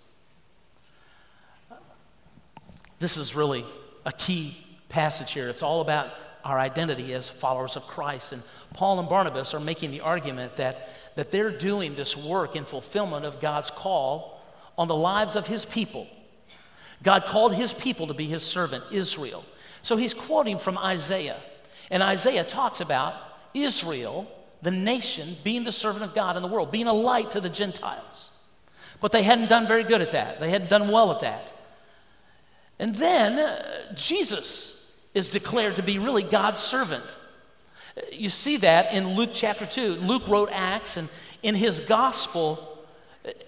This 3.01 3.17
is 3.17 3.35
really 3.35 3.65
a 4.07 4.13
key 4.13 4.57
passage 4.89 5.33
here. 5.33 5.49
It's 5.49 5.63
all 5.63 5.81
about 5.81 6.11
our 6.45 6.59
identity 6.59 7.13
as 7.15 7.29
followers 7.29 7.77
of 7.77 7.87
Christ. 7.87 8.33
And 8.33 8.43
Paul 8.75 9.01
and 9.01 9.09
Barnabas 9.09 9.55
are 9.55 9.61
making 9.61 9.91
the 9.91 10.03
argument 10.03 10.57
that, 10.57 10.91
that 11.17 11.31
they're 11.31 11.51
doing 11.51 11.95
this 11.95 12.17
work 12.17 12.55
in 12.55 12.65
fulfillment 12.65 13.25
of 13.25 13.41
God's 13.41 13.71
call 13.71 14.41
on 14.77 14.89
the 14.89 14.97
lives 14.97 15.37
of 15.37 15.47
his 15.47 15.65
people 15.65 16.07
God 17.05 17.27
called 17.27 17.55
his 17.55 17.73
people 17.73 18.09
to 18.09 18.15
be 18.15 18.27
his 18.27 18.43
servant, 18.43 18.83
Israel. 18.91 19.45
So 19.83 19.97
he's 19.97 20.15
quoting 20.15 20.59
from 20.59 20.79
Isaiah. 20.79 21.37
And 21.91 22.03
Isaiah 22.03 22.45
talks 22.45 22.81
about 22.81 23.15
Israel, 23.53 24.27
the 24.63 24.71
nation, 24.71 25.37
being 25.45 25.65
the 25.65 25.73
servant 25.73 26.05
of 26.05 26.15
God 26.15 26.35
in 26.35 26.43
the 26.43 26.49
world, 26.49 26.73
being 26.73 26.87
a 26.87 26.93
light 26.93 27.31
to 27.33 27.41
the 27.41 27.51
Gentiles. 27.51 28.31
But 29.03 29.13
they 29.13 29.23
hadn't 29.23 29.51
done 29.51 29.69
very 29.69 29.85
good 29.85 30.01
at 30.01 30.13
that, 30.13 30.41
they 30.41 30.51
hadn't 30.51 30.71
done 30.71 30.89
well 30.89 31.13
at 31.13 31.21
that. 31.21 31.53
And 32.79 32.97
then 32.97 33.39
uh, 33.39 33.95
Jesus 33.95 34.74
is 35.15 35.31
declared 35.31 35.77
to 35.77 35.83
be 35.83 35.99
really 35.99 36.23
God's 36.23 36.61
servant. 36.61 37.05
You 38.13 38.29
see 38.29 38.57
that 38.59 38.93
in 38.93 39.15
Luke 39.15 39.31
chapter 39.33 39.65
2. 39.65 39.95
Luke 39.95 40.27
wrote 40.27 40.51
Acts, 40.53 40.97
and 40.97 41.09
in 41.43 41.55
his 41.55 41.81
gospel, 41.81 42.75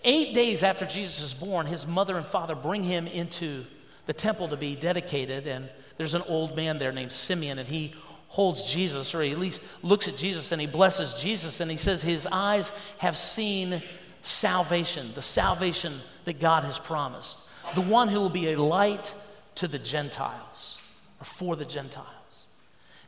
Eight 0.05 0.33
days 0.33 0.63
after 0.63 0.87
Jesus 0.87 1.21
is 1.21 1.35
born, 1.35 1.67
his 1.67 1.87
mother 1.87 2.17
and 2.17 2.25
father 2.25 2.55
bring 2.55 2.83
him 2.83 3.07
into 3.07 3.65
the 4.07 4.15
temple 4.15 4.49
to 4.49 4.57
be 4.57 4.75
dedicated. 4.75 5.47
And 5.47 5.69
there's 5.99 6.15
an 6.15 6.23
old 6.29 6.57
man 6.57 6.79
there 6.79 6.93
named 6.93 7.13
Simeon, 7.13 7.59
and 7.59 7.69
he 7.69 7.95
holds 8.29 8.71
Jesus, 8.71 9.15
or 9.15 9.23
at 9.23 9.39
least 9.39 9.63
looks 9.83 10.09
at 10.09 10.17
Jesus 10.17 10.53
and 10.53 10.61
he 10.61 10.67
blesses 10.67 11.15
Jesus. 11.15 11.61
And 11.61 11.71
he 11.71 11.77
says, 11.77 12.03
His 12.03 12.27
eyes 12.31 12.73
have 12.99 13.17
seen 13.17 13.83
salvation, 14.23 15.11
the 15.15 15.23
salvation 15.23 16.01
that 16.25 16.41
God 16.41 16.65
has 16.65 16.79
promised, 16.79 17.39
the 17.75 17.83
one 17.83 18.09
who 18.09 18.21
will 18.21 18.31
be 18.31 18.53
a 18.53 18.57
light 18.61 19.15
to 19.57 19.69
the 19.69 19.79
Gentiles 19.79 20.76
or 21.21 21.25
for 21.25 21.57
the 21.57 21.65
Gentiles. 21.65 22.47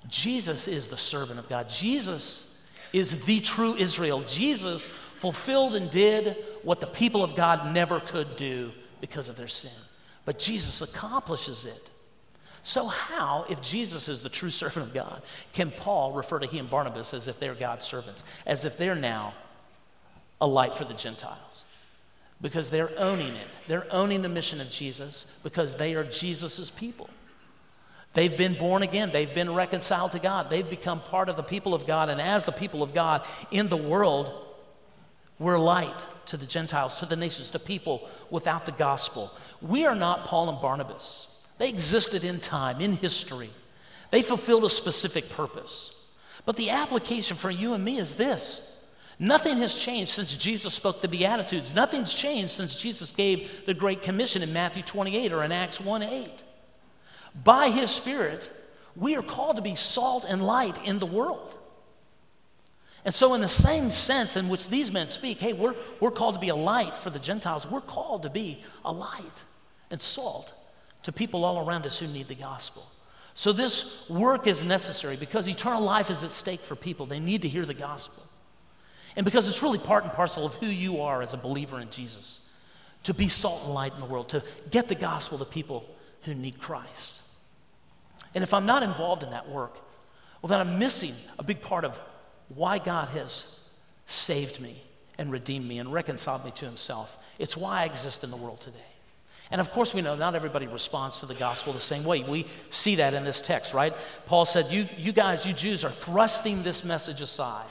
Jesus 0.08 0.68
is 0.68 0.86
the 0.86 0.96
servant 0.96 1.38
of 1.38 1.48
God. 1.48 1.68
Jesus 1.68 2.56
is 2.92 3.24
the 3.24 3.40
true 3.40 3.74
Israel. 3.74 4.22
Jesus 4.22 4.86
fulfilled 5.16 5.74
and 5.74 5.90
did 5.90 6.36
what 6.62 6.80
the 6.80 6.86
people 6.86 7.22
of 7.22 7.34
God 7.34 7.74
never 7.74 8.00
could 8.00 8.36
do 8.36 8.72
because 9.00 9.28
of 9.28 9.36
their 9.36 9.48
sin. 9.48 9.70
But 10.24 10.38
Jesus 10.38 10.80
accomplishes 10.80 11.66
it. 11.66 11.90
So, 12.62 12.86
how, 12.86 13.46
if 13.48 13.62
Jesus 13.62 14.08
is 14.08 14.20
the 14.20 14.28
true 14.28 14.50
servant 14.62 14.86
of 14.86 14.94
God, 14.94 15.22
can 15.52 15.70
Paul 15.70 16.12
refer 16.12 16.38
to 16.38 16.46
he 16.46 16.58
and 16.58 16.68
Barnabas 16.68 17.14
as 17.14 17.28
if 17.28 17.38
they're 17.40 17.54
God's 17.54 17.86
servants, 17.86 18.24
as 18.46 18.64
if 18.64 18.76
they're 18.76 18.94
now 18.94 19.34
a 20.40 20.46
light 20.46 20.74
for 20.74 20.84
the 20.84 20.94
Gentiles? 20.94 21.64
Because 22.40 22.70
they're 22.70 22.92
owning 22.98 23.34
it. 23.34 23.48
They're 23.66 23.92
owning 23.92 24.22
the 24.22 24.28
mission 24.28 24.60
of 24.60 24.70
Jesus 24.70 25.26
because 25.42 25.74
they 25.74 25.94
are 25.94 26.04
Jesus' 26.04 26.70
people. 26.70 27.10
They've 28.18 28.36
been 28.36 28.54
born 28.54 28.82
again. 28.82 29.10
They've 29.12 29.32
been 29.32 29.54
reconciled 29.54 30.10
to 30.10 30.18
God. 30.18 30.50
They've 30.50 30.68
become 30.68 31.00
part 31.00 31.28
of 31.28 31.36
the 31.36 31.44
people 31.44 31.72
of 31.72 31.86
God. 31.86 32.08
And 32.08 32.20
as 32.20 32.42
the 32.42 32.50
people 32.50 32.82
of 32.82 32.92
God 32.92 33.24
in 33.52 33.68
the 33.68 33.76
world, 33.76 34.32
we're 35.38 35.56
light 35.56 36.04
to 36.26 36.36
the 36.36 36.44
Gentiles, 36.44 36.96
to 36.96 37.06
the 37.06 37.14
nations, 37.14 37.52
to 37.52 37.60
people 37.60 38.08
without 38.28 38.66
the 38.66 38.72
gospel. 38.72 39.30
We 39.62 39.86
are 39.86 39.94
not 39.94 40.24
Paul 40.24 40.48
and 40.48 40.60
Barnabas. 40.60 41.32
They 41.58 41.68
existed 41.68 42.24
in 42.24 42.40
time, 42.40 42.80
in 42.80 42.94
history. 42.94 43.50
They 44.10 44.22
fulfilled 44.22 44.64
a 44.64 44.70
specific 44.70 45.30
purpose. 45.30 45.96
But 46.44 46.56
the 46.56 46.70
application 46.70 47.36
for 47.36 47.52
you 47.52 47.74
and 47.74 47.84
me 47.84 47.98
is 47.98 48.16
this 48.16 48.68
Nothing 49.20 49.58
has 49.58 49.76
changed 49.76 50.10
since 50.10 50.36
Jesus 50.36 50.74
spoke 50.74 51.02
the 51.02 51.06
Beatitudes. 51.06 51.72
Nothing's 51.72 52.12
changed 52.12 52.50
since 52.50 52.80
Jesus 52.80 53.12
gave 53.12 53.64
the 53.64 53.74
Great 53.74 54.02
Commission 54.02 54.42
in 54.42 54.52
Matthew 54.52 54.82
28 54.82 55.32
or 55.32 55.44
in 55.44 55.52
Acts 55.52 55.80
1 55.80 56.02
8. 56.02 56.44
By 57.44 57.70
His 57.70 57.90
Spirit, 57.90 58.50
we 58.96 59.16
are 59.16 59.22
called 59.22 59.56
to 59.56 59.62
be 59.62 59.74
salt 59.74 60.24
and 60.28 60.42
light 60.42 60.78
in 60.84 60.98
the 60.98 61.06
world. 61.06 61.56
And 63.04 63.14
so, 63.14 63.34
in 63.34 63.40
the 63.40 63.48
same 63.48 63.90
sense 63.90 64.36
in 64.36 64.48
which 64.48 64.68
these 64.68 64.90
men 64.90 65.08
speak, 65.08 65.38
hey, 65.38 65.52
we're, 65.52 65.74
we're 66.00 66.10
called 66.10 66.34
to 66.34 66.40
be 66.40 66.48
a 66.48 66.56
light 66.56 66.96
for 66.96 67.10
the 67.10 67.18
Gentiles, 67.18 67.66
we're 67.66 67.80
called 67.80 68.24
to 68.24 68.30
be 68.30 68.62
a 68.84 68.92
light 68.92 69.44
and 69.90 70.02
salt 70.02 70.52
to 71.04 71.12
people 71.12 71.44
all 71.44 71.64
around 71.66 71.86
us 71.86 71.98
who 71.98 72.06
need 72.08 72.28
the 72.28 72.34
gospel. 72.34 72.86
So, 73.34 73.52
this 73.52 74.08
work 74.08 74.46
is 74.48 74.64
necessary 74.64 75.16
because 75.16 75.48
eternal 75.48 75.80
life 75.80 76.10
is 76.10 76.24
at 76.24 76.32
stake 76.32 76.60
for 76.60 76.74
people. 76.74 77.06
They 77.06 77.20
need 77.20 77.42
to 77.42 77.48
hear 77.48 77.64
the 77.64 77.72
gospel. 77.72 78.24
And 79.14 79.24
because 79.24 79.48
it's 79.48 79.62
really 79.62 79.78
part 79.78 80.04
and 80.04 80.12
parcel 80.12 80.44
of 80.44 80.54
who 80.54 80.66
you 80.66 81.00
are 81.00 81.22
as 81.22 81.34
a 81.34 81.38
believer 81.38 81.80
in 81.80 81.90
Jesus 81.90 82.40
to 83.04 83.14
be 83.14 83.28
salt 83.28 83.62
and 83.64 83.74
light 83.74 83.94
in 83.94 84.00
the 84.00 84.06
world, 84.06 84.28
to 84.30 84.42
get 84.70 84.88
the 84.88 84.94
gospel 84.94 85.38
to 85.38 85.44
people 85.44 85.88
who 86.28 86.34
need 86.34 86.60
Christ. 86.60 87.20
And 88.34 88.44
if 88.44 88.52
I'm 88.54 88.66
not 88.66 88.82
involved 88.82 89.22
in 89.22 89.30
that 89.30 89.48
work, 89.48 89.78
well, 90.42 90.48
then 90.48 90.60
I'm 90.60 90.78
missing 90.78 91.14
a 91.38 91.42
big 91.42 91.60
part 91.62 91.84
of 91.84 91.98
why 92.48 92.78
God 92.78 93.08
has 93.08 93.58
saved 94.06 94.60
me 94.60 94.82
and 95.16 95.32
redeemed 95.32 95.66
me 95.66 95.78
and 95.78 95.92
reconciled 95.92 96.44
me 96.44 96.52
to 96.52 96.64
himself. 96.64 97.18
It's 97.38 97.56
why 97.56 97.82
I 97.82 97.84
exist 97.84 98.22
in 98.22 98.30
the 98.30 98.36
world 98.36 98.60
today. 98.60 98.78
And 99.50 99.60
of 99.60 99.70
course, 99.70 99.94
we 99.94 100.02
know 100.02 100.14
not 100.14 100.34
everybody 100.34 100.66
responds 100.66 101.20
to 101.20 101.26
the 101.26 101.34
gospel 101.34 101.72
the 101.72 101.80
same 101.80 102.04
way. 102.04 102.22
We 102.22 102.46
see 102.68 102.96
that 102.96 103.14
in 103.14 103.24
this 103.24 103.40
text, 103.40 103.72
right? 103.72 103.94
Paul 104.26 104.44
said, 104.44 104.66
You, 104.66 104.86
you 104.98 105.12
guys, 105.12 105.46
you 105.46 105.54
Jews, 105.54 105.84
are 105.84 105.90
thrusting 105.90 106.62
this 106.62 106.84
message 106.84 107.22
aside. 107.22 107.66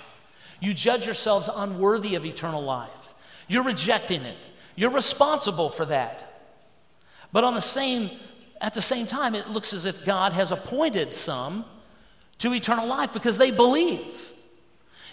You 0.60 0.74
judge 0.74 1.06
yourselves 1.06 1.50
unworthy 1.54 2.16
of 2.16 2.26
eternal 2.26 2.64
life. 2.64 3.14
You're 3.48 3.64
rejecting 3.64 4.24
it. 4.24 4.38
You're 4.76 4.92
responsible 4.92 5.70
for 5.70 5.86
that. 5.86 6.26
But 7.32 7.44
on 7.44 7.54
the 7.54 7.62
same, 7.62 8.10
at 8.62 8.74
the 8.74 8.82
same 8.82 9.06
time, 9.06 9.36
it 9.36 9.50
looks 9.50 9.74
as 9.74 9.86
if 9.86 10.06
God 10.06 10.34
has 10.34 10.52
appointed 10.52 11.14
some 11.14 11.66
to 12.40 12.54
eternal 12.54 12.88
life 12.88 13.14
because 13.14 13.38
they 13.38 13.52
believe. 13.52 14.34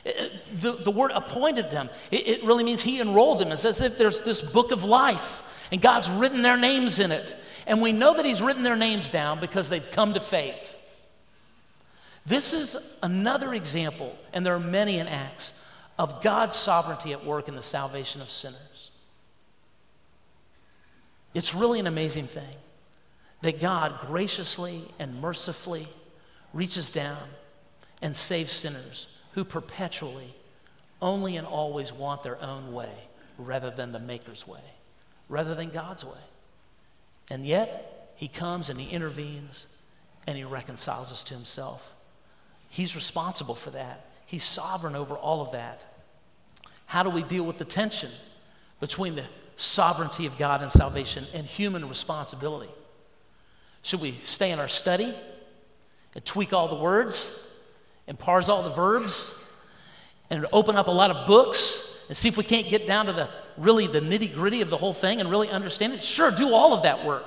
Uh, 0.04 0.10
uh, 0.10 0.28
the, 0.54 0.72
the 0.72 0.90
word 0.90 1.10
appointed 1.12 1.70
them, 1.70 1.88
it, 2.10 2.26
it 2.28 2.44
really 2.44 2.64
means 2.64 2.82
he 2.82 3.00
enrolled 3.00 3.38
them. 3.38 3.52
It's 3.52 3.64
as 3.64 3.80
if 3.80 3.98
there's 3.98 4.20
this 4.20 4.40
book 4.40 4.70
of 4.70 4.84
life 4.84 5.42
and 5.72 5.80
God's 5.80 6.10
written 6.10 6.42
their 6.42 6.56
names 6.56 6.98
in 6.98 7.10
it. 7.10 7.36
And 7.66 7.80
we 7.80 7.92
know 7.92 8.14
that 8.14 8.24
he's 8.24 8.42
written 8.42 8.62
their 8.62 8.76
names 8.76 9.08
down 9.08 9.40
because 9.40 9.68
they've 9.68 9.90
come 9.90 10.14
to 10.14 10.20
faith. 10.20 10.78
This 12.26 12.52
is 12.52 12.76
another 13.02 13.52
example, 13.52 14.16
and 14.32 14.44
there 14.46 14.54
are 14.54 14.60
many 14.60 14.98
in 14.98 15.08
Acts, 15.08 15.52
of 15.98 16.22
God's 16.22 16.56
sovereignty 16.56 17.12
at 17.12 17.24
work 17.24 17.48
in 17.48 17.54
the 17.54 17.62
salvation 17.62 18.20
of 18.20 18.30
sinners. 18.30 18.90
It's 21.34 21.54
really 21.54 21.80
an 21.80 21.86
amazing 21.86 22.26
thing 22.26 22.54
that 23.44 23.60
God 23.60 23.98
graciously 24.00 24.88
and 24.98 25.20
mercifully 25.20 25.86
reaches 26.54 26.88
down 26.88 27.28
and 28.00 28.16
saves 28.16 28.50
sinners 28.50 29.06
who 29.32 29.44
perpetually 29.44 30.34
only 31.02 31.36
and 31.36 31.46
always 31.46 31.92
want 31.92 32.22
their 32.22 32.40
own 32.42 32.72
way 32.72 32.88
rather 33.36 33.70
than 33.70 33.92
the 33.92 33.98
Maker's 33.98 34.48
way, 34.48 34.62
rather 35.28 35.54
than 35.54 35.68
God's 35.68 36.06
way. 36.06 36.22
And 37.30 37.44
yet, 37.44 38.12
He 38.16 38.28
comes 38.28 38.70
and 38.70 38.80
He 38.80 38.88
intervenes 38.88 39.66
and 40.26 40.38
He 40.38 40.44
reconciles 40.44 41.12
us 41.12 41.22
to 41.24 41.34
Himself. 41.34 41.92
He's 42.70 42.96
responsible 42.96 43.54
for 43.54 43.72
that, 43.72 44.06
He's 44.24 44.42
sovereign 44.42 44.96
over 44.96 45.16
all 45.16 45.42
of 45.42 45.52
that. 45.52 45.84
How 46.86 47.02
do 47.02 47.10
we 47.10 47.22
deal 47.22 47.44
with 47.44 47.58
the 47.58 47.66
tension 47.66 48.10
between 48.80 49.16
the 49.16 49.26
sovereignty 49.56 50.24
of 50.24 50.38
God 50.38 50.62
and 50.62 50.72
salvation 50.72 51.26
and 51.34 51.44
human 51.44 51.86
responsibility? 51.90 52.70
Should 53.84 54.00
we 54.00 54.16
stay 54.24 54.50
in 54.50 54.58
our 54.58 54.68
study 54.68 55.14
and 56.16 56.24
tweak 56.24 56.52
all 56.52 56.66
the 56.66 56.74
words? 56.74 57.44
and 58.06 58.18
parse 58.18 58.48
all 58.48 58.62
the 58.62 58.70
verbs 58.70 59.38
and 60.30 60.46
open 60.52 60.76
up 60.76 60.88
a 60.88 60.90
lot 60.90 61.10
of 61.10 61.26
books 61.26 61.96
and 62.08 62.16
see 62.16 62.28
if 62.28 62.36
we 62.36 62.44
can't 62.44 62.68
get 62.68 62.86
down 62.86 63.06
to 63.06 63.12
the 63.12 63.28
really 63.56 63.86
the 63.86 64.00
nitty 64.00 64.34
gritty 64.34 64.60
of 64.60 64.70
the 64.70 64.76
whole 64.76 64.92
thing 64.92 65.20
and 65.20 65.30
really 65.30 65.48
understand 65.48 65.92
it. 65.92 66.02
Sure, 66.02 66.30
do 66.30 66.52
all 66.52 66.74
of 66.74 66.82
that 66.82 67.04
work. 67.04 67.24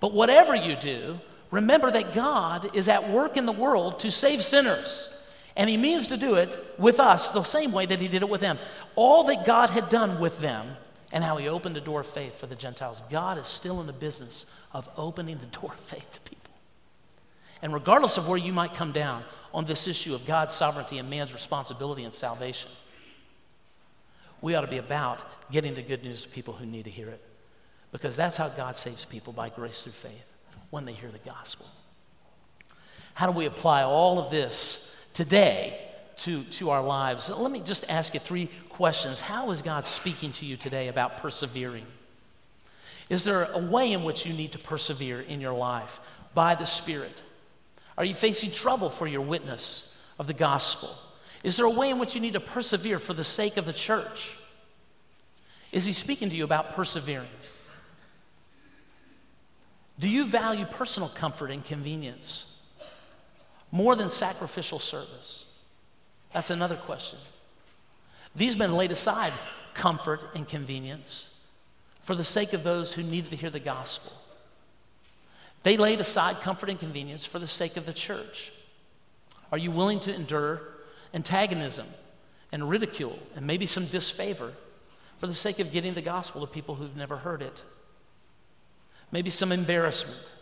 But 0.00 0.12
whatever 0.12 0.54
you 0.54 0.74
do, 0.74 1.20
remember 1.50 1.90
that 1.90 2.12
God 2.12 2.74
is 2.74 2.88
at 2.88 3.10
work 3.10 3.36
in 3.36 3.46
the 3.46 3.52
world 3.52 4.00
to 4.00 4.10
save 4.10 4.42
sinners. 4.42 5.14
And 5.54 5.68
he 5.68 5.76
means 5.76 6.08
to 6.08 6.16
do 6.16 6.34
it 6.34 6.58
with 6.78 6.98
us 6.98 7.30
the 7.30 7.42
same 7.42 7.72
way 7.72 7.84
that 7.84 8.00
he 8.00 8.08
did 8.08 8.22
it 8.22 8.28
with 8.28 8.40
them. 8.40 8.58
All 8.96 9.24
that 9.24 9.44
God 9.44 9.68
had 9.68 9.90
done 9.90 10.18
with 10.18 10.40
them 10.40 10.76
and 11.12 11.22
how 11.22 11.36
he 11.36 11.48
opened 11.48 11.76
the 11.76 11.80
door 11.80 12.00
of 12.00 12.06
faith 12.06 12.38
for 12.38 12.46
the 12.46 12.56
Gentiles, 12.56 13.02
God 13.10 13.38
is 13.38 13.46
still 13.46 13.80
in 13.80 13.86
the 13.86 13.92
business 13.92 14.46
of 14.72 14.88
opening 14.96 15.38
the 15.38 15.46
door 15.46 15.72
of 15.72 15.80
faith 15.80 16.10
to 16.12 16.20
people. 16.20 16.54
And 17.60 17.72
regardless 17.72 18.16
of 18.16 18.28
where 18.28 18.38
you 18.38 18.52
might 18.52 18.74
come 18.74 18.92
down, 18.92 19.24
on 19.54 19.64
this 19.64 19.86
issue 19.86 20.14
of 20.14 20.26
God's 20.26 20.54
sovereignty 20.54 20.98
and 20.98 21.08
man's 21.10 21.32
responsibility 21.32 22.04
in 22.04 22.12
salvation. 22.12 22.70
We 24.40 24.54
ought 24.54 24.62
to 24.62 24.66
be 24.66 24.78
about 24.78 25.22
getting 25.50 25.74
the 25.74 25.82
good 25.82 26.02
news 26.02 26.22
to 26.22 26.28
people 26.28 26.54
who 26.54 26.66
need 26.66 26.84
to 26.84 26.90
hear 26.90 27.08
it. 27.08 27.22
Because 27.92 28.16
that's 28.16 28.36
how 28.36 28.48
God 28.48 28.76
saves 28.76 29.04
people 29.04 29.32
by 29.32 29.50
grace 29.50 29.82
through 29.82 29.92
faith 29.92 30.32
when 30.70 30.84
they 30.84 30.92
hear 30.92 31.10
the 31.10 31.18
gospel. 31.18 31.66
How 33.14 33.26
do 33.26 33.32
we 33.32 33.44
apply 33.44 33.82
all 33.82 34.18
of 34.18 34.30
this 34.30 34.96
today 35.12 35.91
to, 36.22 36.44
to 36.44 36.70
our 36.70 36.82
lives? 36.82 37.28
Let 37.28 37.50
me 37.50 37.60
just 37.60 37.84
ask 37.88 38.14
you 38.14 38.20
three 38.20 38.48
questions. 38.68 39.20
How 39.20 39.50
is 39.50 39.62
God 39.62 39.84
speaking 39.84 40.32
to 40.32 40.46
you 40.46 40.56
today 40.56 40.88
about 40.88 41.18
persevering? 41.18 41.86
Is 43.10 43.24
there 43.24 43.44
a 43.52 43.58
way 43.58 43.92
in 43.92 44.04
which 44.04 44.24
you 44.24 44.32
need 44.32 44.52
to 44.52 44.58
persevere 44.58 45.20
in 45.20 45.40
your 45.40 45.52
life 45.52 46.00
by 46.34 46.54
the 46.54 46.64
Spirit? 46.64 47.22
Are 47.98 48.04
you 48.04 48.14
facing 48.14 48.50
trouble 48.50 48.88
for 48.88 49.06
your 49.06 49.20
witness 49.20 49.98
of 50.18 50.26
the 50.26 50.32
gospel? 50.32 50.90
Is 51.42 51.56
there 51.56 51.66
a 51.66 51.70
way 51.70 51.90
in 51.90 51.98
which 51.98 52.14
you 52.14 52.20
need 52.20 52.34
to 52.34 52.40
persevere 52.40 52.98
for 52.98 53.14
the 53.14 53.24
sake 53.24 53.56
of 53.56 53.66
the 53.66 53.72
church? 53.72 54.36
Is 55.72 55.84
he 55.84 55.92
speaking 55.92 56.30
to 56.30 56.36
you 56.36 56.44
about 56.44 56.74
persevering? 56.74 57.28
Do 59.98 60.08
you 60.08 60.24
value 60.26 60.64
personal 60.64 61.08
comfort 61.08 61.50
and 61.50 61.64
convenience 61.64 62.56
more 63.70 63.96
than 63.96 64.08
sacrificial 64.08 64.78
service? 64.78 65.46
That's 66.32 66.50
another 66.50 66.76
question. 66.76 67.18
These 68.34 68.56
men 68.56 68.74
laid 68.74 68.90
aside 68.90 69.32
comfort 69.74 70.24
and 70.34 70.48
convenience 70.48 71.38
for 72.02 72.14
the 72.14 72.24
sake 72.24 72.52
of 72.52 72.64
those 72.64 72.92
who 72.92 73.02
needed 73.02 73.30
to 73.30 73.36
hear 73.36 73.50
the 73.50 73.60
gospel. 73.60 74.12
They 75.62 75.76
laid 75.76 76.00
aside 76.00 76.40
comfort 76.40 76.70
and 76.70 76.78
convenience 76.78 77.24
for 77.24 77.38
the 77.38 77.46
sake 77.46 77.76
of 77.76 77.86
the 77.86 77.92
church. 77.92 78.52
Are 79.52 79.58
you 79.58 79.70
willing 79.70 80.00
to 80.00 80.14
endure 80.14 80.62
antagonism 81.14 81.86
and 82.50 82.68
ridicule 82.68 83.18
and 83.36 83.46
maybe 83.46 83.66
some 83.66 83.86
disfavor 83.86 84.52
for 85.18 85.26
the 85.26 85.34
sake 85.34 85.60
of 85.60 85.70
getting 85.70 85.94
the 85.94 86.02
gospel 86.02 86.40
to 86.40 86.46
people 86.52 86.74
who've 86.74 86.96
never 86.96 87.18
heard 87.18 87.42
it? 87.42 87.62
Maybe 89.12 89.30
some 89.30 89.52
embarrassment. 89.52 90.32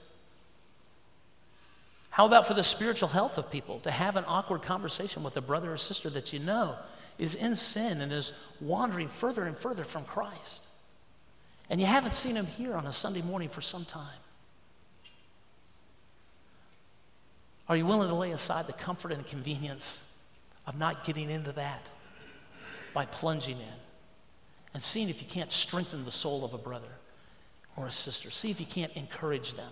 How 2.11 2.27
about 2.27 2.47
for 2.47 2.55
the 2.55 2.65
spiritual 2.65 3.09
health 3.09 3.39
of 3.39 3.51
people 3.51 3.79
to 3.81 3.91
have 3.91 4.17
an 4.17 4.25
awkward 4.27 4.63
conversation 4.63 5.23
with 5.23 5.37
a 5.37 5.41
brother 5.41 5.73
or 5.73 5.77
sister 5.77 6.11
that 6.11 6.33
you 6.33 6.41
know 6.41 6.77
is 7.19 7.35
in 7.35 7.55
sin 7.55 8.01
and 8.01 8.13
is 8.13 8.33
wandering 8.61 9.09
further 9.09 9.45
and 9.45 9.57
further 9.57 9.85
from 9.85 10.05
Christ? 10.05 10.65
And 11.69 11.81
you 11.81 11.87
haven't 11.87 12.15
seen 12.15 12.35
him 12.35 12.47
here 12.47 12.75
on 12.75 12.87
a 12.87 12.93
Sunday 12.93 13.23
morning 13.23 13.49
for 13.49 13.63
some 13.63 13.85
time. 13.85 14.19
Are 17.69 17.77
you 17.77 17.87
willing 17.87 18.09
to 18.09 18.15
lay 18.17 18.33
aside 18.33 18.67
the 18.67 18.73
comfort 18.73 19.13
and 19.13 19.25
convenience 19.25 20.13
of 20.67 20.77
not 20.77 21.05
getting 21.05 21.31
into 21.31 21.53
that 21.53 21.89
by 22.93 23.07
plunging 23.07 23.59
in 23.59 23.79
and 24.75 24.83
seeing 24.83 25.09
if 25.09 25.23
you 25.23 25.29
can't 25.29 25.53
strengthen 25.53 26.05
the 26.05 26.11
soul 26.11 26.45
of 26.45 26.53
a 26.53 26.59
brother 26.59 26.91
or 27.77 27.87
a 27.87 27.93
sister? 27.93 28.33
See 28.33 28.51
if 28.51 28.59
you 28.59 28.67
can't 28.67 28.93
encourage 28.95 29.55
them, 29.55 29.71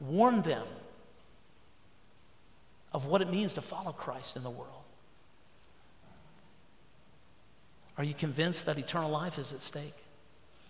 warn 0.00 0.42
them 0.42 0.66
of 2.92 3.06
what 3.06 3.22
it 3.22 3.30
means 3.30 3.54
to 3.54 3.60
follow 3.60 3.92
Christ 3.92 4.36
in 4.36 4.42
the 4.42 4.50
world. 4.50 4.82
Are 7.98 8.04
you 8.04 8.14
convinced 8.14 8.66
that 8.66 8.78
eternal 8.78 9.10
life 9.10 9.38
is 9.38 9.52
at 9.52 9.60
stake 9.60 9.94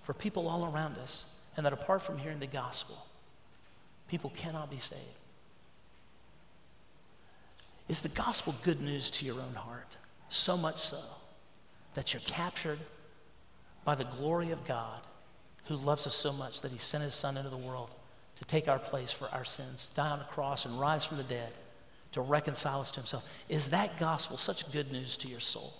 for 0.02 0.12
people 0.12 0.48
all 0.48 0.64
around 0.64 0.98
us 0.98 1.24
and 1.56 1.64
that 1.66 1.72
apart 1.72 2.02
from 2.02 2.18
hearing 2.18 2.40
the 2.40 2.46
gospel, 2.46 3.06
people 4.08 4.32
cannot 4.36 4.70
be 4.70 4.78
saved? 4.78 5.00
Is 7.88 8.00
the 8.00 8.08
gospel 8.08 8.54
good 8.62 8.80
news 8.80 9.10
to 9.10 9.24
your 9.24 9.40
own 9.40 9.54
heart? 9.54 9.96
So 10.28 10.56
much 10.56 10.80
so 10.80 11.00
that 11.94 12.12
you're 12.12 12.22
captured 12.22 12.78
by 13.84 13.94
the 13.94 14.04
glory 14.04 14.50
of 14.50 14.64
God 14.64 15.00
who 15.66 15.76
loves 15.76 16.06
us 16.06 16.14
so 16.14 16.32
much 16.32 16.60
that 16.62 16.72
he 16.72 16.78
sent 16.78 17.04
his 17.04 17.14
son 17.14 17.36
into 17.36 17.50
the 17.50 17.56
world 17.56 17.90
to 18.36 18.44
take 18.44 18.66
our 18.66 18.78
place 18.78 19.12
for 19.12 19.28
our 19.28 19.44
sins, 19.44 19.90
die 19.94 20.08
on 20.10 20.18
the 20.18 20.24
cross, 20.24 20.64
and 20.64 20.80
rise 20.80 21.04
from 21.04 21.18
the 21.18 21.22
dead 21.22 21.52
to 22.12 22.20
reconcile 22.20 22.80
us 22.80 22.90
to 22.92 23.00
himself. 23.00 23.28
Is 23.48 23.68
that 23.70 23.98
gospel 23.98 24.36
such 24.36 24.70
good 24.72 24.92
news 24.92 25.16
to 25.18 25.28
your 25.28 25.40
soul? 25.40 25.72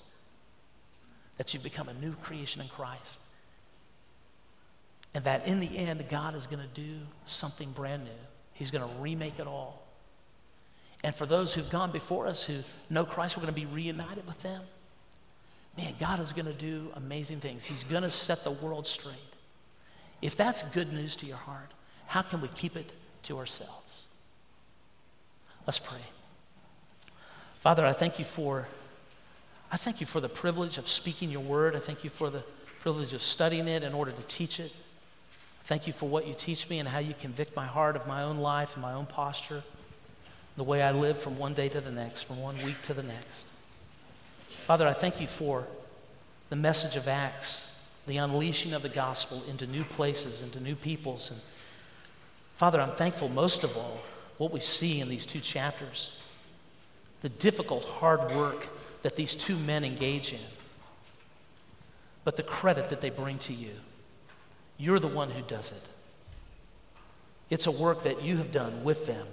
that 1.37 1.53
you've 1.53 1.62
become 1.62 1.89
a 1.89 1.95
new 1.95 2.12
creation 2.22 2.61
in 2.61 2.68
Christ. 2.68 3.20
And 5.14 5.24
that 5.24 5.47
in 5.47 5.61
the 5.61 5.76
end, 5.76 6.05
God 6.09 6.35
is 6.35 6.47
going 6.47 6.62
to 6.62 6.80
do 6.80 6.99
something 7.24 7.70
brand 7.72 8.05
new. 8.05 8.11
He's 8.53 8.70
going 8.70 8.89
to 8.89 9.01
remake 9.01 9.39
it 9.39 9.47
all. 9.47 9.83
And 11.05 11.14
for 11.14 11.26
those 11.26 11.53
who've 11.53 11.68
gone 11.68 11.91
before 11.91 12.26
us 12.26 12.45
who 12.45 12.59
know 12.89 13.05
Christ, 13.05 13.37
we're 13.37 13.43
going 13.43 13.55
to 13.55 13.61
be 13.61 13.66
reunited 13.66 14.26
with 14.26 14.41
them. 14.43 14.62
Man, 15.76 15.95
God 15.99 16.20
is 16.20 16.33
going 16.33 16.47
to 16.47 16.53
do 16.53 16.93
amazing 16.95 17.41
things. 17.41 17.64
He's 17.64 17.85
going 17.85 18.03
to 18.03 18.11
set 18.11 18.45
the 18.45 18.53
world 18.53 18.87
straight. 18.87 19.16
If 20.20 20.37
that's 20.37 20.62
good 20.70 20.93
news 20.93 21.16
to 21.16 21.26
your 21.26 21.39
heart, 21.39 21.72
how 22.07 22.22
can 22.22 22.41
we 22.41 22.49
keep 22.49 22.76
it 22.76 22.93
to 23.24 23.39
ourselves? 23.39 24.07
Let's 25.66 25.78
pray. 25.78 25.99
Father, 27.63 27.87
I 27.87 27.93
thank 27.93 28.19
you 28.19 28.25
for 28.25 28.67
I 29.71 29.77
thank 29.77 30.01
you 30.01 30.07
for 30.07 30.19
the 30.21 30.29
privilege 30.29 30.79
of 30.79 30.89
speaking 30.89 31.31
your 31.31 31.43
word. 31.43 31.77
I 31.77 31.79
thank 31.79 32.03
you 32.03 32.11
for 32.11 32.29
the 32.29 32.43
privilege 32.81 33.13
of 33.15 33.23
studying 33.23 33.69
it 33.69 33.85
in 33.85 33.95
order 33.95 34.11
to 34.11 34.23
teach 34.25 34.59
it. 34.59 34.73
Thank 35.65 35.87
you 35.87 35.93
for 35.93 36.09
what 36.09 36.27
you 36.27 36.35
teach 36.37 36.69
me 36.69 36.81
and 36.81 36.89
how 36.89 36.99
you 36.99 37.15
convict 37.19 37.55
my 37.55 37.67
heart 37.67 37.95
of 37.95 38.05
my 38.05 38.25
own 38.25 38.39
life 38.39 38.75
and 38.75 38.83
my 38.83 38.93
own 38.93 39.07
posture, 39.07 39.63
the 40.57 40.65
way 40.65 40.83
I 40.83 40.91
live 40.91 41.17
from 41.17 41.39
one 41.39 41.55
day 41.55 41.69
to 41.69 41.81
the 41.81 41.93
next, 41.93 42.23
from 42.23 42.43
one 42.43 42.57
week 42.65 42.83
to 42.83 42.95
the 42.95 43.05
next. 43.05 43.49
Father, 44.67 44.89
I 44.89 44.93
thank 44.93 45.21
you 45.21 45.29
for 45.29 45.65
the 46.51 46.57
message 46.57 46.97
of 46.97 47.07
Acts, 47.07 47.73
the 48.09 48.17
unleashing 48.17 48.73
of 48.73 48.83
the 48.83 48.89
gospel 48.89 49.41
into 49.49 49.69
new 49.69 49.85
places, 49.85 50.43
into 50.43 50.59
new 50.59 50.75
peoples. 50.75 51.31
And 51.31 51.41
Father, 52.57 52.81
I'm 52.81 52.97
thankful 52.97 53.29
most 53.29 53.63
of 53.63 53.77
all 53.77 54.01
what 54.39 54.51
we 54.51 54.59
see 54.59 55.01
in 55.01 55.09
these 55.09 55.25
two 55.25 55.41
chapters 55.41 56.22
the 57.23 57.29
difficult, 57.29 57.85
hard 57.85 58.33
work 58.33 58.68
that 59.03 59.16
these 59.16 59.35
two 59.35 59.57
men 59.57 59.85
engage 59.85 60.33
in, 60.33 60.41
but 62.25 62.37
the 62.37 62.43
credit 62.43 62.91
that 62.91 63.01
they 63.01 63.11
bring 63.11 63.39
to 63.39 63.53
you. 63.53 63.73
You're 64.77 64.99
the 64.99 65.09
one 65.09 65.31
who 65.31 65.43
does 65.43 65.73
it. 65.73 65.89
It's 67.49 67.66
a 67.66 67.70
work 67.70 68.03
that 68.03 68.23
you 68.23 68.37
have 68.39 68.51
done 68.51 68.85
with 68.85 69.07
them. 69.07 69.27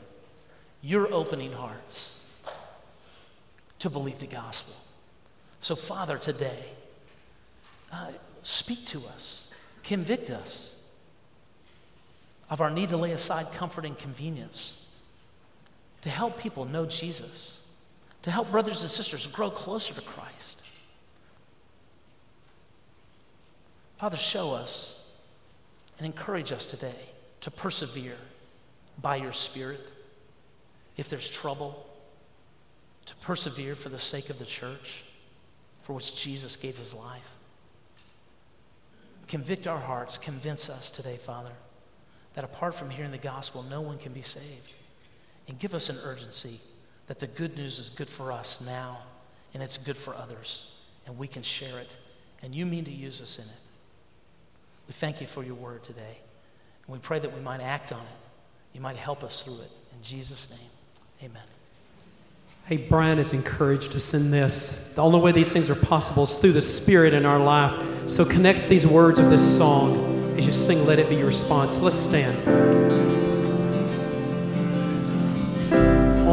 You're 0.81 1.11
opening 1.11 1.51
hearts 1.51 2.23
to 3.79 3.89
believe 3.89 4.19
the 4.19 4.27
gospel. 4.27 4.75
So, 5.59 5.75
Father, 5.75 6.17
today, 6.17 6.63
uh, 7.91 8.11
speak 8.43 8.85
to 8.87 8.99
us, 9.07 9.49
convict 9.83 10.29
us 10.29 10.83
of 12.49 12.61
our 12.61 12.69
need 12.69 12.89
to 12.89 12.97
lay 12.97 13.11
aside 13.11 13.51
comfort 13.53 13.85
and 13.85 13.97
convenience 13.97 14.87
to 16.01 16.09
help 16.09 16.39
people 16.39 16.65
know 16.65 16.85
Jesus 16.85 17.58
to 18.23 18.31
help 18.31 18.51
brothers 18.51 18.81
and 18.81 18.91
sisters 18.91 19.27
grow 19.27 19.49
closer 19.49 19.93
to 19.93 20.01
Christ. 20.01 20.65
Father, 23.97 24.17
show 24.17 24.53
us 24.53 25.05
and 25.97 26.05
encourage 26.05 26.51
us 26.51 26.65
today 26.65 27.09
to 27.41 27.51
persevere 27.51 28.17
by 29.01 29.17
your 29.17 29.33
Spirit. 29.33 29.91
If 30.97 31.09
there's 31.09 31.29
trouble, 31.29 31.85
to 33.05 33.15
persevere 33.15 33.75
for 33.75 33.89
the 33.89 33.99
sake 33.99 34.29
of 34.29 34.37
the 34.37 34.45
church 34.45 35.03
for 35.81 35.93
which 35.93 36.13
Jesus 36.21 36.55
gave 36.55 36.77
his 36.77 36.93
life. 36.93 37.31
Convict 39.27 39.65
our 39.65 39.79
hearts, 39.79 40.19
convince 40.19 40.69
us 40.69 40.91
today, 40.91 41.17
Father, 41.17 41.51
that 42.35 42.43
apart 42.43 42.75
from 42.75 42.91
hearing 42.91 43.09
the 43.09 43.17
gospel, 43.17 43.63
no 43.63 43.81
one 43.81 43.97
can 43.97 44.13
be 44.13 44.21
saved. 44.21 44.73
And 45.47 45.57
give 45.57 45.73
us 45.73 45.89
an 45.89 45.97
urgency 46.03 46.59
that 47.09 47.19
the 47.19 47.27
good 47.27 47.57
news 47.57 47.79
is 47.79 47.89
good 47.89 48.07
for 48.07 48.31
us 48.31 48.61
now 48.61 48.99
and 49.55 49.63
it's 49.63 49.77
good 49.77 49.97
for 49.97 50.15
others 50.15 50.71
and 51.07 51.17
we 51.17 51.27
can 51.27 51.41
share 51.41 51.79
it 51.79 51.95
and 52.43 52.53
you 52.53 52.67
mean 52.67 52.85
to 52.85 52.91
use 52.91 53.19
us 53.19 53.39
in 53.39 53.45
it. 53.45 53.61
We 54.87 54.93
thank 54.93 55.19
you 55.19 55.25
for 55.25 55.43
your 55.43 55.55
word 55.55 55.83
today 55.83 56.19
and 56.85 56.93
we 56.93 56.99
pray 56.99 57.17
that 57.17 57.33
we 57.33 57.41
might 57.41 57.61
act 57.61 57.91
on 57.91 57.99
it. 57.99 58.75
You 58.75 58.81
might 58.81 58.95
help 58.95 59.23
us 59.23 59.41
through 59.41 59.55
it. 59.55 59.71
In 59.91 60.03
Jesus' 60.03 60.51
name, 60.51 61.29
amen. 61.31 61.43
Hey, 62.65 62.77
Brian 62.77 63.17
has 63.17 63.33
encouraged 63.33 63.95
us 63.95 64.13
in 64.13 64.29
this. 64.29 64.93
The 64.93 65.01
only 65.01 65.19
way 65.19 65.31
these 65.31 65.51
things 65.51 65.71
are 65.71 65.75
possible 65.75 66.23
is 66.23 66.37
through 66.37 66.53
the 66.53 66.61
Spirit 66.61 67.15
in 67.15 67.25
our 67.25 67.39
life. 67.39 68.07
So 68.07 68.23
connect 68.23 68.69
these 68.69 68.85
words 68.85 69.17
of 69.17 69.31
this 69.31 69.57
song 69.57 70.37
as 70.37 70.45
you 70.45 70.51
sing, 70.51 70.85
Let 70.85 70.99
It 70.99 71.09
Be 71.09 71.15
Your 71.15 71.25
Response. 71.25 71.79
Let's 71.79 71.97
stand. 71.97 73.28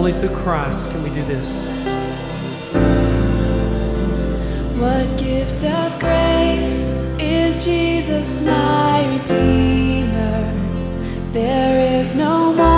Only 0.07 0.21
through 0.21 0.37
Christ 0.37 0.93
can 0.93 1.03
we 1.03 1.11
do 1.11 1.25
this. 1.25 1.67
What 4.79 5.19
gift 5.19 5.65
of 5.65 5.99
grace 5.99 6.79
is 7.19 7.65
Jesus, 7.65 8.41
my 8.43 9.05
Redeemer? 9.09 10.53
There 11.33 11.99
is 11.99 12.15
no 12.15 12.53
more 12.53 12.76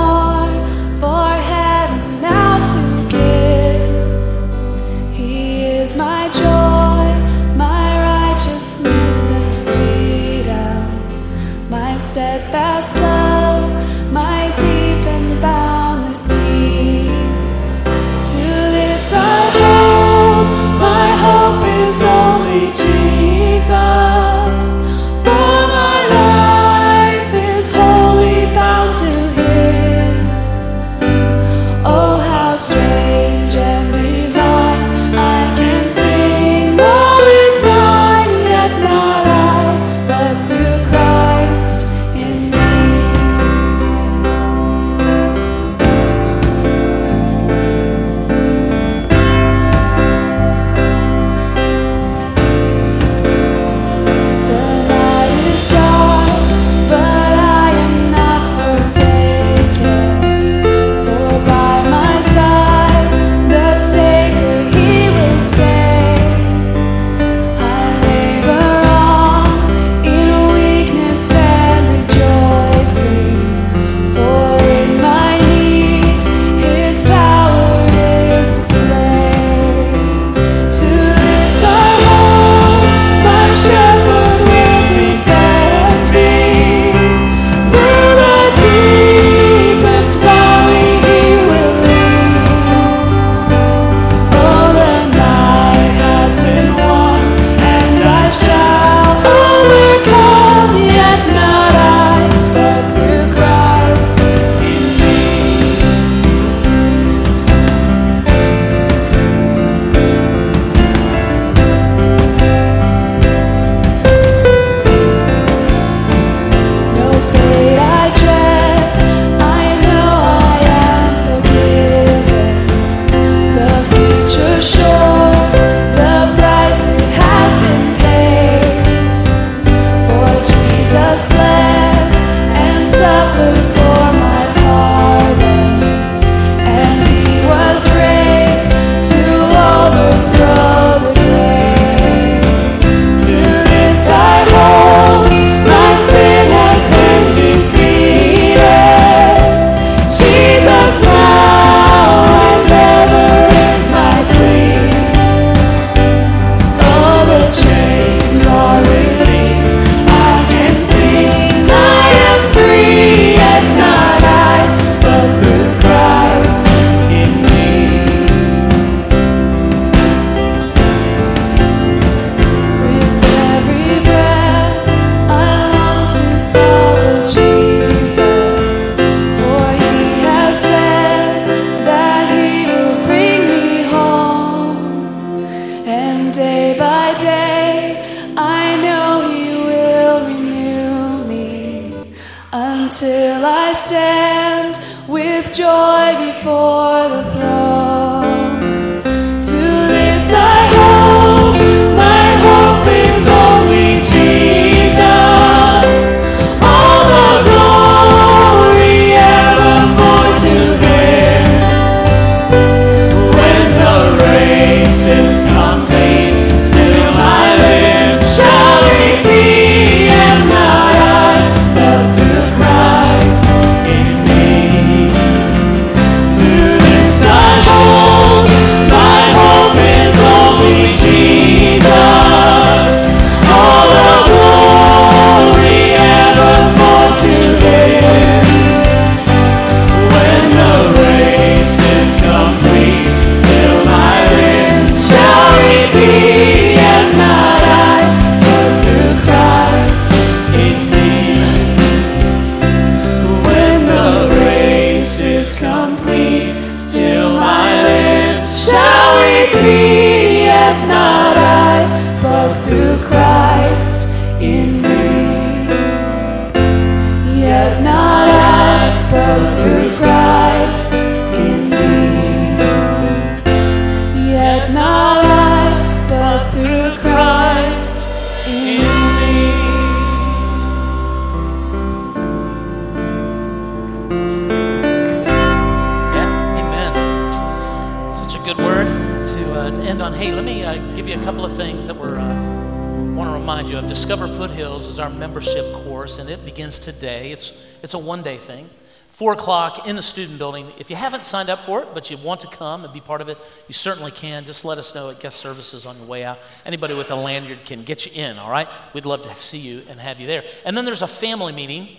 membership 295.18 295.72
course, 295.72 296.18
and 296.18 296.30
it 296.30 296.44
begins 296.44 296.78
today. 296.78 297.32
It's 297.32 297.52
it's 297.82 297.94
a 297.94 297.98
one 297.98 298.22
day 298.22 298.38
thing. 298.38 298.70
Four 299.10 299.32
o'clock 299.32 299.88
in 299.88 299.96
the 299.96 300.02
student 300.02 300.38
building. 300.38 300.72
If 300.78 300.90
you 300.90 300.96
haven't 300.96 301.24
signed 301.24 301.50
up 301.50 301.64
for 301.64 301.82
it, 301.82 301.88
but 301.92 302.08
you 302.08 302.16
want 302.16 302.38
to 302.40 302.46
come 302.46 302.84
and 302.84 302.94
be 302.94 303.00
part 303.00 303.20
of 303.20 303.28
it, 303.28 303.36
you 303.66 303.74
certainly 303.74 304.12
can. 304.12 304.44
Just 304.44 304.64
let 304.64 304.78
us 304.78 304.94
know 304.94 305.10
at 305.10 305.18
guest 305.18 305.40
services 305.40 305.86
on 305.86 305.98
your 305.98 306.06
way 306.06 306.22
out. 306.22 306.38
Anybody 306.64 306.94
with 306.94 307.10
a 307.10 307.16
lanyard 307.16 307.64
can 307.64 307.82
get 307.82 308.06
you 308.06 308.12
in, 308.12 308.38
all 308.38 308.48
right? 308.48 308.68
We'd 308.94 309.06
love 309.06 309.22
to 309.24 309.34
see 309.34 309.58
you 309.58 309.82
and 309.88 309.98
have 309.98 310.20
you 310.20 310.28
there. 310.28 310.44
And 310.64 310.76
then 310.76 310.84
there's 310.84 311.02
a 311.02 311.08
family 311.08 311.52
meeting 311.52 311.96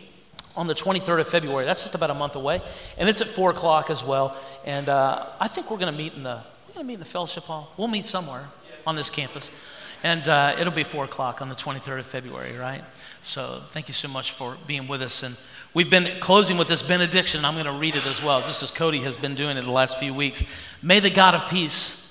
on 0.56 0.68
the 0.68 0.74
23rd 0.74 1.20
of 1.20 1.28
February. 1.28 1.66
That's 1.66 1.82
just 1.82 1.96
about 1.96 2.10
a 2.10 2.14
month 2.14 2.36
away, 2.36 2.62
and 2.98 3.10
it's 3.10 3.22
at 3.22 3.28
four 3.28 3.52
o'clock 3.52 3.90
as 3.90 4.02
well. 4.02 4.38
And 4.64 4.88
uh, 4.88 5.28
I 5.42 5.50
think 5.50 5.70
we're 5.70 5.78
going 5.78 5.92
to 5.92 5.98
meet 5.98 6.14
in 6.14 6.24
the 6.24 6.42
we're 6.68 6.74
going 6.76 6.86
to 6.86 6.88
meet 6.88 6.94
in 6.96 7.00
the 7.00 7.06
fellowship 7.06 7.44
hall. 7.44 7.74
We'll 7.76 7.90
meet 7.90 8.06
somewhere 8.06 8.48
on 8.88 8.96
this 8.96 9.10
campus, 9.10 9.52
and 10.04 10.28
uh, 10.30 10.56
it'll 10.58 10.74
be 10.74 10.84
four 10.84 11.06
o'clock 11.06 11.42
on 11.42 11.50
the 11.50 11.56
23rd 11.56 12.00
of 12.00 12.06
February, 12.06 12.56
right? 12.58 12.84
So 13.24 13.62
thank 13.72 13.88
you 13.88 13.94
so 13.94 14.08
much 14.08 14.32
for 14.32 14.58
being 14.66 14.88
with 14.88 15.02
us. 15.02 15.24
And 15.24 15.36
we've 15.74 15.90
been 15.90 16.20
closing 16.20 16.58
with 16.58 16.68
this 16.68 16.82
benediction. 16.82 17.44
I'm 17.44 17.56
going 17.56 17.66
to 17.66 17.74
read 17.74 17.96
it 17.96 18.06
as 18.06 18.22
well, 18.24 18.42
just 18.42 18.64
as 18.64 18.72
Cody 18.72 19.02
has 19.02 19.18
been 19.18 19.36
doing 19.36 19.58
it 19.58 19.64
the 19.64 19.72
last 19.72 20.00
few 20.00 20.14
weeks. 20.14 20.44
May 20.82 21.00
the 21.00 21.10
God 21.10 21.36
of 21.36 21.50
peace 21.50 22.10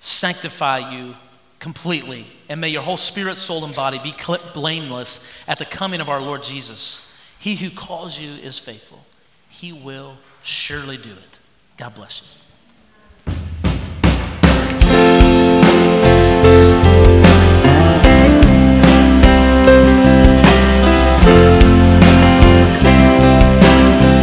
sanctify 0.00 0.92
you 0.92 1.16
completely, 1.58 2.24
and 2.48 2.60
may 2.60 2.68
your 2.68 2.82
whole 2.82 2.96
spirit, 2.96 3.36
soul, 3.36 3.64
and 3.64 3.74
body 3.74 3.98
be 3.98 4.14
blameless 4.54 5.42
at 5.48 5.58
the 5.58 5.64
coming 5.64 6.00
of 6.00 6.08
our 6.08 6.20
Lord 6.20 6.42
Jesus. 6.42 7.12
He 7.38 7.56
who 7.56 7.70
calls 7.70 8.18
you 8.18 8.30
is 8.30 8.58
faithful. 8.58 9.04
He 9.48 9.72
will 9.72 10.16
surely 10.42 10.96
do 10.96 11.10
it. 11.10 11.38
God 11.76 11.94
bless 11.94 12.22
you. 12.22 12.37